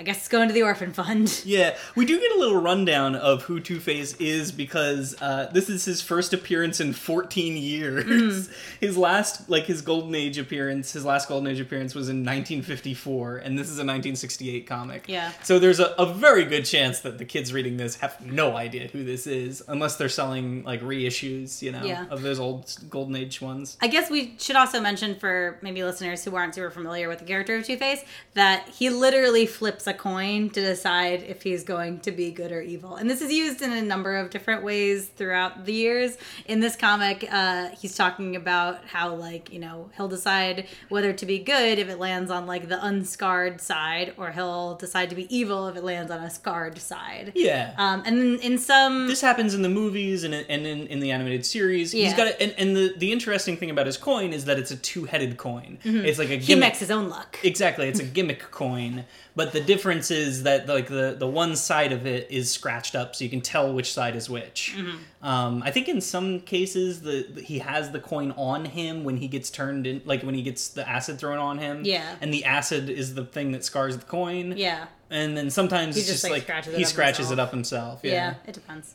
I 0.00 0.02
guess 0.02 0.16
it's 0.16 0.28
going 0.28 0.48
to 0.48 0.54
the 0.54 0.62
orphan 0.62 0.92
fund." 0.92 1.42
Yeah, 1.50 1.76
we 1.94 2.04
do 2.06 2.18
get 2.18 2.32
a 2.32 2.38
little 2.38 2.60
rundown 2.60 3.14
of 3.14 3.42
who 3.42 3.60
Two 3.60 3.80
Face 3.80 4.14
is 4.16 4.50
because 4.52 5.14
uh, 5.20 5.50
this 5.52 5.68
is 5.68 5.84
his 5.84 6.00
first 6.00 6.32
appearance 6.32 6.80
in 6.80 6.92
14 6.92 7.56
years. 7.56 8.04
Mm. 8.48 8.50
His 8.80 8.96
last, 8.96 9.50
like 9.50 9.64
his 9.64 9.82
Golden 9.82 10.14
Age 10.14 10.38
appearance, 10.38 10.92
his 10.92 11.04
last 11.04 11.28
Golden 11.28 11.48
Age 11.50 11.60
appearance 11.60 11.94
was 11.94 12.08
in 12.08 12.24
1954, 12.24 13.38
and 13.38 13.58
this 13.58 13.66
is 13.66 13.74
a 13.78 13.84
1968 13.84 14.66
comic. 14.66 15.04
Yeah. 15.08 15.32
So 15.42 15.58
there's 15.58 15.80
a, 15.80 15.94
a 15.98 16.06
very 16.14 16.44
good 16.44 16.64
chance 16.64 17.00
that 17.00 17.18
the 17.18 17.24
kids 17.24 17.52
reading 17.52 17.76
this 17.76 17.96
have 17.96 18.24
no 18.24 18.56
idea 18.56 18.88
who 18.88 19.04
this 19.04 19.26
is, 19.26 19.62
unless 19.68 19.96
they're 19.96 20.08
selling 20.08 20.62
like 20.64 20.80
reissues, 20.82 21.60
you 21.62 21.72
know, 21.72 21.84
Yeah. 21.84 22.06
of 22.10 22.22
those 22.22 22.38
old 22.40 22.74
Golden 22.88 23.16
Age 23.16 23.40
ones. 23.42 23.76
I 23.82 23.88
guess 23.88 24.08
we 24.10 24.34
should 24.38 24.56
also 24.56 24.80
mention 24.80 25.14
for 25.16 25.58
maybe 25.62 25.82
listeners 25.84 26.24
who 26.24 26.34
aren't 26.36 26.54
super 26.54 26.70
familiar 26.70 27.08
with 27.08 27.18
the 27.18 27.24
character 27.26 27.56
of 27.56 27.64
Two 27.66 27.76
Face 27.76 28.02
that 28.34 28.68
he 28.68 28.88
literally 28.88 29.44
flips 29.46 29.86
a 29.90 29.94
coin 29.94 30.48
to 30.50 30.60
decide 30.60 31.22
if 31.22 31.42
he's 31.42 31.62
going 31.64 32.00
to 32.00 32.10
be 32.12 32.30
good 32.30 32.50
or 32.52 32.62
evil. 32.62 32.96
And 32.96 33.10
this 33.10 33.20
is 33.20 33.30
used 33.32 33.60
in 33.60 33.72
a 33.72 33.82
number 33.82 34.16
of 34.16 34.30
different 34.30 34.62
ways 34.62 35.08
throughout 35.08 35.66
the 35.66 35.72
years. 35.74 36.16
In 36.46 36.60
this 36.60 36.76
comic, 36.76 37.28
uh, 37.30 37.68
he's 37.78 37.94
talking 37.94 38.36
about 38.36 38.86
how, 38.86 39.14
like, 39.14 39.52
you 39.52 39.58
know, 39.58 39.90
he'll 39.96 40.08
decide 40.08 40.66
whether 40.88 41.12
to 41.12 41.26
be 41.26 41.38
good 41.38 41.78
if 41.78 41.88
it 41.88 41.98
lands 41.98 42.30
on, 42.30 42.46
like, 42.46 42.68
the 42.68 42.82
unscarred 42.84 43.60
side, 43.60 44.14
or 44.16 44.30
he'll 44.30 44.76
decide 44.76 45.10
to 45.10 45.16
be 45.16 45.26
evil 45.34 45.68
if 45.68 45.76
it 45.76 45.84
lands 45.84 46.10
on 46.10 46.20
a 46.22 46.30
scarred 46.30 46.78
side. 46.78 47.32
Yeah. 47.34 47.74
Um, 47.76 48.02
and 48.06 48.18
then 48.18 48.38
in 48.40 48.56
some. 48.58 49.08
this 49.08 49.20
happens 49.20 49.52
in 49.54 49.62
the 49.62 49.68
movies 49.68 50.24
and, 50.24 50.32
and 50.34 50.66
in, 50.66 50.86
in 50.86 51.00
the 51.00 51.10
animated 51.10 51.44
series. 51.44 51.92
He's 51.92 52.12
Yeah. 52.12 52.16
got 52.16 52.26
a, 52.28 52.42
and, 52.42 52.54
and 52.56 52.76
the, 52.76 52.94
the 52.96 53.12
interesting 53.12 53.56
thing 53.56 53.70
about 53.70 53.86
his 53.86 53.96
coin 53.96 54.32
is 54.32 54.44
that 54.46 54.58
it's 54.58 54.70
a 54.70 54.76
two-headed 54.76 55.36
coin. 55.36 55.78
It's 55.84 56.18
like 56.18 56.30
a 56.30 56.36
he 56.36 56.46
gimmick. 56.46 56.60
makes 56.68 56.78
his 56.78 56.90
own 56.90 57.08
luck. 57.08 57.38
Exactly, 57.42 57.88
it's 57.88 58.00
a 58.00 58.04
gimmick 58.16 58.50
coin, 58.50 59.04
but 59.40 59.52
the 59.52 59.60
difference 59.72 60.10
is 60.10 60.42
that 60.42 60.68
like 60.68 60.88
the 60.88 61.16
the 61.18 61.26
one 61.26 61.56
side 61.56 61.92
of 61.92 62.06
it 62.06 62.30
is 62.30 62.50
scratched 62.50 62.94
up, 62.94 63.16
so 63.16 63.24
you 63.24 63.30
can 63.30 63.40
tell 63.40 63.72
which 63.72 63.90
side 63.92 64.14
is 64.16 64.28
which. 64.28 64.74
Mm-hmm. 64.76 65.24
Um, 65.26 65.62
I 65.64 65.70
think 65.70 65.88
in 65.88 66.00
some 66.02 66.40
cases 66.40 67.00
the, 67.00 67.26
the- 67.34 67.40
he 67.40 67.58
has 67.60 67.90
the 67.90 68.00
coin 68.00 68.32
on 68.32 68.66
him 68.66 69.02
when 69.04 69.16
he 69.16 69.28
gets 69.28 69.48
turned 69.50 69.86
in, 69.86 70.02
like 70.04 70.22
when 70.22 70.34
he 70.34 70.42
gets 70.42 70.68
the 70.68 70.86
acid 70.86 71.18
thrown 71.18 71.38
on 71.38 71.56
him. 71.58 71.82
Yeah. 71.84 72.16
and 72.20 72.32
the 72.34 72.44
acid 72.44 72.90
is 72.90 73.14
the 73.14 73.24
thing 73.24 73.52
that 73.52 73.64
scars 73.64 73.96
the 73.96 74.04
coin. 74.04 74.54
Yeah. 74.58 74.86
and 75.08 75.34
then 75.36 75.48
sometimes 75.50 75.94
He 75.96 76.00
it's 76.02 76.10
just, 76.10 76.22
just, 76.22 76.30
like, 76.30 76.40
like, 76.40 76.42
scratches 76.42 76.74
it 76.74 76.76
he 76.78 76.84
up 76.84 76.90
scratches 76.90 77.28
himself. 77.28 77.38
it 77.38 77.42
up 77.42 77.50
himself. 77.50 78.00
Yeah, 78.02 78.12
Yeah. 78.12 78.34
it 78.46 78.52
depends. 78.54 78.94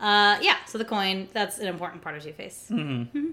Uh, 0.00 0.38
yeah, 0.42 0.56
so 0.66 0.78
the 0.78 0.84
coin, 0.84 1.26
that's 1.32 1.58
an 1.58 1.66
important 1.66 2.02
part 2.02 2.16
of 2.16 2.22
Two 2.22 2.32
Face. 2.32 2.66
Mm-hmm. 2.70 3.30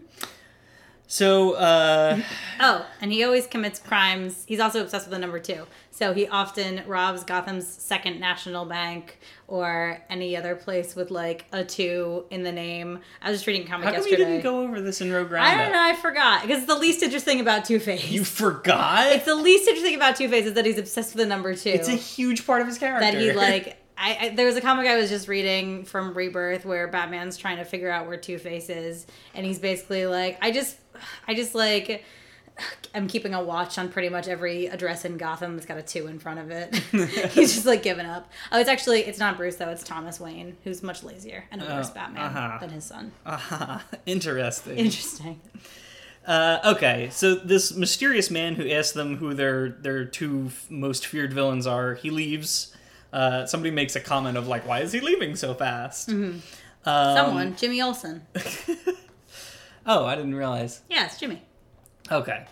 So 1.08 1.54
uh, 1.54 2.20
Oh, 2.60 2.86
and 3.02 3.12
he 3.12 3.24
always 3.24 3.48
commits 3.48 3.80
crimes. 3.80 4.44
He's 4.48 4.60
also 4.60 4.82
obsessed 4.82 5.06
with 5.06 5.12
the 5.12 5.20
number 5.20 5.40
two. 5.40 5.66
So 5.92 6.14
he 6.14 6.28
often 6.28 6.82
robs 6.88 7.24
Gotham's 7.24 7.68
second 7.68 8.20
national 8.20 8.66
bank 8.66 9.20
or 9.48 10.02
any 10.10 10.36
other 10.36 10.56
place 10.56 10.96
with 10.96 11.12
like 11.12 11.46
a 11.52 11.64
two 11.64 12.26
in 12.32 12.44
the 12.44 12.52
name. 12.52 13.00
I 13.22 13.30
was 13.30 13.40
just 13.40 13.48
reading 13.48 13.66
a 13.66 13.70
comic 13.70 13.86
how 13.86 13.92
come 13.94 14.04
you 14.04 14.10
yesterday. 14.10 14.32
didn't 14.32 14.44
go 14.44 14.62
over 14.62 14.82
this 14.82 15.00
in 15.00 15.12
Rogue 15.12 15.32
I 15.34 15.56
don't 15.56 15.72
know, 15.72 15.82
I 15.82 15.96
forgot. 15.96 16.42
Because 16.42 16.60
it's 16.60 16.68
the 16.68 16.78
least 16.78 17.02
interesting 17.02 17.40
about 17.40 17.66
Two 17.66 17.80
Face. 17.80 18.10
You 18.10 18.24
forgot. 18.26 19.12
It's 19.12 19.26
the 19.26 19.36
least 19.36 19.68
interesting 19.68 19.96
about 19.96 20.16
Two 20.16 20.28
Face 20.28 20.46
is 20.46 20.54
that 20.56 20.66
he's 20.66 20.78
obsessed 20.78 21.16
with 21.16 21.24
the 21.24 21.30
number 21.30 21.56
two. 21.56 21.70
It's 21.70 21.88
a 21.88 21.92
huge 21.92 22.46
part 22.46 22.62
of 22.62 22.68
his 22.68 22.78
character. 22.78 23.12
that 23.12 23.14
he 23.18 23.32
like 23.32 23.78
I, 23.98 24.18
I 24.20 24.30
there 24.30 24.46
was 24.46 24.58
a 24.58 24.62
comic 24.62 24.88
I 24.88 24.98
was 24.98 25.10
just 25.10 25.28
reading 25.30 25.86
from 25.86 26.14
Rebirth 26.14 26.66
where 26.66 26.88
Batman's 26.90 27.38
trying 27.38 27.58
to 27.58 27.64
figure 27.64 27.90
out 27.90 28.08
where 28.08 28.18
Two 28.18 28.38
Face 28.38 28.70
is, 28.70 29.08
and 29.34 29.46
he's 29.46 29.60
basically 29.60 30.06
like, 30.06 30.38
I 30.42 30.52
just, 30.52 30.76
I 31.28 31.34
just 31.34 31.56
like, 31.56 32.04
I'm 32.94 33.08
keeping 33.08 33.34
a 33.34 33.44
watch 33.44 33.78
on 33.78 33.90
pretty 33.90 34.10
much 34.10 34.28
every 34.28 34.68
address 34.68 35.04
in 35.06 35.18
Gotham 35.18 35.56
that's 35.56 35.66
got 35.66 35.78
a 35.78 35.82
two 35.82 36.08
in 36.08 36.20
front 36.20 36.40
of 36.40 36.52
it. 36.52 36.74
he's 37.34 37.54
just 37.54 37.66
like 37.66 37.84
given 37.84 38.06
up. 38.06 38.32
Oh, 38.52 38.60
it's 38.60 38.70
actually 38.70 39.02
it's 39.02 39.20
not 39.20 39.38
Bruce 39.38 39.58
though; 39.58 39.70
it's 39.70 39.84
Thomas 39.84 40.20
Wayne, 40.20 40.56
who's 40.64 40.82
much 40.82 41.04
lazier 41.04 41.44
and 41.52 41.62
a 41.62 41.66
worse 41.66 41.90
Oh, 41.92 41.94
Batman 41.96 42.24
uh-huh. 42.24 42.58
than 42.62 42.70
his 42.70 42.86
son. 42.86 43.12
Ah, 43.26 43.84
interesting. 44.06 44.78
Interesting. 44.78 45.42
Uh, 46.26 46.60
okay, 46.66 47.10
so 47.12 47.36
this 47.36 47.76
mysterious 47.76 48.32
man 48.32 48.56
who 48.56 48.68
asks 48.70 48.94
them 48.94 49.18
who 49.18 49.34
their 49.34 49.70
their 49.70 50.06
two 50.06 50.46
f- 50.48 50.66
most 50.72 51.06
feared 51.06 51.34
villains 51.34 51.68
are, 51.68 51.94
he 51.96 52.10
leaves. 52.10 52.76
Uh, 53.14 53.46
somebody 53.46 53.70
makes 53.72 53.96
a 53.96 54.00
comment 54.00 54.38
of 54.38 54.48
like, 54.48 54.66
"Why 54.68 54.80
is 54.80 54.92
he 54.92 55.02
leaving 55.02 55.36
so 55.36 55.54
fast?" 55.54 56.10
Um, 56.10 56.42
Someone, 56.84 57.56
Jimmy 57.58 57.82
Olsen. 57.82 58.26
Oh, 59.86 60.06
I 60.06 60.16
didn't 60.16 60.36
realize. 60.36 60.82
Yeah, 60.90 61.06
it's 61.06 61.20
Jimmy. 61.20 61.42
Okay. 62.12 62.46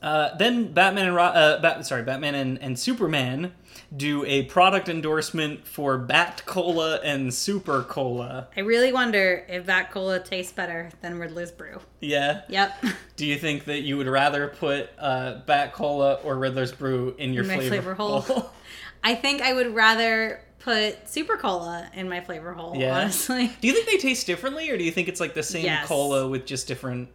Uh, 0.00 0.34
then 0.36 0.72
Batman 0.72 1.06
and 1.06 1.14
Ro- 1.16 1.24
uh, 1.24 1.60
Bat- 1.60 1.86
sorry, 1.86 2.02
Batman 2.02 2.34
and, 2.34 2.62
and 2.62 2.78
Superman 2.78 3.52
do 3.96 4.24
a 4.26 4.44
product 4.44 4.88
endorsement 4.88 5.66
for 5.66 5.98
Bat 5.98 6.42
Cola 6.46 6.96
and 7.02 7.32
Super 7.32 7.82
Cola. 7.82 8.48
I 8.56 8.60
really 8.60 8.92
wonder 8.92 9.44
if 9.48 9.66
Bat 9.66 9.90
cola 9.90 10.20
tastes 10.20 10.52
better 10.52 10.90
than 11.00 11.18
Riddler's 11.18 11.50
brew. 11.50 11.80
Yeah. 12.00 12.42
Yep. 12.48 12.84
Do 13.16 13.26
you 13.26 13.36
think 13.38 13.64
that 13.64 13.80
you 13.80 13.96
would 13.96 14.06
rather 14.06 14.48
put 14.48 14.90
uh, 14.98 15.40
Bat 15.46 15.72
Cola 15.72 16.14
or 16.22 16.36
Riddler's 16.36 16.70
Brew 16.72 17.14
in 17.18 17.32
your 17.32 17.44
In 17.44 17.50
flavor, 17.50 17.68
flavor 17.68 17.94
hole. 17.94 18.50
I 19.02 19.14
think 19.14 19.42
I 19.42 19.52
would 19.52 19.74
rather 19.74 20.40
put 20.60 21.08
super 21.08 21.36
cola 21.36 21.88
in 21.94 22.08
my 22.08 22.20
flavor 22.20 22.52
hole, 22.52 22.74
Yeah. 22.76 22.96
honestly. 22.98 23.52
Do 23.60 23.66
you 23.68 23.74
think 23.74 23.86
they 23.86 23.96
taste 23.98 24.26
differently, 24.26 24.70
or 24.70 24.76
do 24.76 24.84
you 24.84 24.90
think 24.90 25.08
it's 25.08 25.20
like 25.20 25.34
the 25.34 25.42
same 25.42 25.64
Yes. 25.64 25.86
cola 25.86 26.28
with 26.28 26.46
just 26.46 26.66
different 26.68 27.08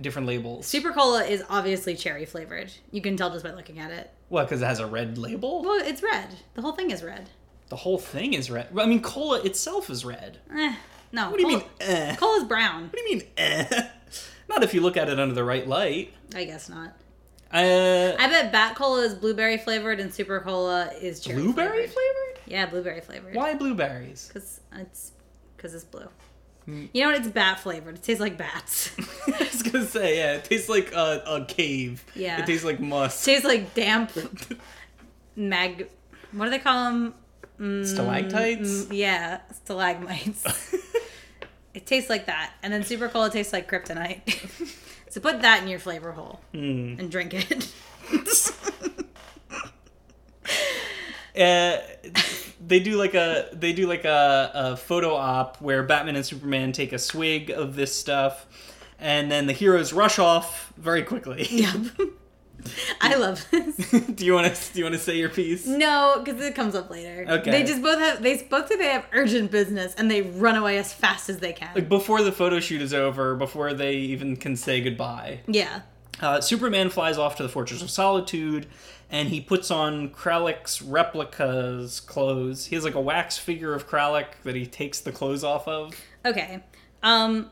different 0.00 0.28
labels? 0.28 0.66
Super 0.66 0.92
cola 0.92 1.24
is 1.24 1.42
obviously 1.48 1.94
cherry 1.96 2.24
flavored. 2.26 2.70
You 2.90 3.00
can 3.00 3.16
tell 3.16 3.30
just 3.30 3.44
by 3.44 3.52
looking 3.52 3.78
at 3.78 3.90
it. 3.90 4.10
What? 4.28 4.44
Because 4.44 4.60
it 4.62 4.66
has 4.66 4.80
a 4.80 4.86
red 4.86 5.16
label. 5.18 5.62
Well, 5.62 5.80
it's 5.84 6.02
red. 6.02 6.28
The 6.54 6.62
whole 6.62 6.72
thing 6.72 6.90
is 6.90 7.02
red. 7.02 7.30
The 7.68 7.76
whole 7.76 7.98
thing 7.98 8.34
is 8.34 8.50
red. 8.50 8.68
I 8.78 8.86
mean, 8.86 9.00
cola 9.02 9.40
itself 9.42 9.90
is 9.90 10.04
red. 10.04 10.38
Eh, 10.54 10.74
no. 11.12 11.30
What 11.30 11.36
do 11.38 11.42
you 11.42 11.48
cola, 11.48 11.58
mean? 11.60 11.68
Eh? 11.80 12.16
Cola's 12.16 12.44
brown. 12.44 12.84
What 12.84 12.92
do 12.92 13.00
you 13.02 13.16
mean? 13.18 13.26
Eh? 13.36 13.88
Not 14.48 14.62
if 14.62 14.72
you 14.72 14.80
look 14.80 14.96
at 14.96 15.08
it 15.10 15.18
under 15.20 15.34
the 15.34 15.44
right 15.44 15.66
light. 15.68 16.14
I 16.34 16.44
guess 16.44 16.68
not. 16.68 16.94
Uh, 17.52 18.14
I 18.18 18.28
bet 18.28 18.52
Bat 18.52 18.74
Cola 18.76 19.02
is 19.04 19.14
blueberry 19.14 19.56
flavored 19.56 20.00
and 20.00 20.12
Super 20.12 20.40
Cola 20.40 20.90
is 21.00 21.20
cherry 21.20 21.40
blueberry 21.42 21.86
flavored. 21.86 21.90
flavored? 21.92 22.37
Yeah, 22.48 22.66
blueberry 22.66 23.00
flavored. 23.00 23.34
Why 23.34 23.54
blueberries? 23.54 24.28
Because 24.28 24.60
it's 24.76 25.12
because 25.56 25.74
it's 25.74 25.84
blue. 25.84 26.08
Hmm. 26.64 26.86
You 26.92 27.02
know 27.04 27.10
what? 27.10 27.18
It's 27.18 27.28
bat 27.28 27.60
flavored. 27.60 27.96
It 27.96 28.02
tastes 28.02 28.20
like 28.20 28.36
bats. 28.36 28.90
I 29.26 29.38
was 29.38 29.62
gonna 29.62 29.84
say, 29.86 30.18
yeah, 30.18 30.34
it 30.34 30.44
tastes 30.44 30.68
like 30.68 30.92
a, 30.92 31.22
a 31.26 31.44
cave. 31.46 32.04
Yeah. 32.14 32.40
It 32.40 32.46
tastes 32.46 32.64
like 32.64 32.76
It 32.76 32.82
musk. 32.82 33.24
tastes 33.24 33.44
like 33.44 33.74
damp 33.74 34.12
mag. 35.36 35.88
What 36.32 36.44
do 36.46 36.50
they 36.50 36.58
call 36.58 36.84
them? 36.84 37.84
Stalactites? 37.84 38.90
Yeah, 38.92 39.40
stalagmites. 39.52 40.44
it 41.74 41.86
tastes 41.86 42.08
like 42.08 42.26
that, 42.26 42.52
and 42.62 42.72
then 42.72 42.84
Super 42.84 43.08
Cola 43.08 43.30
tastes 43.30 43.52
like 43.52 43.68
kryptonite. 43.68 44.22
so 45.10 45.20
put 45.20 45.42
that 45.42 45.62
in 45.62 45.68
your 45.68 45.80
flavor 45.80 46.12
hole 46.12 46.40
Hmm. 46.52 46.94
and 46.98 47.10
drink 47.10 47.34
it. 47.34 47.72
Uh, 51.38 51.78
they 52.66 52.80
do 52.80 52.96
like 52.96 53.14
a 53.14 53.48
they 53.52 53.72
do 53.72 53.86
like 53.86 54.04
a, 54.04 54.50
a 54.54 54.76
photo 54.76 55.14
op 55.14 55.60
where 55.60 55.82
Batman 55.82 56.16
and 56.16 56.26
Superman 56.26 56.72
take 56.72 56.92
a 56.92 56.98
swig 56.98 57.50
of 57.50 57.76
this 57.76 57.94
stuff, 57.94 58.46
and 58.98 59.30
then 59.30 59.46
the 59.46 59.52
heroes 59.52 59.92
rush 59.92 60.18
off 60.18 60.72
very 60.76 61.02
quickly. 61.02 61.46
Yep. 61.50 61.76
I 63.00 63.14
love 63.14 63.46
this. 63.50 63.76
do 64.14 64.24
you 64.24 64.34
want 64.34 64.52
to 64.52 64.72
do 64.72 64.80
you 64.80 64.84
want 64.84 64.94
to 64.94 65.00
say 65.00 65.16
your 65.16 65.28
piece? 65.28 65.66
No, 65.66 66.20
because 66.22 66.42
it 66.42 66.54
comes 66.54 66.74
up 66.74 66.90
later. 66.90 67.24
Okay. 67.28 67.50
They 67.50 67.62
just 67.62 67.82
both 67.82 67.98
have. 67.98 68.22
They 68.22 68.42
both 68.42 68.68
say 68.68 68.76
they 68.76 68.86
have 68.86 69.06
urgent 69.12 69.50
business, 69.50 69.94
and 69.94 70.10
they 70.10 70.22
run 70.22 70.56
away 70.56 70.78
as 70.78 70.92
fast 70.92 71.28
as 71.28 71.38
they 71.38 71.52
can. 71.52 71.70
Like 71.74 71.88
before 71.88 72.22
the 72.22 72.32
photo 72.32 72.58
shoot 72.58 72.82
is 72.82 72.92
over, 72.92 73.36
before 73.36 73.74
they 73.74 73.94
even 73.94 74.36
can 74.36 74.56
say 74.56 74.80
goodbye. 74.80 75.40
yeah. 75.46 75.82
Uh, 76.20 76.40
Superman 76.40 76.90
flies 76.90 77.16
off 77.18 77.36
to 77.36 77.42
the 77.42 77.48
Fortress 77.48 77.82
of 77.82 77.90
Solitude, 77.90 78.66
and 79.10 79.28
he 79.28 79.40
puts 79.40 79.70
on 79.70 80.10
Kralik's 80.10 80.80
replica's 80.80 82.00
clothes. 82.00 82.66
He 82.66 82.74
has 82.74 82.84
like 82.84 82.94
a 82.94 83.00
wax 83.00 83.38
figure 83.38 83.74
of 83.74 83.88
Kralik 83.88 84.26
that 84.44 84.54
he 84.54 84.66
takes 84.66 85.00
the 85.00 85.12
clothes 85.12 85.44
off 85.44 85.66
of. 85.68 85.94
Okay. 86.24 86.60
Um, 87.02 87.50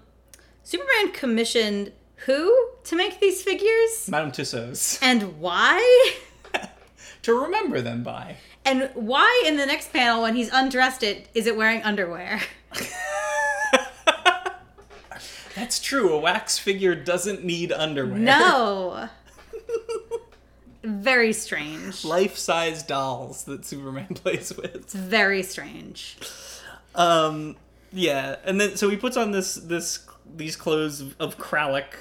Superman 0.65 1.13
commissioned 1.13 1.93
who 2.25 2.69
to 2.85 2.97
make 2.97 3.21
these 3.21 3.43
figures, 3.43 4.09
Madame 4.09 4.33
Tussauds. 4.33 4.99
and 5.03 5.39
why? 5.39 6.15
to 7.23 7.41
remember 7.43 7.81
them 7.81 8.03
by. 8.03 8.37
And 8.65 8.91
why 8.95 9.45
in 9.47 9.57
the 9.57 9.67
next 9.67 9.93
panel, 9.93 10.23
when 10.23 10.35
he's 10.35 10.51
undressed, 10.53 11.03
it 11.03 11.29
is 11.35 11.47
it 11.47 11.57
wearing 11.57 11.83
underwear? 11.83 12.41
That's 15.57 15.81
true. 15.81 16.13
A 16.13 16.19
wax 16.19 16.59
figure 16.59 16.95
doesn't 16.95 17.43
need 17.43 17.73
underwear. 17.73 18.19
No. 18.19 19.09
Very 20.85 21.33
strange. 21.33 22.05
Life-size 22.05 22.83
dolls 22.83 23.45
that 23.45 23.65
Superman 23.65 24.07
plays 24.15 24.55
with. 24.55 24.75
It's 24.77 24.95
very 24.95 25.43
strange. 25.43 26.17
Um, 26.95 27.57
yeah, 27.93 28.37
and 28.45 28.61
then 28.61 28.77
so 28.77 28.89
he 28.89 28.97
puts 28.97 29.17
on 29.17 29.33
this 29.33 29.57
this 29.57 30.07
these 30.37 30.55
clothes 30.55 31.01
of, 31.01 31.17
of 31.19 31.39
Kralik. 31.39 31.95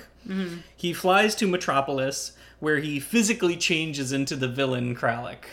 He 0.76 0.94
flies 0.94 1.34
to 1.36 1.48
Metropolis, 1.48 2.34
where 2.60 2.78
he 2.80 3.00
physically 3.00 3.56
changes 3.58 4.12
into 4.12 4.36
the 4.36 4.48
villain 4.48 4.96
Kralik. 4.96 5.46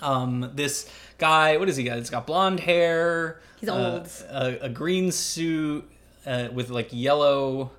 Um, 0.00 0.50
this 0.54 0.90
guy, 1.18 1.56
what 1.56 1.68
is 1.68 1.76
he 1.76 1.84
got? 1.84 1.98
He's 1.98 2.10
got 2.10 2.26
blonde 2.26 2.60
hair. 2.60 3.40
He's 3.60 3.68
uh, 3.68 3.74
old. 3.74 4.08
a, 4.30 4.66
a 4.66 4.68
green 4.68 5.10
suit 5.10 5.88
uh, 6.26 6.48
with 6.52 6.70
like 6.70 6.88
yellow, 6.90 7.70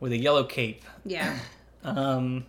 with 0.00 0.12
a 0.12 0.16
yellow 0.18 0.44
cape. 0.44 0.84
Yeah. 1.04 1.38
Um, 1.84 2.44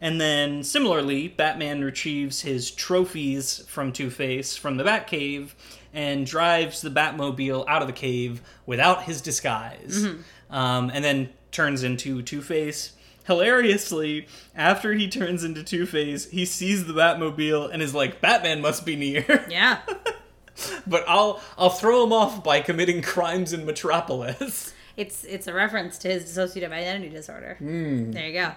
and 0.00 0.18
then 0.20 0.64
similarly, 0.64 1.28
Batman 1.28 1.84
retrieves 1.84 2.40
his 2.40 2.70
trophies 2.70 3.62
from 3.68 3.92
Two 3.92 4.08
Face 4.10 4.56
from 4.56 4.78
the 4.78 4.82
Batcave 4.82 5.50
and 5.92 6.26
drives 6.26 6.80
the 6.80 6.88
Batmobile 6.90 7.64
out 7.68 7.82
of 7.82 7.86
the 7.86 7.92
cave 7.92 8.40
without 8.66 9.04
his 9.04 9.20
disguise. 9.20 10.06
Um, 10.50 10.90
and 10.92 11.04
then 11.04 11.28
turns 11.52 11.82
into 11.84 12.22
Two 12.22 12.40
Face. 12.40 12.94
Hilariously, 13.26 14.26
after 14.56 14.94
he 14.94 15.06
turns 15.08 15.44
into 15.44 15.62
Two 15.62 15.84
Face, 15.86 16.28
he 16.30 16.46
sees 16.46 16.86
the 16.86 16.94
Batmobile 16.94 17.70
and 17.72 17.82
is 17.82 17.94
like, 17.94 18.20
"Batman 18.22 18.62
must 18.62 18.84
be 18.86 18.96
near." 18.96 19.44
Yeah. 19.50 19.80
but 20.86 21.04
I'll 21.06 21.40
I'll 21.58 21.70
throw 21.70 22.04
him 22.04 22.12
off 22.12 22.42
by 22.42 22.62
committing 22.62 23.02
crimes 23.02 23.52
in 23.52 23.64
Metropolis. 23.66 24.72
It's 24.96 25.24
it's 25.24 25.46
a 25.46 25.52
reference 25.54 25.98
to 25.98 26.08
his 26.08 26.24
dissociative 26.24 26.70
identity 26.70 27.08
disorder. 27.08 27.56
There 27.60 28.26
you 28.26 28.32
go. 28.32 28.52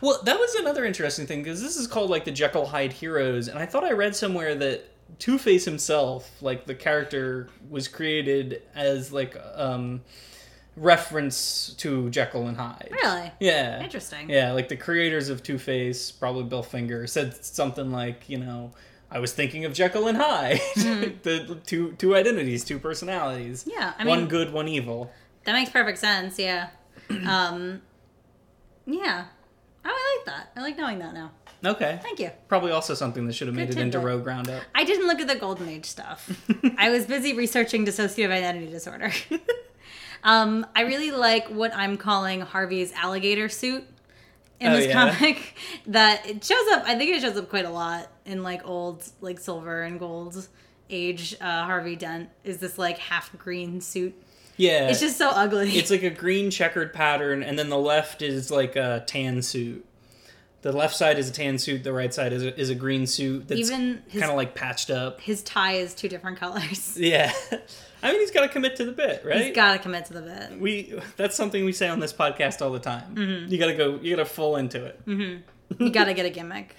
Well, 0.00 0.20
that 0.24 0.38
was 0.38 0.54
another 0.56 0.84
interesting 0.84 1.26
thing 1.26 1.42
because 1.42 1.62
this 1.62 1.76
is 1.76 1.86
called 1.86 2.10
like 2.10 2.24
the 2.24 2.32
Jekyll 2.32 2.66
Hyde 2.66 2.92
Heroes, 2.92 3.48
and 3.48 3.58
I 3.58 3.66
thought 3.66 3.84
I 3.84 3.92
read 3.92 4.16
somewhere 4.16 4.54
that 4.56 4.84
Two 5.18 5.38
Face 5.38 5.64
himself, 5.64 6.30
like 6.42 6.66
the 6.66 6.74
character, 6.74 7.48
was 7.70 7.88
created 7.88 8.62
as 8.74 9.12
like 9.12 9.36
um 9.54 10.02
reference 10.76 11.74
to 11.78 12.10
Jekyll 12.10 12.48
and 12.48 12.56
Hyde. 12.56 12.88
Really? 12.90 13.32
Yeah. 13.40 13.82
Interesting. 13.82 14.28
Yeah, 14.28 14.52
like 14.52 14.68
the 14.68 14.76
creators 14.76 15.28
of 15.28 15.42
Two 15.42 15.58
Face, 15.58 16.10
probably 16.10 16.44
Bill 16.44 16.62
Finger, 16.62 17.06
said 17.06 17.44
something 17.44 17.90
like, 17.90 18.28
you 18.28 18.38
know, 18.38 18.72
I 19.10 19.20
was 19.20 19.32
thinking 19.32 19.64
of 19.64 19.72
Jekyll 19.72 20.08
and 20.08 20.18
Hyde, 20.18 20.60
the 21.22 21.60
two 21.64 21.92
two 21.92 22.14
identities, 22.16 22.64
two 22.64 22.78
personalities. 22.78 23.64
Yeah, 23.66 23.92
I 23.98 24.04
one 24.04 24.26
good, 24.26 24.52
one 24.52 24.68
evil. 24.68 25.10
That 25.46 25.52
makes 25.54 25.70
perfect 25.70 25.98
sense. 25.98 26.38
Yeah. 26.38 26.68
Um. 27.26 27.82
Yeah. 28.86 29.26
Oh, 29.84 29.88
I 29.88 30.16
like 30.18 30.26
that. 30.26 30.50
I 30.56 30.60
like 30.62 30.76
knowing 30.76 30.98
that 30.98 31.14
now. 31.14 31.30
Okay. 31.64 31.98
Thank 32.02 32.18
you. 32.20 32.30
Probably 32.48 32.70
also 32.72 32.94
something 32.94 33.26
that 33.26 33.32
should 33.32 33.46
have 33.48 33.54
made 33.56 33.68
Good 33.68 33.78
it 33.78 33.82
into. 33.82 33.98
Rogue 34.00 34.26
Roundup. 34.26 34.62
I 34.74 34.84
didn't 34.84 35.06
look 35.06 35.20
at 35.20 35.28
the 35.28 35.36
Golden 35.36 35.68
Age 35.68 35.86
stuff. 35.86 36.28
I 36.78 36.90
was 36.90 37.06
busy 37.06 37.32
researching 37.32 37.86
dissociative 37.86 38.30
identity 38.30 38.66
disorder. 38.70 39.10
um, 40.24 40.66
I 40.74 40.82
really 40.82 41.10
like 41.12 41.46
what 41.48 41.72
I'm 41.74 41.96
calling 41.96 42.40
Harvey's 42.40 42.92
alligator 42.92 43.48
suit 43.48 43.84
in 44.60 44.72
Oh, 44.72 44.76
this 44.76 44.86
yeah? 44.88 45.14
comic. 45.14 45.54
That 45.86 46.26
it 46.26 46.44
shows 46.44 46.66
up. 46.72 46.82
I 46.86 46.96
think 46.96 47.14
it 47.16 47.20
shows 47.22 47.36
up 47.36 47.48
quite 47.48 47.64
a 47.64 47.70
lot 47.70 48.10
in 48.24 48.42
like 48.42 48.66
old, 48.66 49.04
like 49.20 49.38
silver 49.38 49.82
and 49.82 49.98
gold 49.98 50.48
age. 50.90 51.34
Uh, 51.40 51.64
Harvey 51.64 51.94
Dent 51.96 52.28
is 52.44 52.58
this 52.58 52.76
like 52.78 52.98
half 52.98 53.36
green 53.38 53.80
suit. 53.80 54.14
Yeah. 54.56 54.88
It's 54.88 55.00
just 55.00 55.18
so 55.18 55.28
ugly. 55.30 55.70
it's 55.76 55.90
like 55.90 56.02
a 56.02 56.10
green 56.24 56.50
checkered 56.50 56.92
pattern, 56.92 57.42
and 57.42 57.58
then 57.58 57.68
the 57.68 57.78
left 57.78 58.22
is 58.22 58.50
like 58.50 58.76
a 58.76 59.04
tan 59.06 59.42
suit. 59.42 59.84
The 60.62 60.72
left 60.72 60.96
side 60.96 61.18
is 61.18 61.28
a 61.28 61.32
tan 61.32 61.58
suit. 61.58 61.84
The 61.84 61.92
right 61.92 62.12
side 62.12 62.32
is 62.32 62.42
a, 62.42 62.58
is 62.58 62.70
a 62.70 62.74
green 62.74 63.06
suit 63.06 63.46
that's 63.46 63.60
Even 63.60 64.02
kind 64.12 64.24
of 64.24 64.34
like 64.36 64.54
patched 64.56 64.90
up. 64.90 65.20
his 65.20 65.42
tie 65.44 65.74
is 65.74 65.94
two 65.94 66.08
different 66.08 66.38
colors. 66.38 66.96
Yeah, 67.00 67.32
I 68.02 68.10
mean 68.10 68.20
he's 68.20 68.30
got 68.32 68.40
to 68.42 68.48
commit 68.48 68.76
to 68.76 68.84
the 68.84 68.90
bit, 68.92 69.24
right? 69.24 69.42
He's 69.42 69.54
got 69.54 69.74
to 69.74 69.78
commit 69.78 70.06
to 70.06 70.14
the 70.14 70.22
bit. 70.22 70.58
we 70.60 70.98
that's 71.16 71.36
something 71.36 71.64
we 71.64 71.72
say 71.72 71.88
on 71.88 72.00
this 72.00 72.12
podcast 72.12 72.62
all 72.62 72.72
the 72.72 72.80
time. 72.80 73.14
Mm-hmm. 73.14 73.52
You 73.52 73.58
got 73.58 73.66
to 73.66 73.74
go. 73.74 74.00
You 74.02 74.16
got 74.16 74.22
to 74.26 74.28
full 74.28 74.56
into 74.56 74.84
it. 74.84 75.00
You 75.06 75.90
got 75.90 76.04
to 76.06 76.14
get 76.14 76.26
a 76.26 76.30
gimmick. 76.30 76.74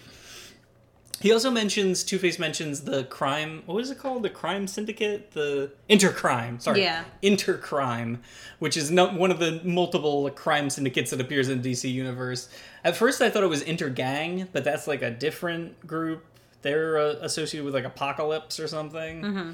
He 1.20 1.32
also 1.34 1.50
mentions 1.50 2.04
Two 2.04 2.20
Face 2.20 2.38
mentions 2.38 2.82
the 2.82 3.04
crime. 3.06 3.64
What 3.66 3.76
was 3.76 3.90
it 3.90 3.98
called? 3.98 4.22
The 4.24 4.30
crime 4.30 4.68
syndicate, 4.68 5.32
the 5.32 5.72
intercrime. 5.90 6.60
Sorry, 6.62 6.84
Yeah. 6.84 7.06
intercrime, 7.24 8.20
which 8.60 8.78
is 8.78 8.92
not 8.92 9.16
one 9.16 9.32
of 9.32 9.40
the 9.40 9.60
multiple 9.64 10.30
crime 10.30 10.70
syndicates 10.70 11.10
that 11.12 11.20
appears 11.20 11.50
in 11.50 11.62
DC 11.62 11.92
universe. 11.92 12.50
At 12.84 12.96
first, 12.96 13.22
I 13.22 13.30
thought 13.32 13.44
it 13.44 13.48
was 13.48 13.64
Intergang, 13.64 14.48
but 14.54 14.64
that's 14.64 14.88
like 14.88 15.02
a 15.02 15.10
different 15.12 15.86
group. 15.88 16.24
They're 16.62 16.98
uh, 17.00 17.16
associated 17.22 17.66
with 17.66 17.74
like 17.74 17.96
Apokolips 17.96 18.64
or 18.64 18.68
something. 18.68 19.22
Mm-hmm. 19.22 19.52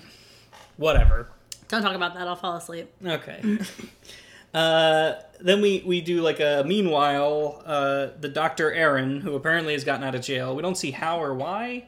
Whatever. 0.77 1.29
Don't 1.69 1.81
talk 1.81 1.95
about 1.95 2.13
that. 2.15 2.27
I'll 2.27 2.35
fall 2.35 2.57
asleep. 2.57 2.91
Okay. 3.05 3.41
uh, 4.53 5.13
then 5.39 5.61
we, 5.61 5.83
we 5.85 6.01
do 6.01 6.21
like 6.21 6.39
a 6.39 6.63
meanwhile, 6.65 7.61
uh, 7.65 8.07
the 8.19 8.29
Dr. 8.29 8.71
Aaron, 8.71 9.21
who 9.21 9.35
apparently 9.35 9.73
has 9.73 9.83
gotten 9.83 10.03
out 10.03 10.15
of 10.15 10.21
jail. 10.21 10.55
We 10.55 10.61
don't 10.61 10.77
see 10.77 10.91
how 10.91 11.21
or 11.21 11.33
why. 11.33 11.87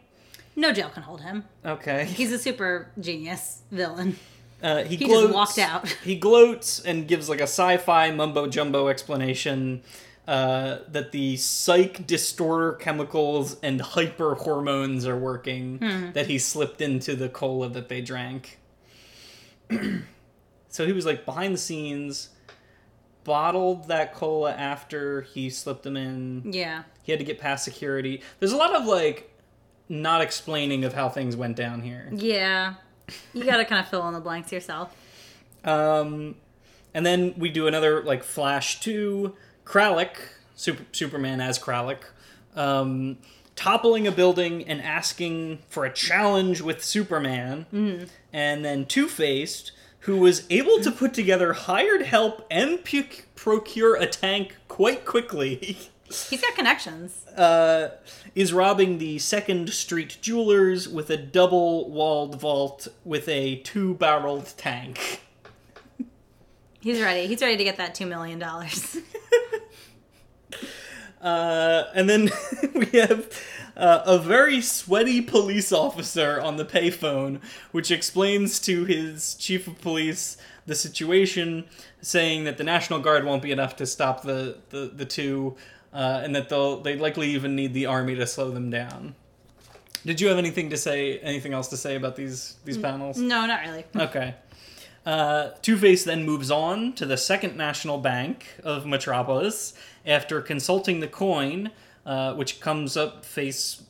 No 0.56 0.72
jail 0.72 0.90
can 0.90 1.04
hold 1.04 1.22
him. 1.22 1.44
Okay. 1.66 2.06
He's 2.06 2.32
a 2.32 2.40
super 2.40 2.92
genius 3.00 3.62
villain. 3.72 4.18
Uh, 4.64 4.84
he, 4.84 4.96
He 4.96 5.06
gloats, 5.06 5.24
just 5.24 5.34
walked 5.34 5.60
out. 5.60 5.88
He 6.04 6.16
gloats 6.16 6.80
and 6.80 7.08
gives 7.08 7.30
like 7.30 7.40
a 7.40 7.44
sci-fi 7.44 8.12
mumbo 8.12 8.48
jumbo 8.48 8.88
explanation 8.88 9.84
uh, 10.28 10.80
that 10.88 11.12
the 11.12 11.38
psych 11.38 12.08
distorter 12.08 12.74
chemicals 12.74 13.58
and 13.62 13.80
hyper 13.80 14.36
hormones 14.36 15.06
are 15.06 15.18
working. 15.18 15.78
Hmm. 15.78 16.12
That 16.14 16.28
he 16.28 16.40
slipped 16.40 16.82
into 16.82 17.16
the 17.16 17.30
cola 17.30 17.70
that 17.70 17.90
they 17.90 18.02
drank. 18.02 18.58
so 20.70 20.86
he 20.86 20.94
was 20.94 21.06
like 21.06 21.26
behind 21.26 21.54
the 21.54 21.60
scenes, 21.60 22.30
bottled 23.26 23.90
that 23.90 24.14
cola 24.14 24.54
after 24.54 25.24
he 25.24 25.50
slipped 25.50 25.84
them 25.84 25.98
in. 25.98 26.44
Yeah. 26.54 26.84
He 27.04 27.12
had 27.12 27.20
to 27.20 27.26
get 27.26 27.40
past 27.40 27.66
security. 27.66 28.22
There's 28.40 28.54
a 28.54 28.58
lot 28.58 28.74
of 28.74 28.86
like 28.86 29.30
not 29.90 30.22
explaining 30.22 30.86
of 30.86 30.94
how 30.94 31.10
things 31.10 31.36
went 31.36 31.58
down 31.58 31.82
here. 31.82 32.10
Yeah. 32.14 32.76
You 33.34 33.44
got 33.44 33.58
to 33.58 33.66
kind 33.66 33.82
of 33.82 33.88
fill 33.90 34.08
in 34.08 34.14
the 34.14 34.22
blanks 34.22 34.52
yourself. 34.52 34.96
Um, 35.66 36.36
and 36.94 37.06
then 37.06 37.34
we 37.38 37.50
do 37.50 37.68
another 37.68 38.02
like 38.04 38.24
Flash 38.24 38.80
to 38.82 39.36
Kralik, 39.66 40.16
Super, 40.56 40.86
Superman 40.94 41.42
as 41.42 41.60
Kralik. 41.60 42.04
um, 42.56 43.18
toppling 43.56 44.06
a 44.08 44.12
building 44.12 44.68
and 44.68 44.82
asking 44.82 45.60
for 45.70 45.86
a 45.86 45.94
challenge 45.94 46.60
with 46.62 46.84
Superman, 46.84 48.08
and 48.34 48.66
then 48.66 48.86
Two 48.86 49.08
Faced, 49.08 49.72
who 50.06 50.18
was 50.18 50.46
able 50.52 50.80
to 50.82 50.92
put 50.92 51.14
together 51.16 51.54
hired 51.54 52.04
help 52.04 52.46
and 52.52 52.80
procure 53.36 53.96
a 53.96 54.06
tank 54.06 54.56
quite 54.68 55.04
quickly. 55.04 55.78
He's 56.06 56.42
got 56.42 56.54
connections. 56.54 57.26
uh, 57.30 57.90
is 58.36 58.54
robbing 58.54 59.00
the 59.00 59.18
Second 59.18 59.72
Street 59.72 60.18
Jewelers 60.22 60.88
with 60.88 61.10
a 61.10 61.18
double 61.18 61.90
walled 61.90 62.40
vault 62.40 62.88
with 63.04 63.28
a 63.28 63.56
two 63.58 63.96
barreled 63.96 64.54
tank. 64.58 65.22
He's 66.82 67.02
ready. 67.02 67.26
He's 67.26 67.42
ready 67.42 67.58
to 67.58 67.64
get 67.64 67.78
that 67.78 67.96
two 67.96 68.06
million 68.06 68.38
dollars. 68.38 68.98
Uh, 71.26 71.90
and 71.96 72.08
then 72.08 72.30
we 72.76 72.86
have 73.00 73.28
uh, 73.76 74.04
a 74.06 74.20
very 74.20 74.62
sweaty 74.62 75.22
police 75.22 75.72
officer 75.72 76.40
on 76.40 76.58
the 76.58 76.64
payphone, 76.64 77.42
which 77.72 77.90
explains 77.90 78.60
to 78.60 78.86
his 78.86 79.34
chief 79.34 79.68
of 79.68 79.82
police 79.82 80.38
the 80.68 80.76
situation, 80.76 81.66
saying 82.00 82.44
that 82.44 82.60
the 82.60 82.64
National 82.64 83.00
Guard 83.00 83.26
won't 83.26 83.42
be 83.42 83.52
enough 83.52 83.76
to 83.78 83.88
stop 83.88 84.22
the, 84.22 84.58
the, 84.70 84.92
the 84.96 85.06
two, 85.06 85.56
uh, 85.94 86.22
and 86.24 86.36
that 86.36 86.50
they'll 86.50 86.82
they 86.82 86.96
likely 86.96 87.32
even 87.32 87.56
need 87.56 87.74
the 87.74 87.88
army 87.88 88.14
to 88.14 88.28
slow 88.28 88.52
them 88.52 88.70
down. 88.70 89.16
Did 90.06 90.22
you 90.22 90.28
have 90.28 90.38
anything 90.38 90.70
to 90.70 90.78
say? 90.78 91.18
Anything 91.20 91.54
else 91.54 91.70
to 91.70 91.78
say 91.78 91.96
about 91.96 92.16
these 92.16 92.58
these 92.66 92.78
panels? 92.78 93.18
no, 93.18 93.48
not 93.48 93.62
really. 93.62 93.86
Okay. 93.96 94.36
Uh, 95.06 95.52
Two 95.62 95.78
Face 95.78 96.04
then 96.04 96.24
moves 96.26 96.50
on 96.50 96.94
to 96.94 97.06
the 97.06 97.18
Second 97.18 97.56
National 97.56 98.00
Bank 98.00 98.48
of 98.64 98.88
Metropolis 98.88 99.74
after 100.06 100.42
consulting 100.42 101.00
the 101.00 101.08
coin, 101.08 101.72
uh, 102.06 102.34
which 102.34 102.60
comes 102.60 102.96
up 102.96 103.26
face 103.26 103.84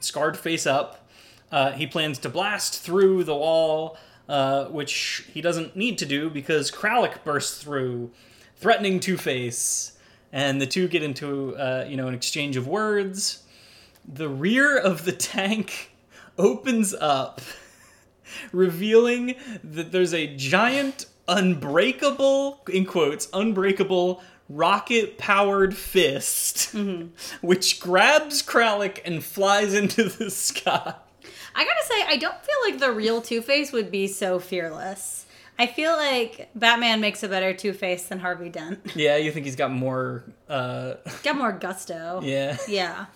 scarred 0.00 0.36
face 0.36 0.66
up. 0.66 1.08
Uh, 1.52 1.72
he 1.72 1.86
plans 1.86 2.18
to 2.18 2.28
blast 2.28 2.80
through 2.80 3.24
the 3.24 3.34
wall, 3.34 3.98
uh, 4.28 4.66
which 4.66 5.26
he 5.32 5.40
doesn't 5.40 5.76
need 5.76 5.98
to 5.98 6.06
do 6.06 6.30
because 6.30 6.70
Kralik 6.70 7.24
bursts 7.24 7.62
through, 7.62 8.10
threatening 8.56 9.00
Two 9.00 9.16
Face, 9.16 9.98
and 10.32 10.60
the 10.60 10.66
two 10.66 10.88
get 10.88 11.02
into 11.02 11.56
uh, 11.56 11.84
you 11.88 11.96
know 11.96 12.08
an 12.08 12.14
exchange 12.14 12.56
of 12.56 12.66
words. 12.66 13.42
The 14.12 14.28
rear 14.28 14.78
of 14.78 15.04
the 15.04 15.12
tank 15.12 15.92
opens 16.38 16.94
up 16.94 17.40
revealing 18.52 19.34
that 19.64 19.92
there's 19.92 20.14
a 20.14 20.34
giant 20.36 21.06
unbreakable 21.28 22.60
in 22.72 22.84
quotes 22.84 23.28
unbreakable 23.32 24.22
rocket 24.50 25.16
powered 25.16 25.76
fist 25.76 26.74
which 27.40 27.78
grabs 27.80 28.42
Kralik 28.42 29.00
and 29.04 29.22
flies 29.22 29.72
into 29.74 30.04
the 30.04 30.30
sky. 30.30 30.94
I 31.54 31.64
gotta 31.64 31.84
say, 31.84 32.02
I 32.08 32.16
don't 32.16 32.36
feel 32.44 32.56
like 32.64 32.78
the 32.80 32.90
real 32.92 33.22
Two 33.22 33.42
Face 33.42 33.72
would 33.72 33.90
be 33.90 34.06
so 34.06 34.38
fearless. 34.38 35.26
I 35.58 35.66
feel 35.66 35.92
like 35.92 36.48
Batman 36.54 37.00
makes 37.00 37.22
a 37.22 37.28
better 37.28 37.52
Two 37.52 37.72
Face 37.72 38.04
than 38.06 38.18
Harvey 38.18 38.48
Dent. 38.48 38.80
Yeah, 38.96 39.16
you 39.16 39.30
think 39.30 39.46
he's 39.46 39.56
got 39.56 39.70
more 39.70 40.24
uh 40.48 40.94
Got 41.22 41.36
more 41.36 41.52
gusto. 41.52 42.20
yeah. 42.24 42.56
Yeah. 42.68 43.06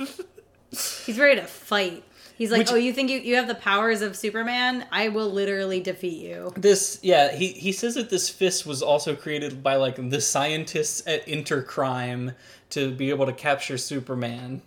He's 0.70 1.18
ready 1.18 1.40
to 1.40 1.46
fight. 1.46 2.04
He's 2.36 2.50
like, 2.50 2.60
Which- 2.60 2.72
oh, 2.72 2.76
you 2.76 2.92
think 2.92 3.10
you, 3.10 3.18
you 3.20 3.36
have 3.36 3.46
the 3.46 3.54
powers 3.54 4.02
of 4.02 4.16
Superman? 4.16 4.86
I 4.90 5.08
will 5.08 5.30
literally 5.30 5.80
defeat 5.80 6.20
you. 6.20 6.52
This 6.56 6.98
yeah, 7.02 7.34
he 7.34 7.48
he 7.48 7.72
says 7.72 7.94
that 7.94 8.10
this 8.10 8.28
fist 8.28 8.66
was 8.66 8.82
also 8.82 9.14
created 9.14 9.62
by 9.62 9.76
like 9.76 10.10
the 10.10 10.20
scientists 10.20 11.02
at 11.06 11.26
Intercrime 11.28 12.34
to 12.70 12.90
be 12.90 13.10
able 13.10 13.26
to 13.26 13.32
capture 13.32 13.78
Superman. 13.78 14.62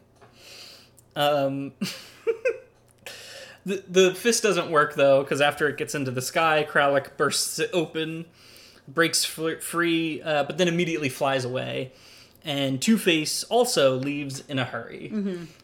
Um 1.15 1.73
The, 3.67 3.83
the 3.89 4.15
fist 4.15 4.43
doesn't 4.43 4.71
work 4.71 4.95
though 4.95 5.21
because 5.23 5.41
after 5.41 5.67
it 5.67 5.75
gets 5.75 5.93
into 5.93 6.09
the 6.09 6.21
sky, 6.21 6.65
Kralik 6.67 7.17
bursts 7.17 7.59
it 7.59 7.69
open, 7.73 8.23
breaks 8.87 9.25
free, 9.25 10.21
uh, 10.21 10.45
but 10.45 10.57
then 10.57 10.69
immediately 10.69 11.09
flies 11.09 11.43
away. 11.43 11.91
And 12.47 12.81
Two 12.81 12.97
Face 12.97 13.43
also 13.43 13.97
leaves 13.97 14.41
in 14.47 14.57
a 14.57 14.63
hurry, 14.63 15.09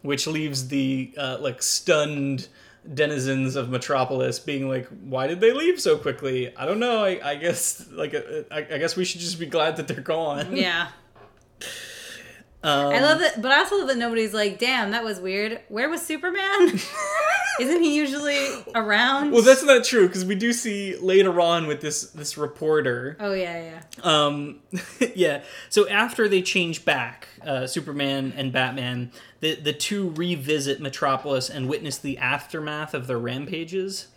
which 0.01 0.27
leaves 0.27 0.67
the 0.67 1.13
uh, 1.17 1.37
like 1.39 1.63
stunned 1.63 2.49
denizens 2.93 3.55
of 3.55 3.69
Metropolis 3.69 4.37
being 4.39 4.67
like, 4.67 4.87
"Why 4.87 5.27
did 5.27 5.39
they 5.39 5.53
leave 5.53 5.79
so 5.79 5.97
quickly? 5.97 6.55
I 6.57 6.65
don't 6.65 6.79
know. 6.79 7.03
I, 7.03 7.19
I 7.23 7.35
guess 7.35 7.87
like 7.89 8.13
uh, 8.13 8.19
I, 8.51 8.57
I 8.59 8.77
guess 8.79 8.97
we 8.97 9.05
should 9.05 9.21
just 9.21 9.39
be 9.39 9.45
glad 9.45 9.77
that 9.77 9.87
they're 9.87 10.01
gone." 10.01 10.57
Yeah. 10.57 10.89
Um, 12.63 12.93
I 12.93 13.01
love 13.01 13.21
it, 13.21 13.41
but 13.41 13.51
I 13.51 13.57
also 13.59 13.77
love 13.77 13.87
that 13.89 13.97
nobody's 13.97 14.33
like, 14.33 14.57
damn, 14.57 14.91
that 14.91 15.03
was 15.03 15.19
weird. 15.19 15.59
Where 15.67 15.89
was 15.89 16.01
Superman? 16.01 16.79
Isn't 17.59 17.83
he 17.83 17.95
usually 17.95 18.49
around? 18.73 19.31
Well, 19.31 19.41
that's 19.43 19.63
not 19.63 19.83
true 19.83 20.07
because 20.07 20.23
we 20.25 20.35
do 20.35 20.53
see 20.53 20.95
later 20.95 21.39
on 21.39 21.67
with 21.67 21.81
this 21.81 22.09
this 22.11 22.37
reporter 22.37 23.15
Oh, 23.19 23.33
yeah, 23.33 23.81
yeah. 23.81 24.03
Um, 24.03 24.61
yeah. 25.15 25.43
So 25.69 25.87
after 25.89 26.27
they 26.27 26.41
change 26.41 26.83
back, 26.85 27.27
uh, 27.45 27.67
Superman 27.67 28.33
and 28.35 28.51
Batman, 28.51 29.11
the 29.41 29.55
the 29.55 29.73
two 29.73 30.11
revisit 30.11 30.79
Metropolis 30.81 31.49
and 31.49 31.67
witness 31.67 31.97
the 31.97 32.17
aftermath 32.17 32.93
of 32.93 33.07
their 33.07 33.19
rampages. 33.19 34.07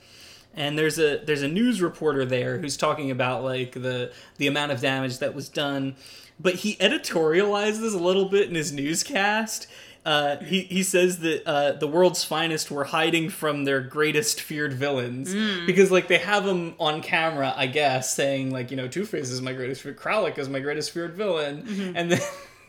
And 0.54 0.78
there's 0.78 0.98
a 0.98 1.18
there's 1.18 1.42
a 1.42 1.48
news 1.48 1.82
reporter 1.82 2.24
there 2.24 2.58
who's 2.58 2.78
talking 2.78 3.10
about 3.10 3.42
like 3.44 3.72
the 3.72 4.12
the 4.38 4.46
amount 4.46 4.72
of 4.72 4.80
damage 4.80 5.18
that 5.18 5.34
was 5.34 5.50
done, 5.50 5.96
but 6.38 6.56
he 6.56 6.76
editorializes 6.76 7.94
a 7.94 7.98
little 7.98 8.26
bit 8.26 8.48
in 8.48 8.54
his 8.54 8.72
newscast. 8.72 9.66
Uh, 10.04 10.36
he, 10.44 10.60
he 10.62 10.84
says 10.84 11.18
that 11.18 11.42
uh, 11.48 11.72
the 11.72 11.88
world's 11.88 12.22
finest 12.22 12.70
were 12.70 12.84
hiding 12.84 13.28
from 13.28 13.64
their 13.64 13.80
greatest 13.80 14.40
feared 14.40 14.72
villains 14.72 15.34
because 15.66 15.90
like 15.90 16.06
they 16.06 16.18
have 16.18 16.46
him 16.46 16.74
on 16.78 17.02
camera, 17.02 17.52
I 17.56 17.66
guess, 17.66 18.14
saying 18.14 18.52
like 18.52 18.70
you 18.70 18.76
know 18.76 18.86
Two 18.86 19.04
Face 19.04 19.30
is 19.30 19.42
my 19.42 19.52
greatest 19.52 19.82
feared, 19.82 19.96
Kralik 19.98 20.38
is 20.38 20.48
my 20.48 20.60
greatest 20.60 20.92
feared 20.92 21.14
villain, 21.14 21.92
and 21.96 22.12
then 22.12 22.20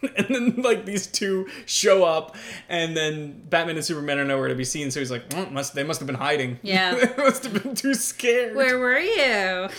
and 0.17 0.27
then 0.29 0.55
like 0.63 0.85
these 0.85 1.05
two 1.05 1.47
show 1.67 2.03
up, 2.03 2.35
and 2.69 2.97
then 2.97 3.39
Batman 3.49 3.75
and 3.75 3.85
Superman 3.85 4.17
are 4.17 4.25
nowhere 4.25 4.47
to 4.47 4.55
be 4.55 4.65
seen. 4.65 4.89
So 4.89 4.99
he's 4.99 5.11
like, 5.11 5.29
"Mm, 5.29 5.51
must 5.51 5.75
they 5.75 5.83
must 5.83 5.99
have 5.99 6.07
been 6.07 6.15
hiding? 6.15 6.59
Yeah. 6.63 6.95
they 7.15 7.23
must 7.23 7.43
have 7.43 7.61
been 7.61 7.75
too 7.75 7.93
scared. 7.93 8.55
Where 8.55 8.79
were 8.79 8.97
you? 8.99 9.69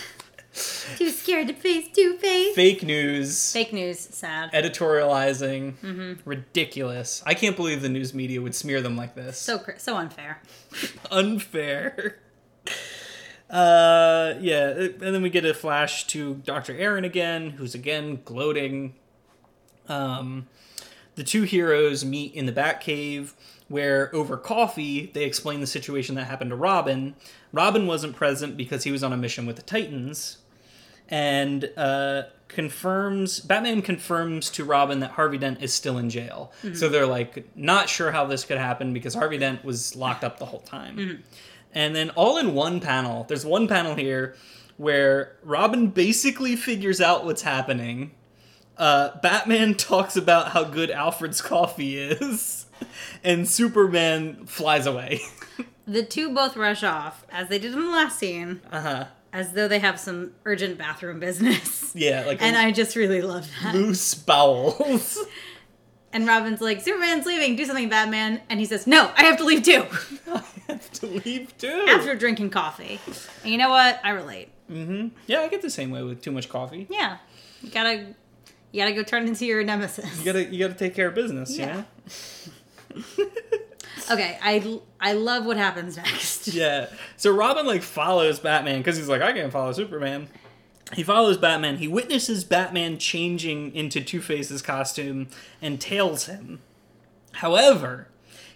Too 0.97 1.09
scared 1.09 1.47
to 1.47 1.53
face 1.53 1.87
Two 1.93 2.17
Face. 2.17 2.55
Fake 2.55 2.83
news. 2.83 3.51
Fake 3.51 3.73
news, 3.73 3.99
sad. 3.99 4.51
Editorializing, 4.51 6.19
ridiculous. 6.25 7.23
I 7.25 7.33
can't 7.33 7.55
believe 7.55 7.81
the 7.81 7.89
news 7.89 8.13
media 8.13 8.41
would 8.41 8.55
smear 8.55 8.81
them 8.81 8.95
like 8.97 9.15
this. 9.15 9.37
So 9.37 9.59
cr- 9.59 9.77
so 9.77 9.97
unfair. 9.97 10.41
unfair. 11.11 12.19
Uh, 13.49 14.35
yeah, 14.39 14.69
and 14.69 14.99
then 14.99 15.21
we 15.23 15.29
get 15.29 15.43
a 15.43 15.53
flash 15.53 16.05
to 16.07 16.35
Dr. 16.35 16.77
Aaron 16.77 17.03
again, 17.03 17.51
who's 17.51 17.73
again 17.73 18.21
gloating. 18.23 18.93
Um, 19.87 20.47
the 21.15 21.23
two 21.23 21.43
heroes 21.43 22.05
meet 22.05 22.33
in 22.35 22.45
the 22.45 22.51
Batcave, 22.51 23.33
where 23.67 24.13
over 24.15 24.37
coffee 24.37 25.09
they 25.13 25.23
explain 25.23 25.61
the 25.61 25.67
situation 25.67 26.13
that 26.15 26.25
happened 26.25 26.51
to 26.51 26.55
Robin. 26.55 27.15
Robin 27.51 27.87
wasn't 27.87 28.15
present 28.15 28.55
because 28.55 28.83
he 28.83 28.91
was 28.91 29.03
on 29.03 29.11
a 29.11 29.17
mission 29.17 29.47
with 29.47 29.55
the 29.55 29.63
Titans, 29.63 30.37
and 31.09 31.69
uh, 31.75 32.23
confirms 32.47 33.39
Batman 33.39 33.81
confirms 33.81 34.49
to 34.51 34.63
Robin 34.63 34.99
that 35.01 35.11
Harvey 35.11 35.37
Dent 35.37 35.61
is 35.61 35.73
still 35.73 35.97
in 35.97 36.09
jail. 36.09 36.51
So 36.73 36.89
they're 36.89 37.05
like 37.07 37.47
not 37.55 37.89
sure 37.89 38.11
how 38.11 38.25
this 38.25 38.45
could 38.45 38.57
happen 38.57 38.93
because 38.93 39.13
Harvey 39.13 39.37
Dent 39.37 39.63
was 39.63 39.95
locked 39.95 40.23
up 40.23 40.39
the 40.39 40.45
whole 40.45 40.61
time. 40.61 41.23
And 41.73 41.95
then 41.95 42.09
all 42.11 42.37
in 42.37 42.53
one 42.53 42.79
panel, 42.79 43.25
there's 43.27 43.45
one 43.45 43.67
panel 43.67 43.95
here 43.95 44.35
where 44.77 45.35
Robin 45.43 45.87
basically 45.87 46.55
figures 46.55 47.01
out 47.01 47.25
what's 47.25 47.41
happening. 47.41 48.11
Uh, 48.77 49.17
Batman 49.21 49.73
talks 49.75 50.15
about 50.15 50.49
how 50.49 50.63
good 50.63 50.89
Alfred's 50.89 51.41
coffee 51.41 51.97
is, 51.97 52.65
and 53.23 53.47
Superman 53.47 54.45
flies 54.45 54.85
away. 54.85 55.21
The 55.87 56.03
two 56.03 56.31
both 56.35 56.55
rush 56.55 56.83
off, 56.83 57.25
as 57.31 57.49
they 57.49 57.57
did 57.57 57.73
in 57.73 57.79
the 57.79 57.89
last 57.89 58.19
scene, 58.19 58.61
uh 58.71 58.79
huh. 58.81 59.05
As 59.33 59.53
though 59.53 59.67
they 59.67 59.79
have 59.79 59.99
some 59.99 60.31
urgent 60.45 60.77
bathroom 60.77 61.19
business. 61.19 61.77
Yeah, 61.95 62.23
like 62.27 62.39
And 62.41 62.55
I 62.55 62.71
just 62.71 62.95
really 62.95 63.21
love 63.23 63.49
that. 63.63 63.73
loose 63.73 64.13
bowels. 64.13 65.17
And 66.11 66.25
Robin's 66.27 66.59
like, 66.59 66.81
Superman's 66.81 67.27
leaving, 67.27 67.55
do 67.55 67.65
something, 67.65 67.87
Batman. 67.87 68.41
And 68.49 68.59
he 68.59 68.65
says, 68.65 68.87
No, 68.87 69.11
I 69.15 69.23
have 69.25 69.37
to 69.37 69.43
leave 69.43 69.61
too. 69.61 69.85
I 70.31 70.43
have 70.67 70.91
to 70.93 71.05
leave 71.05 71.55
too. 71.59 71.85
After 71.87 72.15
drinking 72.15 72.49
coffee. 72.49 72.99
And 73.43 73.51
you 73.51 73.59
know 73.59 73.69
what? 73.69 73.99
I 74.03 74.09
relate. 74.11 74.49
Mm-hmm. 74.71 75.09
yeah, 75.27 75.41
I 75.41 75.47
get 75.49 75.61
the 75.61 75.69
same 75.69 75.91
way 75.91 76.01
with 76.01 76.21
too 76.23 76.31
much 76.31 76.49
coffee. 76.49 76.87
Yeah. 76.89 77.17
You 77.61 77.69
gotta 77.69 78.15
you 78.71 78.81
gotta 78.81 78.95
go 78.95 79.03
turn 79.03 79.27
into 79.27 79.45
your 79.45 79.63
nemesis. 79.63 80.17
You 80.19 80.25
gotta 80.25 80.45
you 80.45 80.57
gotta 80.59 80.77
take 80.79 80.95
care 80.95 81.09
of 81.09 81.13
business. 81.15 81.55
Yeah. 81.55 81.83
Yeah. 82.95 83.25
Okay, 84.09 84.37
I 84.41 84.79
I 84.99 85.13
love 85.13 85.45
what 85.45 85.57
happens 85.57 85.97
next. 85.97 86.47
Yeah. 86.53 86.87
So 87.15 87.31
Robin 87.31 87.65
like 87.65 87.83
follows 87.83 88.39
Batman 88.39 88.79
because 88.79 88.97
he's 88.97 89.07
like, 89.07 89.21
I 89.21 89.33
can't 89.33 89.51
follow 89.51 89.71
Superman. 89.71 90.29
He 90.93 91.03
follows 91.03 91.37
Batman. 91.37 91.77
He 91.77 91.87
witnesses 91.87 92.43
Batman 92.43 92.97
changing 92.97 93.75
into 93.75 94.01
Two 94.01 94.21
Face's 94.21 94.61
costume 94.63 95.27
and 95.61 95.79
tails 95.79 96.25
him. 96.25 96.61
However, 97.33 98.07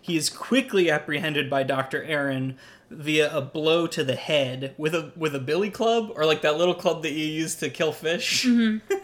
he 0.01 0.17
is 0.17 0.29
quickly 0.29 0.89
apprehended 0.89 1.49
by 1.49 1.63
Dr. 1.63 2.03
Aaron 2.03 2.57
via 2.89 3.35
a 3.35 3.41
blow 3.41 3.87
to 3.87 4.03
the 4.03 4.15
head 4.15 4.73
with 4.77 4.95
a 4.95 5.11
with 5.15 5.35
a 5.35 5.39
billy 5.39 5.69
club 5.69 6.11
or 6.15 6.25
like 6.25 6.41
that 6.41 6.57
little 6.57 6.75
club 6.75 7.03
that 7.03 7.11
you 7.11 7.25
use 7.25 7.55
to 7.55 7.69
kill 7.69 7.91
fish. 7.91 8.45
Mm-hmm. 8.45 8.93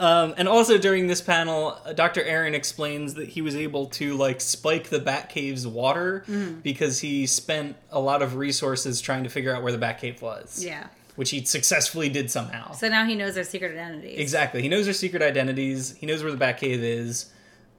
um, 0.00 0.34
and 0.36 0.48
also 0.48 0.78
during 0.78 1.06
this 1.06 1.20
panel, 1.20 1.78
uh, 1.84 1.92
Dr. 1.92 2.22
Aaron 2.22 2.54
explains 2.54 3.14
that 3.14 3.28
he 3.28 3.42
was 3.42 3.56
able 3.56 3.86
to 3.86 4.14
like 4.16 4.40
spike 4.40 4.88
the 4.88 5.00
Batcave's 5.00 5.66
water 5.66 6.24
because 6.62 7.00
he 7.00 7.26
spent 7.26 7.76
a 7.90 8.00
lot 8.00 8.22
of 8.22 8.36
resources 8.36 9.00
trying 9.00 9.24
to 9.24 9.30
figure 9.30 9.54
out 9.54 9.62
where 9.62 9.72
the 9.72 9.78
Batcave 9.78 10.22
was. 10.22 10.64
Yeah. 10.64 10.86
Which 11.16 11.30
he 11.30 11.44
successfully 11.44 12.08
did 12.08 12.30
somehow. 12.30 12.72
So 12.72 12.88
now 12.88 13.04
he 13.04 13.16
knows 13.16 13.34
their 13.34 13.42
secret 13.42 13.72
identities. 13.72 14.20
Exactly. 14.20 14.62
He 14.62 14.68
knows 14.68 14.84
their 14.84 14.94
secret 14.94 15.20
identities. 15.20 15.96
He 15.96 16.06
knows 16.06 16.22
where 16.22 16.30
the 16.30 16.38
Batcave 16.38 16.78
is. 16.78 17.32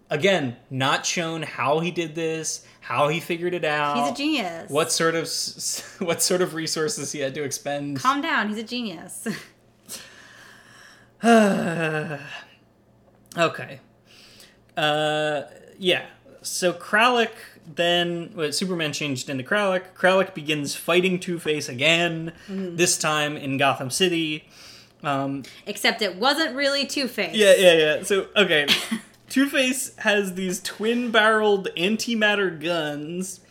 Again, 0.10 0.58
not 0.70 1.06
shown 1.06 1.44
how 1.44 1.80
he 1.80 1.92
did 1.92 2.16
this, 2.16 2.66
how 2.82 3.08
he 3.08 3.20
figured 3.20 3.54
it 3.54 3.64
out. 3.64 3.98
He's 3.98 4.12
a 4.12 4.16
genius. 4.16 4.70
What 4.70 4.92
sort 4.92 5.16
of 5.16 5.30
what 6.06 6.22
sort 6.22 6.42
of 6.42 6.54
resources 6.54 7.12
he 7.14 7.20
had 7.20 7.34
to 7.36 7.44
expend? 7.44 8.00
Calm 8.00 8.20
down. 8.20 8.50
He's 8.50 8.58
a 8.58 8.64
genius. 8.64 9.26
okay. 13.38 13.80
Uh, 14.78 15.42
yeah. 15.78 16.06
So 16.42 16.72
Kralik 16.74 17.32
then, 17.76 18.32
well, 18.36 18.52
Superman 18.52 18.94
changed 18.94 19.30
into 19.30 19.44
Kralik. 19.44 19.94
Kralik 19.96 20.34
begins 20.34 20.76
fighting 20.76 21.20
Two 21.20 21.40
Face 21.40 21.70
again. 21.70 22.34
Mm-hmm. 22.48 22.76
This 22.78 22.98
time 22.98 23.38
in 23.38 23.58
Gotham 23.58 23.90
City. 23.90 24.48
Um, 25.04 25.44
Except 25.66 26.02
it 26.02 26.16
wasn't 26.16 26.56
really 26.56 26.86
Two 26.86 27.08
Face. 27.08 27.36
Yeah, 27.36 27.56
yeah, 27.56 27.74
yeah. 27.74 28.04
So, 28.04 28.28
okay. 28.36 28.68
Two 29.30 29.48
Face 29.48 29.96
has 29.98 30.34
these 30.34 30.62
twin 30.62 31.12
barreled 31.12 31.70
antimatter 31.78 32.60
guns. 32.60 33.42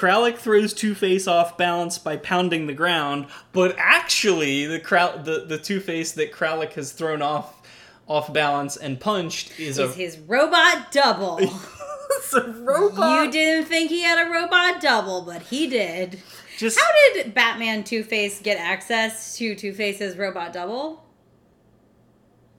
Kralik 0.00 0.38
throws 0.38 0.72
Two 0.72 0.94
Face 0.94 1.28
off 1.28 1.58
balance 1.58 1.98
by 1.98 2.16
pounding 2.16 2.66
the 2.66 2.72
ground, 2.72 3.26
but 3.52 3.74
actually, 3.76 4.64
the 4.64 4.80
Crow- 4.80 5.20
the, 5.22 5.44
the 5.44 5.58
Two 5.58 5.78
Face 5.78 6.12
that 6.12 6.32
Kralik 6.32 6.72
has 6.72 6.92
thrown 6.92 7.20
off 7.20 7.60
off 8.08 8.32
balance 8.32 8.78
and 8.78 8.98
punched 8.98 9.60
is 9.60 9.78
a, 9.78 9.88
his 9.88 10.18
robot 10.20 10.90
double. 10.90 11.38
it's 12.12 12.32
a 12.32 12.50
robot. 12.50 13.26
you 13.26 13.30
didn't 13.30 13.66
think 13.66 13.90
he 13.90 14.02
had 14.02 14.26
a 14.26 14.30
robot 14.30 14.80
double, 14.80 15.20
but 15.20 15.42
he 15.42 15.66
did. 15.66 16.18
Just 16.56 16.80
How 16.80 16.90
did 17.12 17.34
Batman 17.34 17.84
Two 17.84 18.02
Face 18.02 18.40
get 18.40 18.56
access 18.56 19.36
to 19.36 19.54
Two 19.54 19.74
Face's 19.74 20.16
robot 20.16 20.54
double? 20.54 21.04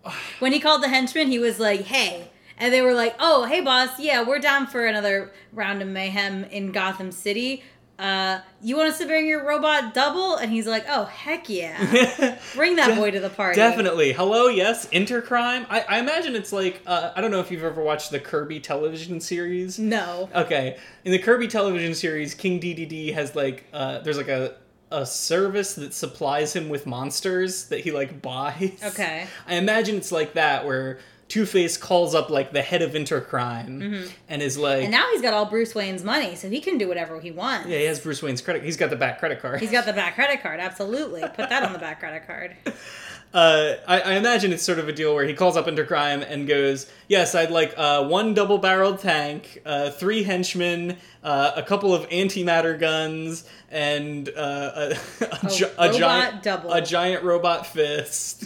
When 0.38 0.52
he 0.54 0.60
called 0.60 0.84
the 0.84 0.90
henchman, 0.90 1.30
he 1.30 1.40
was 1.40 1.60
like, 1.60 1.82
"Hey," 1.82 2.31
and 2.62 2.72
they 2.72 2.82
were 2.82 2.94
like, 2.94 3.16
"Oh, 3.20 3.44
hey, 3.44 3.60
boss, 3.60 4.00
yeah, 4.00 4.24
we're 4.24 4.40
down 4.40 4.68
for 4.68 4.86
another 4.86 5.34
round 5.52 5.82
of 5.82 5.90
mayhem 5.90 6.46
in 6.46 6.72
Gotham 6.72 7.12
City. 7.12 7.64
Uh, 8.00 8.40
you 8.64 8.78
want 8.78 8.90
us 8.90 8.98
to 9.00 9.06
bring 9.06 9.28
your 9.28 9.46
robot 9.46 9.94
double?" 9.94 10.36
And 10.36 10.52
he's 10.52 10.68
like, 10.68 10.86
"Oh, 10.88 11.06
heck 11.06 11.50
yeah, 11.50 12.38
bring 12.56 12.76
that 12.78 12.90
De- 12.90 12.96
boy 12.96 13.12
to 13.12 13.20
the 13.20 13.30
party." 13.30 13.56
Definitely. 13.56 14.14
Hello, 14.14 14.48
yes, 14.48 14.88
Intercrime. 14.92 15.66
I, 15.70 15.82
I 15.90 16.00
imagine 16.00 16.36
it's 16.36 16.54
like 16.54 16.82
uh, 16.86 17.12
I 17.16 17.20
don't 17.20 17.32
know 17.32 17.40
if 17.40 17.52
you've 17.52 17.64
ever 17.64 17.84
watched 17.84 18.12
the 18.12 18.20
Kirby 18.20 18.60
television 18.60 19.20
series. 19.20 19.80
No. 19.80 20.30
Okay, 20.34 20.78
in 21.04 21.12
the 21.12 21.20
Kirby 21.20 21.48
television 21.48 21.96
series, 21.96 22.36
King 22.36 22.60
Dedede 22.60 23.14
has 23.14 23.36
like 23.36 23.66
uh, 23.74 24.00
there's 24.00 24.18
like 24.18 24.30
a 24.30 24.56
a 24.92 25.06
service 25.06 25.76
that 25.76 25.94
supplies 25.94 26.54
him 26.54 26.68
with 26.70 26.86
monsters 26.86 27.66
that 27.70 27.80
he 27.80 27.92
like 27.92 28.22
buys. 28.22 28.80
Okay. 28.84 29.26
I 29.48 29.56
imagine 29.56 29.96
it's 29.96 30.12
like 30.12 30.34
that 30.34 30.66
where 30.66 31.00
Two 31.32 31.46
Face 31.46 31.78
calls 31.78 32.14
up 32.14 32.30
like 32.30 32.52
the 32.52 32.62
head 32.62 32.82
of 32.82 32.92
Intercrime 32.92 34.10
and 34.28 34.42
is 34.42 34.58
like, 34.58 34.80
Mm-hmm. 34.80 34.84
And 34.84 34.92
now 34.92 35.08
he's 35.14 35.22
got 35.22 35.34
all 35.34 35.46
Bruce 35.46 35.74
Wayne's 35.74 36.04
money, 36.04 36.36
so 36.36 36.50
he 36.50 36.60
can 36.60 36.78
do 36.78 36.90
whatever 36.90 37.22
he 37.22 37.32
wants. 37.32 37.70
yeah, 37.70 37.78
he 37.78 37.86
has 37.86 38.02
Bruce 38.02 38.22
Wayne's 38.22 38.42
credit. 38.42 38.64
He's 38.64 38.76
got 38.76 38.90
the 38.90 38.98
back 38.98 39.20
credit 39.20 39.42
card. 39.42 39.62
He's 39.62 39.72
got 39.72 39.86
the 39.86 39.94
back 39.94 40.16
credit 40.16 40.42
card, 40.42 40.60
absolutely. 40.60 41.22
Put 41.22 41.48
that 41.48 41.64
on 41.64 41.72
the 41.72 41.80
back 41.80 42.02
credit 42.02 42.28
card. 42.28 42.56
uh, 43.34 43.76
I, 43.88 44.02
I 44.02 44.14
imagine 44.16 44.52
it's 44.52 44.62
sort 44.64 44.78
of 44.78 44.90
a 44.90 44.92
deal 44.92 45.16
where 45.16 45.24
he 45.26 45.34
calls 45.34 45.56
up 45.56 45.68
Intercrime 45.68 46.22
and 46.30 46.50
goes, 46.50 46.92
"Yes, 47.08 47.34
I'd 47.34 47.50
like 47.50 47.74
uh, 47.78 48.04
one 48.08 48.34
double-barreled 48.34 49.00
tank, 49.00 49.62
uh, 49.66 49.90
three 49.92 50.24
henchmen, 50.24 50.98
uh, 51.24 51.54
a 51.56 51.64
couple 51.64 51.94
of 51.94 52.10
antimatter 52.10 52.78
guns, 52.78 53.46
and 53.70 54.28
uh, 54.36 54.42
a, 54.76 54.98
a, 55.46 55.50
gi- 55.50 55.64
a 55.78 55.92
robot 55.92 55.94
giant 55.98 56.44
double. 56.44 56.74
a 56.74 56.82
giant 56.82 57.24
robot 57.24 57.66
fist." 57.68 58.44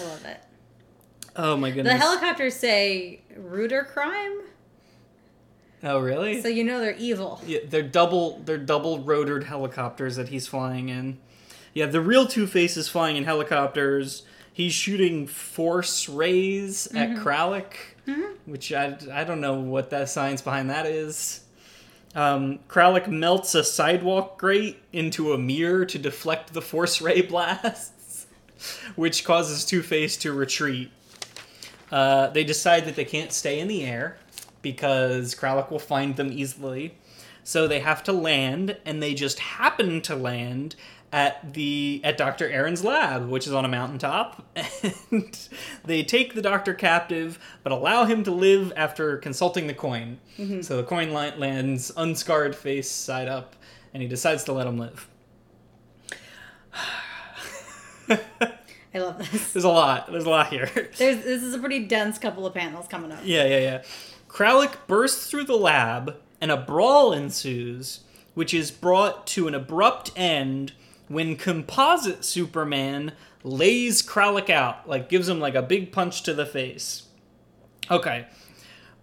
I 0.00 0.02
love 0.04 0.24
it. 0.24 0.40
Oh 1.36 1.56
my 1.56 1.70
goodness! 1.70 1.94
The 1.94 1.98
helicopters 1.98 2.54
say 2.54 3.20
Rooter 3.36 3.84
crime, 3.84 4.40
oh 5.82 5.98
really? 5.98 6.40
so 6.40 6.48
you 6.48 6.62
know 6.64 6.80
they're 6.80 6.96
evil. 6.96 7.40
Yeah, 7.46 7.60
they're 7.68 7.82
double 7.82 8.40
they're 8.44 8.58
double 8.58 9.00
rotored 9.00 9.44
helicopters 9.44 10.16
that 10.16 10.28
he's 10.28 10.46
flying 10.46 10.88
in. 10.88 11.18
Yeah, 11.72 11.86
the 11.86 12.00
real 12.00 12.26
Two 12.26 12.46
Face 12.46 12.76
is 12.76 12.88
flying 12.88 13.16
in 13.16 13.24
helicopters. 13.24 14.22
He's 14.52 14.72
shooting 14.72 15.26
force 15.26 16.08
rays 16.08 16.86
at 16.94 17.16
Kralik, 17.16 17.72
which 18.46 18.72
I, 18.72 18.96
I 19.12 19.24
don't 19.24 19.40
know 19.40 19.54
what 19.54 19.90
that 19.90 20.08
science 20.08 20.40
behind 20.40 20.70
that 20.70 20.86
is. 20.86 21.40
Um, 22.14 22.60
Kralik 22.68 23.08
melts 23.08 23.56
a 23.56 23.64
sidewalk 23.64 24.38
grate 24.38 24.80
into 24.92 25.32
a 25.32 25.38
mirror 25.38 25.84
to 25.86 25.98
deflect 25.98 26.54
the 26.54 26.62
force 26.62 27.00
ray 27.00 27.22
blasts, 27.22 28.26
which 28.94 29.24
causes 29.24 29.64
Two 29.64 29.82
Face 29.82 30.16
to 30.18 30.32
retreat. 30.32 30.92
Uh, 31.94 32.26
they 32.26 32.42
decide 32.42 32.86
that 32.86 32.96
they 32.96 33.04
can't 33.04 33.32
stay 33.32 33.60
in 33.60 33.68
the 33.68 33.84
air 33.84 34.16
because 34.62 35.32
Kralik 35.32 35.70
will 35.70 35.78
find 35.78 36.16
them 36.16 36.32
easily. 36.32 36.96
So 37.44 37.68
they 37.68 37.78
have 37.78 38.02
to 38.02 38.12
land, 38.12 38.76
and 38.84 39.00
they 39.00 39.14
just 39.14 39.38
happen 39.38 40.00
to 40.02 40.16
land 40.16 40.74
at 41.12 41.54
the 41.54 42.00
at 42.02 42.18
Dr. 42.18 42.50
Aaron's 42.50 42.82
lab, 42.82 43.28
which 43.28 43.46
is 43.46 43.52
on 43.52 43.64
a 43.64 43.68
mountaintop. 43.68 44.44
And 45.12 45.48
they 45.84 46.02
take 46.02 46.34
the 46.34 46.42
doctor 46.42 46.74
captive, 46.74 47.38
but 47.62 47.70
allow 47.70 48.06
him 48.06 48.24
to 48.24 48.32
live 48.32 48.72
after 48.74 49.16
consulting 49.18 49.68
the 49.68 49.74
coin. 49.74 50.18
So 50.62 50.76
the 50.76 50.82
coin 50.82 51.12
lands 51.12 51.92
unscarred, 51.96 52.56
face 52.56 52.90
side 52.90 53.28
up, 53.28 53.54
and 53.92 54.02
he 54.02 54.08
decides 54.08 54.42
to 54.44 54.52
let 54.52 54.66
him 54.66 54.78
live. 54.78 55.08
I 58.94 58.98
love 58.98 59.18
this. 59.18 59.52
There's 59.52 59.64
a 59.64 59.68
lot. 59.68 60.10
There's 60.10 60.24
a 60.24 60.30
lot 60.30 60.48
here. 60.48 60.66
There's 60.74 61.24
this 61.24 61.42
is 61.42 61.54
a 61.54 61.58
pretty 61.58 61.80
dense 61.86 62.18
couple 62.18 62.46
of 62.46 62.54
panels 62.54 62.86
coming 62.88 63.10
up. 63.12 63.20
Yeah, 63.24 63.44
yeah, 63.44 63.58
yeah. 63.58 63.82
Kralik 64.28 64.74
bursts 64.86 65.30
through 65.30 65.44
the 65.44 65.56
lab, 65.56 66.16
and 66.40 66.50
a 66.50 66.56
brawl 66.56 67.12
ensues, 67.12 68.00
which 68.34 68.52
is 68.54 68.70
brought 68.70 69.26
to 69.28 69.48
an 69.48 69.54
abrupt 69.54 70.12
end 70.16 70.72
when 71.08 71.36
Composite 71.36 72.24
Superman 72.24 73.12
lays 73.42 74.02
Kralik 74.02 74.50
out, 74.50 74.88
like 74.88 75.08
gives 75.08 75.28
him 75.28 75.40
like 75.40 75.54
a 75.54 75.62
big 75.62 75.92
punch 75.92 76.22
to 76.24 76.34
the 76.34 76.46
face. 76.46 77.02
Okay. 77.90 78.26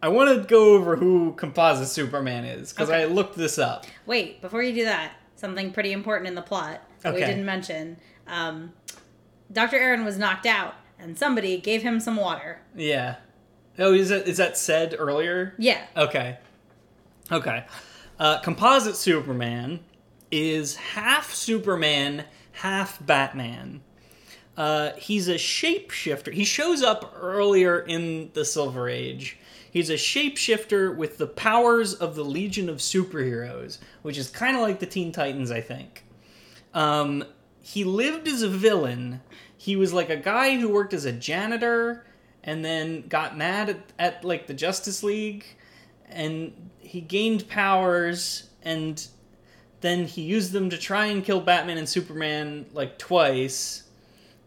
I 0.04 0.08
want 0.08 0.36
to 0.36 0.48
go 0.48 0.74
over 0.74 0.96
who 0.96 1.34
Composite 1.34 1.88
Superman 1.88 2.44
is 2.44 2.74
because 2.74 2.90
Okay. 2.90 3.04
I 3.04 3.06
looked 3.06 3.38
this 3.38 3.60
up. 3.60 3.86
Wait, 4.08 4.42
before 4.42 4.64
you 4.64 4.74
do 4.74 4.84
that, 4.86 5.12
something 5.36 5.72
pretty 5.72 5.92
important 5.92 6.28
in 6.28 6.34
the 6.36 6.42
plot 6.42 6.82
that 7.02 7.14
we 7.14 7.20
didn't 7.20 7.46
mention. 7.46 7.98
Um, 8.28 8.74
Dr. 9.52 9.78
Aaron 9.78 10.06
was 10.06 10.18
knocked 10.18 10.46
out, 10.46 10.76
and 11.00 11.18
somebody 11.18 11.58
gave 11.60 11.82
him 11.82 12.00
some 12.00 12.16
water. 12.16 12.62
Yeah. 12.76 13.16
Oh, 13.80 13.94
is 13.94 14.10
that 14.10 14.28
is 14.28 14.38
that 14.38 14.58
said 14.58 14.96
earlier? 14.98 15.54
Yeah. 15.58 15.86
Okay. 15.96 16.38
Okay. 17.32 17.66
Uh, 18.20 18.40
Composite 18.40 18.96
Superman 18.96 19.80
is 20.32 20.76
half 20.76 21.34
Superman, 21.34 22.26
half 22.52 23.04
Batman. 23.06 23.82
Uh, 24.58 24.92
he's 24.94 25.28
a 25.28 25.36
shapeshifter. 25.36 26.34
He 26.34 26.44
shows 26.44 26.84
up 26.84 27.14
earlier 27.20 27.80
in 27.80 28.30
the 28.34 28.46
Silver 28.46 28.90
Age. 28.90 29.38
He's 29.72 29.90
a 29.90 29.96
shapeshifter 29.96 30.96
with 30.96 31.18
the 31.18 31.28
powers 31.28 31.94
of 31.94 32.16
the 32.16 32.26
Legion 32.26 32.68
of 32.68 32.78
Superheroes, 32.78 33.80
which 34.02 34.18
is 34.18 34.30
kind 34.30 34.56
of 34.56 34.62
like 34.62 34.80
the 34.80 34.86
Teen 34.86 35.14
Titans, 35.14 35.50
I 35.50 35.62
think. 35.62 36.04
Um, 36.74 37.24
he 37.62 37.84
lived 37.84 38.28
as 38.28 38.42
a 38.42 38.50
villain. 38.50 39.22
He 39.56 39.76
was 39.76 39.94
like 39.94 40.10
a 40.10 40.18
guy 40.18 40.58
who 40.58 40.70
worked 40.70 40.94
as 40.94 41.06
a 41.06 41.12
janitor 41.12 42.06
and 42.44 42.66
then 42.66 43.08
got 43.08 43.38
mad 43.38 43.70
at, 43.70 43.80
at 44.00 44.26
like 44.26 44.48
the 44.48 44.54
Justice 44.54 45.04
League 45.04 45.46
and 46.10 46.70
he 46.80 47.02
gained 47.02 47.48
powers 47.48 48.50
and 48.64 49.08
then 49.82 50.06
he 50.06 50.22
used 50.22 50.52
them 50.52 50.70
to 50.70 50.78
try 50.78 51.06
and 51.06 51.24
kill 51.24 51.42
Batman 51.42 51.78
and 51.78 51.88
Superman 51.88 52.66
like 52.74 52.98
twice 52.98 53.84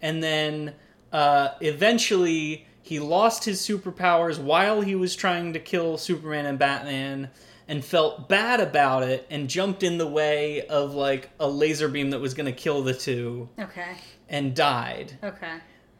and 0.02 0.22
then 0.22 0.74
uh, 1.12 1.50
eventually 1.60 2.66
he 2.82 2.98
lost 2.98 3.44
his 3.44 3.60
superpowers 3.60 4.38
while 4.38 4.80
he 4.82 4.94
was 4.94 5.16
trying 5.16 5.52
to 5.52 5.60
kill 5.60 5.96
Superman 5.96 6.46
and 6.46 6.58
Batman 6.58 7.30
and 7.68 7.84
felt 7.84 8.28
bad 8.28 8.60
about 8.60 9.02
it 9.02 9.26
and 9.30 9.48
jumped 9.48 9.82
in 9.82 9.96
the 9.98 10.06
way 10.06 10.66
of 10.66 10.94
like 10.94 11.30
a 11.40 11.48
laser 11.48 11.88
beam 11.88 12.10
that 12.10 12.20
was 12.20 12.34
going 12.34 12.46
to 12.46 12.52
kill 12.52 12.82
the 12.82 12.92
two 12.94 13.48
Okay. 13.58 13.96
and 14.28 14.54
died. 14.54 15.18
Okay. 15.22 15.54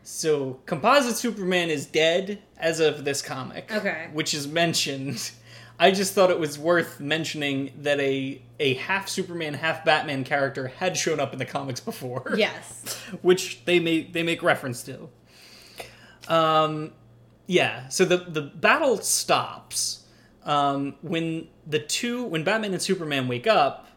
So, 0.07 0.61
Composite 0.67 1.17
Superman 1.17 1.71
is 1.71 1.87
dead 1.87 2.43
as 2.59 2.79
of 2.81 3.07
this 3.07 3.23
comic. 3.23 3.73
Okay. 3.73 4.09
Which 4.13 4.35
is 4.35 4.47
mentioned. 4.47 5.31
I 5.81 5.91
just 5.91 6.13
thought 6.13 6.31
it 6.31 6.39
was 6.39 6.57
worth 6.59 7.01
mentioning 7.01 7.73
that 7.79 7.99
a 7.99 8.41
a 8.61 8.75
half 8.75 9.09
Superman, 9.09 9.55
half 9.55 9.85
Batman 9.85 10.23
character 10.23 10.69
had 10.69 10.97
shown 10.97 11.19
up 11.19 11.33
in 11.33 11.39
the 11.39 11.45
comics 11.47 11.81
before. 11.81 12.35
Yes. 12.37 12.95
which 13.23 13.65
they 13.65 13.81
make 13.81 14.13
they 14.13 14.23
make 14.23 14.43
reference 14.43 14.83
to. 14.85 15.09
Um, 16.29 16.93
yeah. 17.47 17.89
So 17.89 18.05
the 18.05 18.19
the 18.19 18.43
battle 18.43 18.99
stops 18.99 20.04
um, 20.45 20.95
when 21.03 21.49
the 21.67 21.79
two 21.79 22.25
when 22.25 22.45
Batman 22.45 22.73
and 22.73 22.83
Superman 22.83 23.29
wake 23.29 23.47
up, 23.47 23.89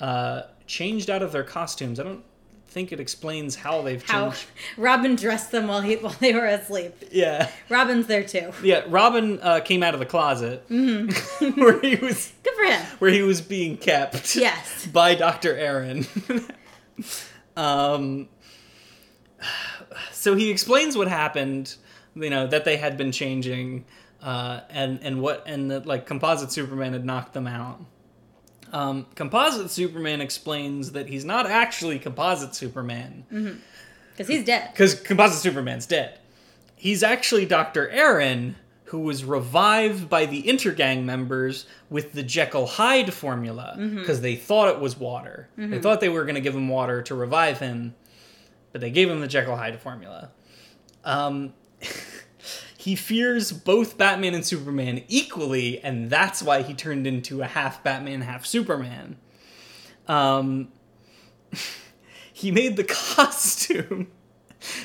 uh, 0.00 0.42
changed 0.66 1.10
out 1.10 1.22
of 1.22 1.32
their 1.32 1.44
costumes. 1.44 1.98
I 2.00 2.02
don't 2.04 2.24
think 2.68 2.92
it 2.92 3.00
explains 3.00 3.56
how 3.56 3.80
they've 3.82 4.02
How 4.04 4.24
changed. 4.30 4.46
Robin 4.76 5.16
dressed 5.16 5.50
them 5.50 5.66
while 5.68 5.80
he 5.80 5.96
while 5.96 6.14
they 6.20 6.34
were 6.34 6.44
asleep. 6.46 6.94
Yeah. 7.10 7.50
Robin's 7.70 8.06
there 8.06 8.22
too. 8.24 8.52
Yeah, 8.62 8.82
Robin 8.88 9.38
uh, 9.40 9.60
came 9.60 9.82
out 9.82 9.94
of 9.94 10.00
the 10.00 10.06
closet 10.06 10.68
Mm-hmm. 10.68 11.60
where 11.60 11.80
he 11.80 11.96
was 11.96 12.32
Good 12.42 12.54
for 12.54 12.64
him. 12.64 12.82
where 12.98 13.10
he 13.10 13.22
was 13.22 13.40
being 13.40 13.76
kept. 13.78 14.36
Yes. 14.36 14.86
by 14.86 15.14
Dr. 15.14 15.56
Aaron. 15.56 16.06
um, 17.56 18.28
so 20.12 20.34
he 20.34 20.50
explains 20.50 20.96
what 20.96 21.08
happened. 21.08 21.76
You 22.14 22.30
know 22.30 22.46
that 22.46 22.64
they 22.64 22.76
had 22.78 22.96
been 22.96 23.12
changing, 23.12 23.84
uh, 24.26 24.60
and 24.70 24.98
and 25.02 25.22
what 25.22 25.44
and 25.46 25.70
that 25.70 25.86
like 25.86 26.04
composite 26.04 26.50
Superman 26.52 26.92
had 26.92 27.04
knocked 27.06 27.32
them 27.32 27.46
out. 27.46 27.80
Um, 28.72 29.06
composite 29.14 29.70
Superman 29.70 30.20
explains 30.20 30.92
that 30.92 31.08
he's 31.08 31.24
not 31.24 31.46
actually 31.46 31.98
composite 32.00 32.54
Superman 32.54 33.24
Because 34.12 34.26
he's 34.28 34.44
dead. 34.44 34.70
because 34.72 34.94
composite 35.00 35.40
Superman's 35.40 35.86
dead. 35.86 36.18
He's 36.74 37.02
actually 37.04 37.46
Dr. 37.46 37.88
Aaron, 37.88 38.56
who 38.86 38.98
was 38.98 39.24
revived 39.24 40.10
by 40.10 40.26
the 40.26 40.42
Intergang 40.42 41.04
members 41.04 41.66
with 41.90 42.12
the 42.12 42.22
Jekyll 42.24 42.66
Hyde 42.66 43.14
formula 43.14 43.76
because 43.78 44.20
they 44.20 44.34
thought 44.34 44.68
it 44.74 44.80
was 44.80 44.98
water. 44.98 45.48
They 45.56 45.78
thought 45.78 46.00
they 46.00 46.08
were 46.10 46.24
going 46.24 46.34
to 46.34 46.40
give 46.40 46.54
him 46.54 46.68
water 46.68 47.02
to 47.02 47.14
revive 47.14 47.60
him, 47.60 47.94
but 48.72 48.80
they 48.80 48.90
gave 48.90 49.08
him 49.08 49.20
the 49.20 49.28
Jekyll 49.28 49.56
Hyde 49.56 49.80
formula. 49.80 50.30
Um, 51.04 51.54
he 52.86 52.94
fears 52.94 53.50
both 53.50 53.98
Batman 53.98 54.32
and 54.32 54.46
Superman 54.46 55.02
equally, 55.08 55.82
and 55.82 56.08
that's 56.08 56.40
why 56.40 56.62
he 56.62 56.72
turned 56.72 57.04
into 57.04 57.42
a 57.42 57.46
half 57.46 57.82
Batman, 57.82 58.20
half 58.20 58.46
Superman. 58.46 59.16
Um, 60.06 60.68
he 62.32 62.50
made 62.50 62.76
the 62.76 62.84
costume. 62.84 64.08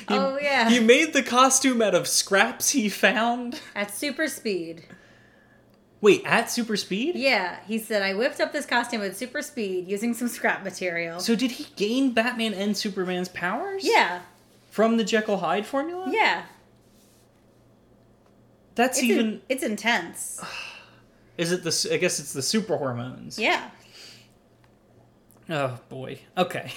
He- 0.08 0.14
Oh, 0.14 0.38
yeah. 0.40 0.68
He 0.68 0.78
made 0.80 1.12
the 1.12 1.22
costume 1.22 1.80
out 1.82 1.94
of 1.94 2.06
scraps 2.06 2.70
he 2.70 2.88
found. 2.88 3.60
At 3.74 3.92
super 3.92 4.28
speed. 4.28 4.84
Wait, 6.00 6.22
at 6.24 6.50
super 6.50 6.76
speed? 6.76 7.14
Yeah, 7.16 7.56
he 7.66 7.78
said, 7.78 8.02
I 8.02 8.14
whipped 8.14 8.40
up 8.40 8.52
this 8.52 8.66
costume 8.66 9.02
at 9.02 9.16
super 9.16 9.42
speed 9.42 9.88
using 9.88 10.12
some 10.14 10.28
scrap 10.28 10.62
material. 10.64 11.20
So 11.20 11.34
did 11.34 11.52
he 11.52 11.66
gain 11.76 12.12
Batman 12.12 12.52
and 12.54 12.76
Superman's 12.76 13.28
powers? 13.28 13.82
yeah, 13.84 14.20
From 14.70 14.96
the 14.98 15.04
Jekyll 15.04 15.38
Hyde 15.38 15.66
formula? 15.66 16.08
yeah. 16.12 16.42
That's 18.74 18.98
It's, 18.98 19.06
even. 19.06 19.26
in- 19.26 19.40
it's 19.48 19.62
intense. 19.62 20.40
Is 21.38 21.52
it 21.52 21.62
the? 21.64 21.90
I 21.92 21.96
guess 21.96 22.18
it's 22.20 22.32
the 22.32 22.42
super 22.42 22.76
hormones. 22.76 23.38
Yeah. 23.38 23.70
Oh 25.50 25.78
boy. 25.88 26.20
Okay. 26.36 26.72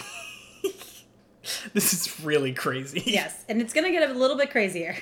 this 1.74 1.94
is 1.94 2.22
really 2.24 2.54
crazy. 2.54 3.04
Yes, 3.06 3.44
and 3.48 3.62
it's 3.62 3.74
gonna 3.74 3.92
get 3.92 4.10
a 4.10 4.14
little 4.14 4.38
bit 4.38 4.52
crazier. 4.52 4.96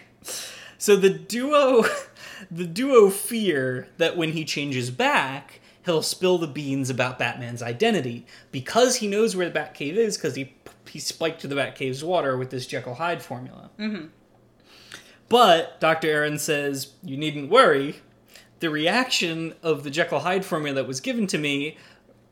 So 0.77 0.95
the 0.95 1.09
duo, 1.09 1.85
the 2.51 2.65
duo 2.65 3.09
fear 3.09 3.87
that 3.97 4.17
when 4.17 4.33
he 4.33 4.43
changes 4.43 4.91
back, 4.91 5.61
he'll 5.85 6.01
spill 6.01 6.37
the 6.37 6.47
beans 6.47 6.89
about 6.89 7.17
Batman's 7.17 7.61
identity 7.63 8.25
because 8.51 8.97
he 8.97 9.07
knows 9.07 9.35
where 9.35 9.49
the 9.49 9.57
Batcave 9.57 9.95
is 9.95 10.17
because 10.17 10.35
he 10.35 10.53
he 10.89 10.99
spiked 10.99 11.41
the 11.41 11.55
Batcave's 11.55 12.03
water 12.03 12.37
with 12.37 12.49
this 12.49 12.67
Jekyll 12.67 12.95
Hyde 12.95 13.21
formula. 13.21 13.69
Mm-hmm. 13.79 14.07
But 15.29 15.79
Dr. 15.79 16.07
Aaron 16.09 16.37
says 16.37 16.93
you 17.03 17.17
needn't 17.17 17.49
worry. 17.49 17.95
The 18.59 18.69
reaction 18.69 19.55
of 19.63 19.83
the 19.83 19.89
Jekyll 19.89 20.19
Hyde 20.19 20.45
formula 20.45 20.75
that 20.75 20.87
was 20.87 21.01
given 21.01 21.27
to 21.27 21.37
me, 21.37 21.77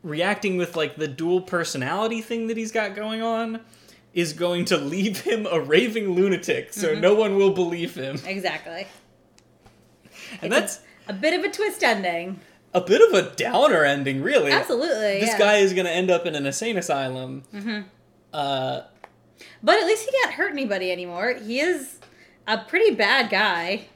reacting 0.02 0.56
with 0.56 0.76
like 0.76 0.96
the 0.96 1.08
dual 1.08 1.40
personality 1.42 2.20
thing 2.22 2.46
that 2.46 2.56
he's 2.56 2.72
got 2.72 2.94
going 2.94 3.22
on, 3.22 3.60
is 4.14 4.32
going 4.32 4.64
to 4.66 4.76
leave 4.76 5.20
him 5.22 5.46
a 5.50 5.60
raving 5.60 6.10
lunatic, 6.14 6.72
so 6.72 6.94
no 6.94 7.14
one 7.14 7.36
will 7.36 7.52
believe 7.52 7.94
him. 7.94 8.18
Exactly. 8.26 8.86
And 10.40 10.50
that's 10.52 10.80
A 11.08 11.12
bit 11.12 11.38
of 11.38 11.44
a 11.44 11.50
twist 11.50 11.82
ending. 11.82 12.40
a 12.74 12.80
bit 12.80 13.00
of 13.06 13.12
a 13.14 13.34
downer 13.34 13.84
ending, 13.84 14.22
really. 14.22 14.50
Absolutely. 14.52 15.20
This 15.20 15.30
yeah. 15.30 15.38
guy 15.38 15.56
is 15.56 15.72
going 15.74 15.86
to 15.86 15.92
end 15.92 16.10
up 16.10 16.24
in 16.26 16.34
an 16.34 16.46
insane 16.46 16.78
asylum. 16.78 17.42
Uh, 18.32 18.82
But 19.62 19.76
at 19.78 19.86
least 19.86 20.04
he 20.06 20.10
can't 20.20 20.32
hurt 20.34 20.52
anybody 20.52 20.90
anymore. 20.92 21.34
He 21.34 21.60
is 21.60 21.98
a 22.46 22.58
pretty 22.58 22.94
bad 22.94 23.30
guy 23.30 23.86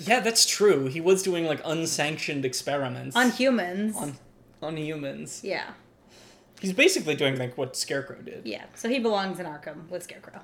yeah, 0.00 0.20
that's 0.20 0.46
true. 0.46 0.86
He 0.86 1.00
was 1.00 1.22
doing 1.22 1.46
like 1.46 1.60
unsanctioned 1.64 2.44
experiments 2.44 3.16
on 3.16 3.30
humans. 3.30 3.96
on, 3.96 4.16
on 4.62 4.76
humans. 4.76 5.40
yeah. 5.42 5.72
He's 6.60 6.72
basically 6.74 7.14
doing 7.14 7.38
like 7.38 7.56
what 7.56 7.74
Scarecrow 7.74 8.20
did. 8.20 8.42
Yeah. 8.44 8.64
So 8.74 8.88
he 8.88 8.98
belongs 8.98 9.38
in 9.40 9.46
Arkham 9.46 9.88
with 9.88 10.02
Scarecrow. 10.02 10.40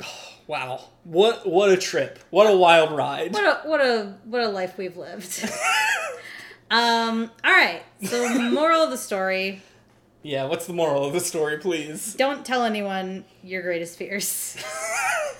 Wow, 0.46 0.86
what 1.04 1.48
what 1.48 1.70
a 1.70 1.76
trip! 1.76 2.18
What 2.30 2.52
a 2.52 2.56
wild 2.56 2.90
ride! 2.90 3.32
What 3.32 3.44
a 3.44 3.68
what 3.68 3.80
a 3.80 4.16
what 4.24 4.42
a 4.42 4.48
life 4.48 4.76
we've 4.76 4.96
lived. 4.96 5.44
um, 6.72 7.30
all 7.44 7.52
right. 7.52 7.82
So 8.02 8.28
the 8.34 8.50
moral 8.50 8.82
of 8.82 8.90
the 8.90 8.98
story, 8.98 9.62
yeah, 10.24 10.46
what's 10.46 10.66
the 10.66 10.72
moral 10.72 11.04
of 11.04 11.12
the 11.12 11.20
story, 11.20 11.58
please? 11.58 12.14
don't 12.14 12.44
tell 12.44 12.64
anyone 12.64 13.24
your 13.44 13.62
greatest 13.62 13.96
fears. 13.96 14.56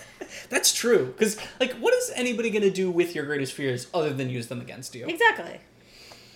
That's 0.51 0.73
true. 0.75 1.07
Because 1.07 1.39
like, 1.59 1.73
what 1.75 1.95
is 1.95 2.13
anybody 2.15 2.51
going 2.51 2.63
to 2.63 2.71
do 2.71 2.91
with 2.91 3.15
your 3.15 3.25
greatest 3.25 3.55
fears 3.55 3.87
other 3.95 4.13
than 4.13 4.29
use 4.29 4.49
them 4.49 4.61
against 4.61 4.95
you? 4.95 5.07
exactly. 5.07 5.61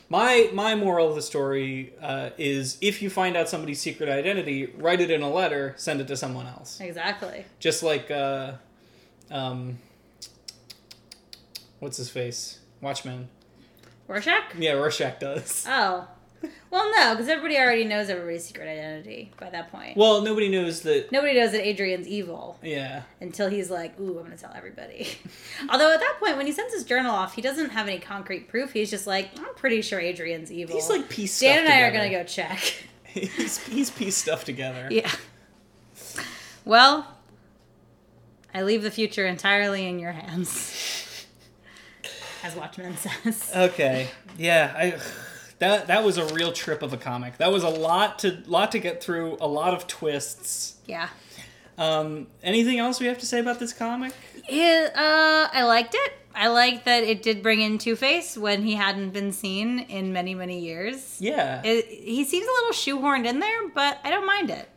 My 0.09 0.51
my 0.53 0.75
moral 0.75 1.09
of 1.09 1.15
the 1.15 1.23
story 1.23 1.95
uh, 2.01 2.31
is 2.37 2.77
if 2.81 3.03
you 3.03 3.11
find 3.11 3.37
out 3.37 3.49
somebody's 3.49 3.81
secret 3.81 4.09
identity, 4.09 4.67
write 4.77 5.01
it 5.01 5.11
in 5.11 5.23
a 5.23 5.31
letter, 5.31 5.75
send 5.77 6.01
it 6.01 6.09
to 6.09 6.17
someone 6.17 6.47
else. 6.47 6.79
Exactly. 6.81 7.45
Just 7.59 7.83
like 7.83 8.11
uh, 8.11 8.53
um, 9.31 9.79
what's 11.81 11.97
his 11.97 12.11
face? 12.11 12.61
Watchmen. 12.81 13.29
Rorschach? 14.07 14.55
Yeah, 14.59 14.73
Rorschach 14.73 15.19
does. 15.19 15.65
Oh. 15.67 16.07
Well, 16.71 16.91
no, 16.97 17.15
because 17.15 17.29
everybody 17.29 17.57
already 17.59 17.85
knows 17.85 18.09
everybody's 18.11 18.45
secret 18.45 18.69
identity 18.69 19.31
by 19.39 19.51
that 19.51 19.71
point. 19.71 19.97
Well, 19.97 20.23
nobody 20.23 20.49
knows 20.49 20.81
that. 20.83 21.13
Nobody 21.13 21.35
knows 21.39 21.53
that 21.53 21.65
Adrian's 21.67 22.09
evil 22.09 22.59
Yeah. 22.63 23.03
until 23.21 23.49
he's 23.49 23.71
like, 23.71 23.99
"Ooh, 24.01 24.19
I'm 24.19 24.25
gonna 24.25 24.37
tell 24.37 24.53
everybody." 24.57 25.09
Although 25.71 25.93
at 25.93 26.01
that 26.01 26.17
point, 26.19 26.37
when 26.37 26.47
he 26.47 26.53
sends 26.53 26.75
his 26.75 26.85
journal 26.85 27.15
off, 27.15 27.35
he 27.35 27.43
doesn't 27.43 27.71
have 27.71 27.87
any 27.89 27.99
concrete 28.01 28.49
proof. 28.49 28.73
He's 28.73 28.91
just 28.91 29.07
like, 29.07 29.31
"I'm 29.39 29.55
pretty 29.55 29.83
sure 29.83 30.01
Adrian's 30.01 30.51
evil." 30.51 30.75
He's 30.75 30.89
like 30.91 31.09
pieced 31.09 31.41
Dan 31.41 31.61
and 31.65 31.69
I 31.69 31.81
are 31.83 31.93
gonna 31.93 32.11
go 32.11 32.25
check. 32.25 32.59
he's 33.07 33.59
he's 33.67 33.91
pieced 33.91 34.19
stuff 34.19 34.45
together. 34.45 34.89
yeah. 34.91 35.11
Well, 36.65 37.07
I 38.53 38.63
leave 38.63 38.83
the 38.83 38.91
future 38.91 39.27
entirely 39.27 39.87
in 39.87 39.99
your 39.99 40.13
hands, 40.13 41.27
as 42.43 42.55
Watchmen 42.57 42.97
says. 42.97 43.53
Okay. 43.55 44.09
Yeah, 44.39 44.73
I 44.77 44.99
that 45.59 45.87
that 45.87 46.05
was 46.05 46.19
a 46.19 46.27
real 46.35 46.53
trip 46.53 46.83
of 46.83 46.93
a 46.93 46.97
comic. 46.97 47.39
That 47.39 47.53
was 47.53 47.63
a 47.63 47.69
lot 47.69 48.19
to 48.21 48.43
lot 48.47 48.73
to 48.73 48.79
get 48.79 49.03
through, 49.03 49.37
a 49.41 49.49
lot 49.49 49.75
of 49.75 49.87
twists. 49.87 50.77
yeah. 50.87 51.09
Um 51.77 52.29
anything 52.43 52.79
else 52.79 53.01
we 53.01 53.07
have 53.07 53.19
to 53.19 53.27
say 53.27 53.41
about 53.41 53.59
this 53.59 53.73
comic? 53.73 54.13
It, 54.49 54.97
uh, 54.97 55.49
I 55.53 55.65
liked 55.65 55.95
it. 55.95 56.13
I 56.35 56.49
liked 56.49 56.85
that 56.85 57.03
it 57.05 57.23
did 57.23 57.43
bring 57.43 57.61
in 57.61 57.79
Two 57.79 57.97
Face 57.97 58.37
when 58.37 58.63
he 58.63 58.75
hadn't 58.75 59.11
been 59.11 59.33
seen 59.33 59.79
in 59.81 60.13
many, 60.13 60.35
many 60.35 60.61
years. 60.61 61.17
Yeah. 61.21 61.63
It, 61.65 61.87
he 61.87 62.25
seems 62.25 62.47
a 62.47 62.51
little 62.51 62.73
shoehorned 62.73 63.27
in 63.27 63.39
there, 63.41 63.69
but 63.69 63.99
I 64.05 64.11
don't 64.11 64.27
mind 64.27 64.51
it. 64.51 64.69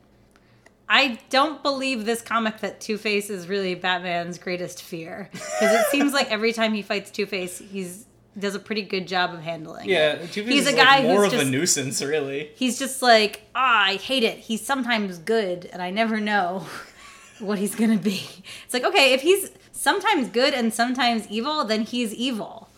I 0.89 1.19
don't 1.29 1.61
believe 1.61 2.05
this 2.05 2.21
comic 2.21 2.59
that 2.61 2.79
Two 2.79 2.97
Face 2.97 3.29
is 3.29 3.47
really 3.47 3.75
Batman's 3.75 4.37
greatest 4.37 4.81
fear 4.81 5.29
because 5.33 5.73
it 5.73 5.85
seems 5.91 6.13
like 6.13 6.31
every 6.31 6.53
time 6.53 6.73
he 6.73 6.81
fights 6.81 7.11
Two 7.11 7.25
Face, 7.25 7.59
he's 7.59 8.05
does 8.37 8.55
a 8.55 8.59
pretty 8.59 8.83
good 8.83 9.07
job 9.07 9.33
of 9.33 9.41
handling. 9.41 9.89
yeah, 9.89 10.17
he's 10.25 10.67
a 10.67 10.71
like 10.71 10.75
guy 10.75 11.03
more 11.03 11.23
who's 11.23 11.33
of 11.33 11.39
just 11.39 11.47
a 11.47 11.49
nuisance, 11.49 12.01
really. 12.01 12.51
he's 12.55 12.77
just 12.79 13.01
like 13.01 13.41
ah, 13.55 13.85
I 13.85 13.95
hate 13.95 14.23
it. 14.23 14.37
He's 14.37 14.65
sometimes 14.65 15.17
good, 15.17 15.69
and 15.71 15.81
I 15.81 15.89
never 15.89 16.19
know 16.19 16.65
what 17.39 17.57
he's 17.59 17.75
gonna 17.75 17.97
be. 17.97 18.23
It's 18.65 18.73
like 18.73 18.83
okay, 18.83 19.13
if 19.13 19.21
he's 19.21 19.51
sometimes 19.71 20.29
good 20.29 20.53
and 20.53 20.73
sometimes 20.73 21.27
evil, 21.29 21.63
then 21.65 21.81
he's 21.81 22.13
evil. 22.13 22.69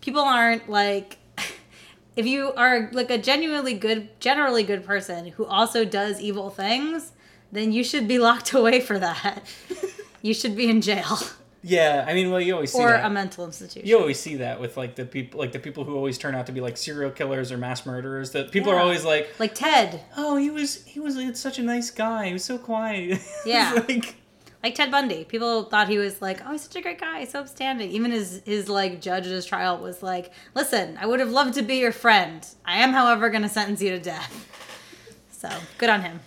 People 0.00 0.22
aren't 0.22 0.68
like 0.68 1.18
if 2.16 2.26
you 2.26 2.52
are 2.54 2.88
like 2.92 3.10
a 3.10 3.18
genuinely 3.18 3.74
good, 3.74 4.08
generally 4.20 4.62
good 4.62 4.84
person 4.84 5.28
who 5.28 5.44
also 5.46 5.84
does 5.84 6.20
evil 6.20 6.50
things, 6.50 7.12
then 7.52 7.72
you 7.72 7.82
should 7.84 8.06
be 8.08 8.18
locked 8.18 8.52
away 8.60 8.80
for 8.80 8.98
that. 8.98 9.42
you 10.22 10.32
should 10.34 10.56
be 10.56 10.68
in 10.68 10.80
jail 10.80 11.18
Yeah, 11.68 12.04
I 12.06 12.14
mean, 12.14 12.30
well, 12.30 12.40
you 12.40 12.54
always 12.54 12.70
see 12.70 12.78
or 12.78 12.90
that. 12.90 13.04
a 13.04 13.10
mental 13.10 13.44
institution. 13.44 13.88
you 13.88 13.98
always 13.98 14.20
see 14.20 14.36
that 14.36 14.60
with 14.60 14.76
like 14.76 14.94
the 14.94 15.04
people, 15.04 15.40
like 15.40 15.50
the 15.50 15.58
people 15.58 15.82
who 15.82 15.96
always 15.96 16.16
turn 16.16 16.32
out 16.36 16.46
to 16.46 16.52
be 16.52 16.60
like 16.60 16.76
serial 16.76 17.10
killers 17.10 17.50
or 17.50 17.58
mass 17.58 17.84
murderers. 17.84 18.30
That 18.30 18.52
people 18.52 18.70
are 18.70 18.78
always 18.78 19.04
like, 19.04 19.28
like 19.40 19.52
Ted, 19.52 20.00
"Oh, 20.16 20.36
he 20.36 20.48
was 20.48 20.84
he 20.84 21.00
was 21.00 21.16
such 21.36 21.58
a 21.58 21.64
nice 21.64 21.90
guy. 21.90 22.28
He 22.28 22.32
was 22.32 22.44
so 22.44 22.56
quiet." 22.56 23.20
Yeah. 23.44 23.82
Like, 23.88 24.14
like 24.62 24.74
Ted 24.76 24.92
Bundy. 24.92 25.24
People 25.24 25.64
thought 25.64 25.88
he 25.88 25.98
was 25.98 26.22
like, 26.22 26.40
oh, 26.46 26.52
he's 26.52 26.62
such 26.62 26.76
a 26.76 26.80
great 26.80 27.00
guy, 27.00 27.24
so 27.24 27.40
upstanding. 27.40 27.90
Even 27.90 28.12
his 28.12 28.42
his 28.44 28.68
like 28.68 29.00
judge 29.00 29.26
at 29.26 29.32
his 29.32 29.44
trial 29.44 29.78
was 29.78 30.04
like, 30.04 30.32
listen, 30.54 30.96
I 31.00 31.06
would 31.06 31.18
have 31.18 31.30
loved 31.30 31.54
to 31.54 31.62
be 31.62 31.78
your 31.78 31.92
friend. 31.92 32.46
I 32.64 32.78
am, 32.78 32.92
however, 32.92 33.28
going 33.28 33.42
to 33.42 33.48
sentence 33.48 33.82
you 33.82 33.90
to 33.90 33.98
death. 33.98 34.48
So 35.32 35.48
good 35.78 35.90
on 35.90 36.02
him. 36.02 36.20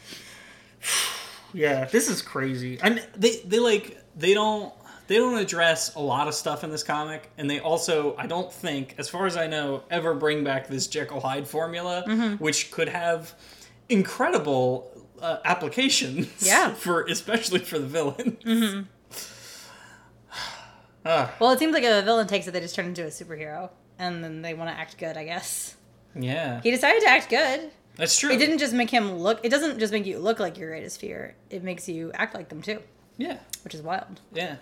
yeah, 1.53 1.85
this 1.85 2.09
is 2.09 2.21
crazy. 2.21 2.77
And 2.81 3.05
they 3.15 3.37
they 3.45 3.59
like 3.59 4.03
they 4.15 4.33
don't 4.33 4.73
they 5.09 5.15
don't 5.15 5.37
address 5.37 5.93
a 5.95 5.99
lot 5.99 6.29
of 6.29 6.33
stuff 6.33 6.63
in 6.63 6.69
this 6.69 6.83
comic, 6.83 7.29
and 7.37 7.49
they 7.49 7.59
also 7.59 8.15
I 8.17 8.25
don't 8.27 8.51
think, 8.51 8.95
as 8.97 9.09
far 9.09 9.25
as 9.25 9.35
I 9.35 9.47
know, 9.47 9.83
ever 9.91 10.13
bring 10.13 10.43
back 10.45 10.67
this 10.67 10.87
Jekyll 10.87 11.19
Hyde 11.19 11.45
formula, 11.47 12.05
Mm-hmm. 12.07 12.35
which 12.41 12.71
could 12.71 12.87
have 12.87 13.33
incredible 13.89 14.89
uh, 15.21 15.37
applications. 15.43 16.27
Yeah. 16.39 16.73
for 16.85 17.01
especially 17.03 17.59
for 17.59 17.77
the 17.79 17.87
villain. 17.87 18.87
Ah, 21.05 21.33
Well, 21.39 21.51
it 21.51 21.59
seems 21.59 21.73
like 21.73 21.83
if 21.83 21.91
a 21.91 22.05
villain 22.05 22.27
takes 22.27 22.47
it, 22.47 22.51
they 22.51 22.59
just 22.59 22.75
turn 22.75 22.85
into 22.85 23.03
a 23.03 23.07
superhero, 23.07 23.69
and 23.97 24.21
then 24.23 24.41
they 24.41 24.53
want 24.53 24.69
to 24.69 24.75
act 24.77 24.97
good. 24.97 25.15
I 25.17 25.23
guess 25.23 25.75
yeah, 26.13 26.59
he 26.61 26.71
decided 26.71 27.01
to 27.03 27.07
act 27.09 27.29
good. 27.29 27.71
that's 27.95 28.17
true. 28.19 28.29
It 28.31 28.37
didn't 28.37 28.57
just 28.57 28.73
make 28.73 28.89
him 28.89 29.13
look. 29.17 29.39
It 29.43 29.49
doesn't 29.49 29.79
just 29.79 29.93
make 29.93 30.05
you 30.05 30.19
look 30.19 30.39
like 30.39 30.57
your 30.57 30.69
greatest 30.69 30.99
fear. 30.99 31.35
It 31.49 31.63
makes 31.63 31.87
you 31.87 32.11
act 32.13 32.35
like 32.35 32.49
them 32.49 32.61
too, 32.61 32.79
Yeah, 33.17 33.37
which 33.63 33.73
is 33.73 33.81
wild. 33.81 34.19
yeah. 34.33 34.57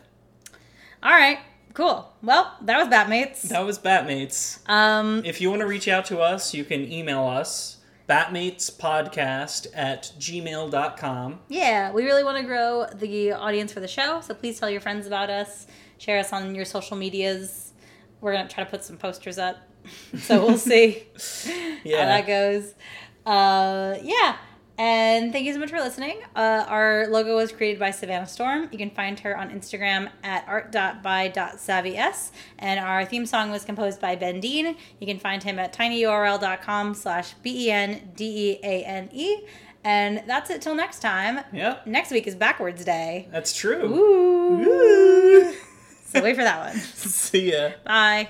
All 1.03 1.11
right, 1.11 1.39
cool. 1.73 2.11
Well, 2.23 2.55
that 2.61 2.77
was 2.77 2.87
Batmates. 2.87 3.43
That 3.43 3.63
was 3.65 3.77
Batmates. 3.79 4.59
Um, 4.69 5.21
If 5.25 5.39
you 5.41 5.49
want 5.49 5.61
to 5.61 5.67
reach 5.67 5.87
out 5.87 6.05
to 6.05 6.19
us, 6.19 6.53
you 6.53 6.63
can 6.63 6.91
email 6.91 7.25
us 7.25 7.77
batmatespodcast 8.09 9.67
at 9.73 10.11
gmail.com. 10.19 11.39
Yeah, 11.49 11.91
we 11.91 12.05
really 12.05 12.23
want 12.23 12.37
to 12.37 12.43
grow 12.43 12.85
the 12.93 13.33
audience 13.33 13.71
for 13.73 13.79
the 13.79 13.87
show, 13.87 14.21
so 14.21 14.33
please 14.33 14.59
tell 14.59 14.69
your 14.69 14.81
friends 14.81 15.07
about 15.07 15.29
us. 15.29 15.67
Share 15.97 16.19
us 16.19 16.31
on 16.33 16.55
your 16.55 16.65
social 16.65 16.95
medias. 16.97 17.73
We're 18.21 18.33
gonna 18.33 18.49
try 18.49 18.63
to 18.63 18.69
put 18.69 18.83
some 18.83 18.97
posters 18.97 19.37
up, 19.37 19.57
so 20.17 20.45
we'll 20.45 20.57
see 20.57 21.03
Yeah. 21.83 21.99
how 21.99 22.05
that 22.05 22.27
goes. 22.27 22.73
Uh, 23.25 23.97
yeah, 24.01 24.37
and 24.77 25.31
thank 25.31 25.45
you 25.45 25.53
so 25.53 25.59
much 25.59 25.69
for 25.71 25.79
listening. 25.79 26.19
Uh, 26.35 26.65
our 26.67 27.07
logo 27.07 27.35
was 27.35 27.51
created 27.51 27.79
by 27.79 27.91
Savannah 27.91 28.27
Storm. 28.27 28.69
You 28.71 28.77
can 28.77 28.89
find 28.91 29.19
her 29.21 29.37
on 29.37 29.49
Instagram 29.49 30.09
at 30.23 30.47
art.by.savvys. 30.47 32.31
And 32.59 32.79
our 32.79 33.03
theme 33.05 33.25
song 33.25 33.49
was 33.51 33.65
composed 33.65 33.99
by 33.99 34.15
Ben 34.15 34.39
Deane. 34.39 34.75
You 34.99 35.07
can 35.07 35.19
find 35.19 35.41
him 35.43 35.57
at 35.59 35.73
tinyurl.com 35.73 36.93
slash 36.93 37.33
B-E-N-D-E-A-N-E. 37.43 39.37
And 39.83 40.23
that's 40.27 40.49
it 40.49 40.61
till 40.61 40.75
next 40.75 40.99
time. 40.99 41.39
Yep, 41.53 41.87
Next 41.87 42.11
week 42.11 42.27
is 42.27 42.35
Backwards 42.35 42.83
Day. 42.83 43.27
that's 43.31 43.55
true. 43.55 43.85
Ooh. 43.85 44.57
Woo. 44.57 45.53
So 46.07 46.21
wait 46.23 46.35
for 46.35 46.43
that 46.43 46.59
one. 46.73 46.77
See 46.93 47.51
ya. 47.53 47.71
Bye. 47.85 48.29